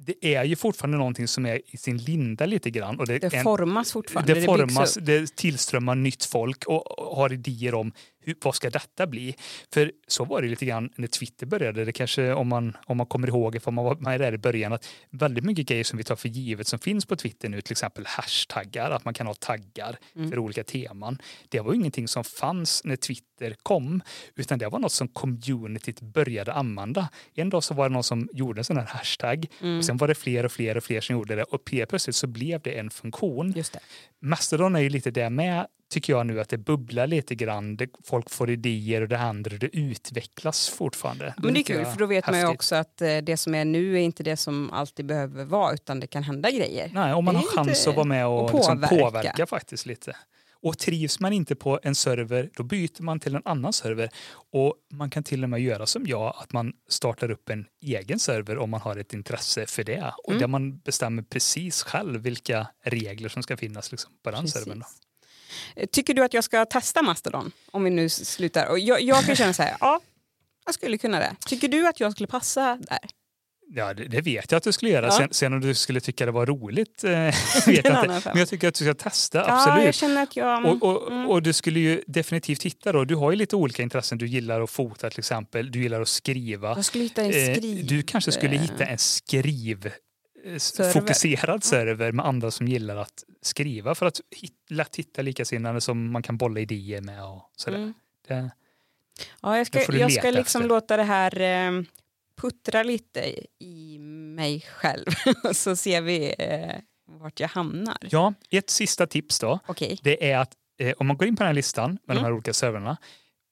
det 0.00 0.34
är 0.34 0.44
ju 0.44 0.56
fortfarande 0.56 0.98
någonting 0.98 1.28
som 1.28 1.46
är 1.46 1.60
i 1.66 1.76
sin 1.76 1.96
linda 1.96 2.46
lite 2.46 2.70
grann. 2.70 2.98
Och 2.98 3.06
det, 3.06 3.18
det 3.18 3.42
formas 3.42 3.92
fortfarande. 3.92 4.34
Det, 4.34 4.42
formas, 4.42 4.94
det 4.94 5.36
tillströmmar 5.36 5.94
nytt 5.94 6.24
folk 6.24 6.64
och 6.66 7.16
har 7.16 7.32
idéer 7.32 7.74
om 7.74 7.92
hur, 8.20 8.36
vad 8.42 8.54
ska 8.54 8.70
detta 8.70 9.06
bli? 9.06 9.36
För 9.72 9.92
så 10.06 10.24
var 10.24 10.42
det 10.42 10.48
lite 10.48 10.66
grann 10.66 10.90
när 10.96 11.06
Twitter 11.06 11.46
började. 11.46 11.84
Det 11.84 11.92
kanske 11.92 12.32
om 12.32 12.48
man, 12.48 12.76
om 12.86 12.96
man 12.96 13.06
kommer 13.06 13.28
ihåg, 13.28 13.56
ifall 13.56 13.74
man 13.74 13.84
var 13.84 13.96
med 13.96 14.20
där 14.20 14.34
i 14.34 14.38
början, 14.38 14.72
att 14.72 14.88
väldigt 15.10 15.44
mycket 15.44 15.66
grejer 15.66 15.84
som 15.84 15.96
vi 15.96 16.04
tar 16.04 16.16
för 16.16 16.28
givet 16.28 16.66
som 16.66 16.78
finns 16.78 17.06
på 17.06 17.16
Twitter 17.16 17.48
nu, 17.48 17.60
till 17.60 17.72
exempel 17.72 18.04
hashtaggar, 18.06 18.90
att 18.90 19.04
man 19.04 19.14
kan 19.14 19.26
ha 19.26 19.34
taggar 19.34 19.98
mm. 20.16 20.30
för 20.30 20.38
olika 20.38 20.64
teman. 20.64 21.18
Det 21.48 21.60
var 21.60 21.74
ingenting 21.74 22.08
som 22.08 22.24
fanns 22.24 22.84
när 22.84 22.96
Twitter 22.96 23.56
kom, 23.62 24.02
utan 24.34 24.58
det 24.58 24.68
var 24.68 24.78
något 24.78 24.92
som 24.92 25.08
communityt 25.08 26.00
började 26.00 26.52
använda. 26.52 27.08
En 27.34 27.50
dag 27.50 27.64
så 27.64 27.74
var 27.74 27.88
det 27.88 27.92
någon 27.92 28.04
som 28.04 28.28
gjorde 28.32 28.60
en 28.60 28.64
sån 28.64 28.76
här 28.76 28.86
hashtag 28.86 29.46
mm. 29.60 29.78
och 29.78 29.84
sen 29.84 29.96
var 29.96 30.08
det 30.08 30.14
fler 30.14 30.44
och 30.44 30.52
fler 30.52 30.76
och 30.76 30.84
fler 30.84 31.00
som 31.00 31.16
gjorde 31.16 31.34
det 31.36 31.42
och 31.42 31.64
plötsligt 31.64 32.16
så 32.16 32.26
blev 32.26 32.60
det 32.60 32.78
en 32.78 32.90
funktion. 32.90 33.52
Just 33.56 33.72
det. 33.72 33.80
Mastodon 34.20 34.76
är 34.76 34.80
ju 34.80 34.88
lite 34.88 35.10
det 35.10 35.30
med 35.30 35.66
tycker 35.88 36.12
jag 36.12 36.26
nu 36.26 36.40
att 36.40 36.48
det 36.48 36.58
bubblar 36.58 37.06
lite 37.06 37.34
grann. 37.34 37.76
Det, 37.76 37.88
folk 38.04 38.30
får 38.30 38.50
idéer 38.50 39.02
och 39.02 39.08
det 39.08 39.18
och 39.52 39.58
det 39.58 39.76
utvecklas 39.76 40.68
fortfarande. 40.68 41.34
Men 41.36 41.54
det 41.54 41.60
är 41.60 41.64
kul 41.64 41.84
för 41.84 41.98
då 41.98 42.06
vet 42.06 42.24
häftigt. 42.24 42.42
man 42.42 42.50
ju 42.50 42.54
också 42.54 42.74
att 42.74 43.02
eh, 43.02 43.16
det 43.16 43.36
som 43.36 43.54
är 43.54 43.64
nu 43.64 43.94
är 43.94 44.00
inte 44.00 44.22
det 44.22 44.36
som 44.36 44.70
alltid 44.70 45.06
behöver 45.06 45.44
vara 45.44 45.74
utan 45.74 46.00
det 46.00 46.06
kan 46.06 46.22
hända 46.22 46.50
grejer. 46.50 46.90
Nej, 46.94 47.14
om 47.14 47.24
man 47.24 47.36
har 47.36 47.42
chans 47.42 47.86
att 47.86 47.94
vara 47.94 48.04
med 48.04 48.26
och, 48.26 48.44
och 48.44 48.50
påverka. 48.50 48.74
Liksom 48.74 48.98
påverka 48.98 49.46
faktiskt 49.46 49.86
lite. 49.86 50.16
Och 50.60 50.78
trivs 50.78 51.20
man 51.20 51.32
inte 51.32 51.54
på 51.54 51.80
en 51.82 51.94
server, 51.94 52.50
då 52.56 52.62
byter 52.62 53.02
man 53.02 53.20
till 53.20 53.34
en 53.34 53.42
annan 53.44 53.72
server. 53.72 54.10
Och 54.52 54.74
man 54.92 55.10
kan 55.10 55.22
till 55.22 55.44
och 55.44 55.50
med 55.50 55.60
göra 55.60 55.86
som 55.86 56.06
jag, 56.06 56.34
att 56.36 56.52
man 56.52 56.72
startar 56.88 57.30
upp 57.30 57.48
en 57.50 57.66
egen 57.82 58.18
server 58.18 58.58
om 58.58 58.70
man 58.70 58.80
har 58.80 58.96
ett 58.96 59.12
intresse 59.12 59.66
för 59.66 59.84
det. 59.84 60.14
Och 60.24 60.30
mm. 60.30 60.40
där 60.40 60.48
man 60.48 60.78
bestämmer 60.78 61.22
precis 61.22 61.82
själv 61.82 62.20
vilka 62.20 62.66
regler 62.84 63.28
som 63.28 63.42
ska 63.42 63.56
finnas 63.56 63.90
liksom, 63.90 64.12
på 64.24 64.30
den 64.30 64.40
precis. 64.40 64.62
servern. 64.62 64.78
Då. 64.78 65.07
Tycker 65.92 66.14
du 66.14 66.24
att 66.24 66.34
jag 66.34 66.44
ska 66.44 66.64
testa 66.64 67.02
Mastodon? 67.02 67.52
Om 67.70 67.84
vi 67.84 67.90
nu 67.90 68.08
slutar. 68.08 68.66
Och 68.66 68.78
jag, 68.78 69.00
jag 69.00 69.24
kan 69.24 69.36
känna 69.36 69.52
så 69.52 69.62
här, 69.62 69.76
ja, 69.80 70.00
jag 70.64 70.74
skulle 70.74 70.98
kunna 70.98 71.18
det. 71.18 71.36
Tycker 71.46 71.68
du 71.68 71.88
att 71.88 72.00
jag 72.00 72.12
skulle 72.12 72.26
passa 72.26 72.78
där? 72.80 72.98
Ja, 73.74 73.94
det, 73.94 74.04
det 74.04 74.20
vet 74.20 74.52
jag 74.52 74.56
att 74.56 74.64
du 74.64 74.72
skulle 74.72 74.90
göra. 74.90 75.06
Ja. 75.06 75.12
Sen, 75.12 75.28
sen, 75.30 75.52
om 75.52 75.60
du 75.60 75.74
skulle 75.74 76.00
tycka 76.00 76.26
det 76.26 76.32
var 76.32 76.46
roligt 76.46 77.04
eh, 77.04 77.10
vet 77.66 77.84
jag 77.84 78.04
inte. 78.04 78.22
Men 78.24 78.38
jag 78.38 78.48
tycker 78.48 78.68
att 78.68 78.74
du 78.74 78.84
ska 78.84 78.94
testa, 78.94 79.38
ja, 79.38 79.44
absolut. 79.48 79.84
Jag 79.84 79.94
känner 79.94 80.22
att 80.22 80.36
jag, 80.36 80.64
och, 80.64 80.82
och, 80.82 81.12
mm. 81.12 81.26
och, 81.26 81.42
du 81.42 81.52
skulle 81.52 81.80
ju 81.80 82.02
definitivt 82.06 82.62
hitta 82.62 82.92
då, 82.92 83.04
du 83.04 83.14
har 83.14 83.30
ju 83.30 83.36
lite 83.36 83.56
olika 83.56 83.82
intressen. 83.82 84.18
Du 84.18 84.26
gillar 84.26 84.60
att 84.60 84.70
fota 84.70 85.10
till 85.10 85.18
exempel, 85.18 85.70
du 85.70 85.82
gillar 85.82 86.00
att 86.00 86.08
skriva. 86.08 86.68
Jag 86.68 86.84
skulle 86.84 87.04
hitta 87.04 87.22
en 87.22 87.48
eh, 87.48 87.54
skriv... 87.54 87.86
Du 87.86 88.02
kanske 88.02 88.32
skulle 88.32 88.56
hitta 88.56 88.84
en 88.84 88.98
skriv 88.98 89.92
server. 90.58 90.92
fokuserad 90.92 91.64
server 91.64 92.12
med 92.12 92.26
andra 92.26 92.50
som 92.50 92.68
gillar 92.68 92.96
att 92.96 93.24
skriva 93.42 93.94
för 93.94 94.06
att 94.06 94.20
hit, 94.36 94.54
lätt 94.68 94.96
hitta 94.96 95.22
likasinnade 95.22 95.80
som 95.80 96.12
man 96.12 96.22
kan 96.22 96.36
bolla 96.36 96.60
idéer 96.60 97.00
med. 97.00 97.24
Och 97.24 97.50
sådär. 97.56 97.78
Mm. 97.78 97.94
Det, 98.28 98.50
ja, 99.42 99.58
jag 99.58 99.66
ska, 99.66 99.96
jag 99.96 100.12
ska 100.12 100.30
liksom 100.30 100.62
låta 100.62 100.96
det 100.96 101.02
här 101.02 101.40
eh, 101.40 101.82
puttra 102.40 102.82
lite 102.82 103.34
i 103.58 103.98
mig 103.98 104.60
själv 104.60 105.06
så 105.52 105.76
ser 105.76 106.00
vi 106.00 106.34
eh, 106.38 106.76
vart 107.06 107.40
jag 107.40 107.48
hamnar. 107.48 107.98
Ja, 108.00 108.34
ett 108.50 108.70
sista 108.70 109.06
tips 109.06 109.38
då. 109.38 109.58
Okay. 109.68 109.98
Det 110.02 110.30
är 110.30 110.38
att 110.38 110.52
eh, 110.78 110.94
om 110.98 111.06
man 111.06 111.16
går 111.16 111.28
in 111.28 111.36
på 111.36 111.42
den 111.42 111.48
här 111.48 111.54
listan 111.54 111.90
med 111.90 112.14
mm. 112.14 112.16
de 112.16 112.24
här 112.24 112.32
olika 112.32 112.52
servrarna 112.52 112.96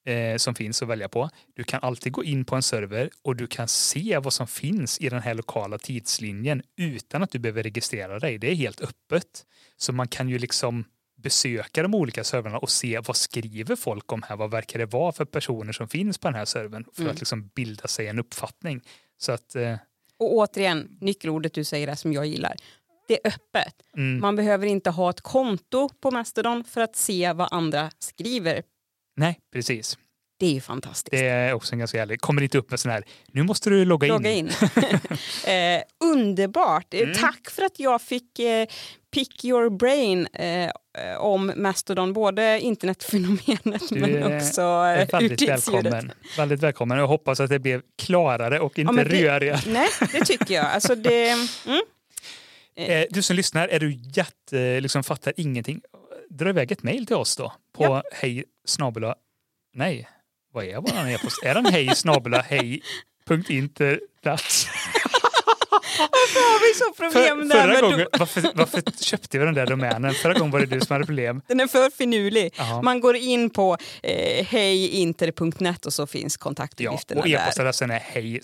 eh, 0.06 0.36
som 0.36 0.54
finns 0.54 0.82
att 0.82 0.88
välja 0.88 1.08
på. 1.08 1.30
Du 1.54 1.64
kan 1.64 1.80
alltid 1.82 2.12
gå 2.12 2.24
in 2.24 2.44
på 2.44 2.56
en 2.56 2.62
server 2.62 3.10
och 3.22 3.36
du 3.36 3.46
kan 3.46 3.68
se 3.68 4.18
vad 4.18 4.32
som 4.32 4.46
finns 4.46 5.00
i 5.00 5.08
den 5.08 5.22
här 5.22 5.34
lokala 5.34 5.78
tidslinjen 5.78 6.62
utan 6.76 7.22
att 7.22 7.30
du 7.30 7.38
behöver 7.38 7.62
registrera 7.62 8.18
dig. 8.18 8.38
Det 8.38 8.50
är 8.50 8.54
helt 8.54 8.80
öppet. 8.80 9.46
Så 9.76 9.92
man 9.92 10.08
kan 10.08 10.28
ju 10.28 10.38
liksom 10.38 10.84
besöka 11.16 11.82
de 11.82 11.94
olika 11.94 12.24
servrarna 12.24 12.58
och 12.58 12.70
se 12.70 13.00
vad 13.00 13.16
skriver 13.16 13.76
folk 13.76 14.12
om 14.12 14.22
här? 14.22 14.36
Vad 14.36 14.50
verkar 14.50 14.78
det 14.78 14.86
vara 14.86 15.12
för 15.12 15.24
personer 15.24 15.72
som 15.72 15.88
finns 15.88 16.18
på 16.18 16.28
den 16.28 16.34
här 16.34 16.44
servern 16.44 16.84
för 16.94 17.02
mm. 17.02 17.12
att 17.12 17.20
liksom 17.20 17.50
bilda 17.54 17.88
sig 17.88 18.08
en 18.08 18.18
uppfattning. 18.18 18.80
Så 19.18 19.32
att, 19.32 19.54
eh... 19.54 19.74
Och 20.18 20.34
återigen, 20.34 20.96
nyckelordet 21.00 21.54
du 21.54 21.64
säger 21.64 21.88
är 21.88 21.94
som 21.94 22.12
jag 22.12 22.26
gillar. 22.26 22.54
Det 23.08 23.14
är 23.24 23.28
öppet. 23.28 23.74
Mm. 23.96 24.20
Man 24.20 24.36
behöver 24.36 24.66
inte 24.66 24.90
ha 24.90 25.10
ett 25.10 25.20
konto 25.20 25.88
på 25.88 26.10
Mastodon 26.10 26.64
för 26.64 26.80
att 26.80 26.96
se 26.96 27.32
vad 27.32 27.48
andra 27.50 27.90
skriver 27.98 28.62
Nej, 29.16 29.38
precis. 29.52 29.98
Det 30.38 30.46
är 30.46 30.52
ju 30.52 30.60
fantastiskt. 30.60 31.10
Det 31.10 31.28
är 31.28 31.52
också 31.52 31.72
en 31.72 31.78
ganska 31.78 31.98
härlig. 31.98 32.20
Kommer 32.20 32.42
inte 32.42 32.58
upp 32.58 32.70
med 32.70 32.80
sån 32.80 32.92
här, 32.92 33.04
nu 33.26 33.42
måste 33.42 33.70
du 33.70 33.84
logga 33.84 34.06
in. 34.06 34.12
Logga 34.12 34.30
in. 34.30 34.46
eh, 35.46 35.82
underbart. 36.04 36.94
Mm. 36.94 37.14
Tack 37.14 37.50
för 37.50 37.62
att 37.62 37.80
jag 37.80 38.02
fick 38.02 38.38
eh, 38.38 38.66
pick 39.14 39.44
your 39.44 39.70
brain 39.70 40.26
eh, 40.26 40.70
om 41.18 41.52
Mastodon, 41.56 42.12
både 42.12 42.60
internetfenomenet 42.60 43.90
men 43.90 44.36
också 44.36 44.60
är 44.60 45.06
väldigt 45.06 45.48
välkommen. 45.48 46.12
väldigt 46.36 46.60
välkommen. 46.60 46.98
Jag 46.98 47.06
hoppas 47.06 47.40
att 47.40 47.50
det 47.50 47.58
blev 47.58 47.82
klarare 47.98 48.60
och 48.60 48.78
inte 48.78 48.94
ja, 48.96 49.04
rörigare. 49.04 49.60
Nej, 49.66 49.88
det 50.12 50.24
tycker 50.24 50.54
jag. 50.54 50.64
Alltså 50.66 50.94
det, 50.94 51.28
mm. 51.66 51.82
Eh, 52.78 53.04
du 53.10 53.22
som 53.22 53.36
lyssnar, 53.36 53.68
är 53.68 53.80
du 53.80 53.98
jätte, 54.02 54.80
liksom 54.80 55.04
fattar 55.04 55.32
ingenting 55.36 55.80
dra 56.30 56.48
iväg 56.48 56.72
ett 56.72 56.82
mejl 56.82 57.06
till 57.06 57.16
oss 57.16 57.36
då 57.36 57.52
på 57.76 57.84
ja. 57.84 58.02
hej 58.12 58.44
snabela, 58.64 59.14
nej, 59.74 60.08
vad 60.52 60.64
är 60.64 60.80
vår 60.80 61.08
e-post? 61.08 61.42
är 61.44 61.54
den 61.54 61.66
hej 61.66 61.96
snabela 61.96 62.40
hej 62.40 62.82
punkt 63.26 63.50
internet? 63.50 64.68
Varför 65.98 66.40
har 66.40 66.68
vi 66.68 66.74
så 66.78 66.92
problem 67.02 67.50
för, 67.50 67.60
förra 67.60 67.80
gången, 67.80 68.06
varför, 68.18 68.50
varför, 68.54 68.82
köpte 69.04 69.38
vi 69.38 69.44
den 69.44 69.54
där 69.54 69.66
domänen? 69.66 70.14
Förra 70.14 70.32
gången 70.32 70.50
var 70.50 70.60
det 70.60 70.66
du 70.66 70.80
som 70.80 70.94
hade 70.94 71.06
problem. 71.06 71.42
Den 71.48 71.60
är 71.60 71.66
för 71.66 71.90
finurlig. 71.90 72.54
Aha. 72.58 72.82
Man 72.82 73.00
går 73.00 73.16
in 73.16 73.50
på 73.50 73.76
eh, 74.02 74.46
hejinter.net 74.46 75.86
och 75.86 75.92
så 75.92 76.06
finns 76.06 76.36
kontaktuppgifterna 76.36 77.22
ja, 77.24 77.38
och 77.38 77.42
e-postadressen 77.42 77.90
är 77.90 77.98
hej 77.98 78.40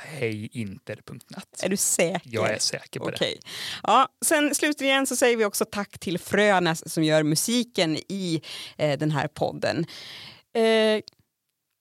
hejinter.net. 0.00 1.62
Är 1.62 1.68
du 1.68 1.76
säker? 1.76 2.20
Jag 2.24 2.50
är 2.50 2.58
säker 2.58 3.00
på 3.00 3.06
okay. 3.06 3.34
det. 3.34 3.48
Ja, 3.82 4.08
sen 4.24 4.54
slutligen 4.54 5.06
så 5.06 5.16
säger 5.16 5.36
vi 5.36 5.44
också 5.44 5.64
tack 5.64 5.98
till 5.98 6.18
Frönäs 6.18 6.92
som 6.92 7.04
gör 7.04 7.22
musiken 7.22 7.96
i 7.96 8.42
eh, 8.76 8.98
den 8.98 9.10
här 9.10 9.28
podden. 9.28 9.86
Eh, 10.54 11.02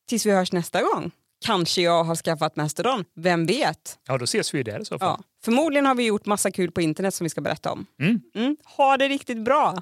tills 0.09 0.25
vi 0.25 0.31
hörs 0.31 0.51
nästa 0.51 0.81
gång 0.81 1.11
kanske 1.45 1.81
jag 1.81 2.03
har 2.03 2.15
skaffat 2.15 2.55
Mastodon. 2.55 3.05
Vem 3.15 3.45
vet? 3.45 3.99
Ja, 4.07 4.17
då 4.17 4.23
ses 4.23 4.53
vi 4.53 4.63
där 4.63 4.79
i 4.79 4.85
så 4.85 4.99
fall. 4.99 5.15
Ja. 5.19 5.23
Förmodligen 5.45 5.85
har 5.85 5.95
vi 5.95 6.05
gjort 6.05 6.25
massa 6.25 6.51
kul 6.51 6.71
på 6.71 6.81
internet 6.81 7.13
som 7.13 7.25
vi 7.25 7.29
ska 7.29 7.41
berätta 7.41 7.71
om. 7.71 7.85
Mm. 8.01 8.21
Mm. 8.35 8.57
Ha 8.77 8.97
det 8.97 9.07
riktigt 9.07 9.43
bra. 9.43 9.75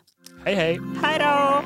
Hej 0.45 0.55
hej. 0.55 0.79
Hej 1.03 1.19
då. 1.19 1.63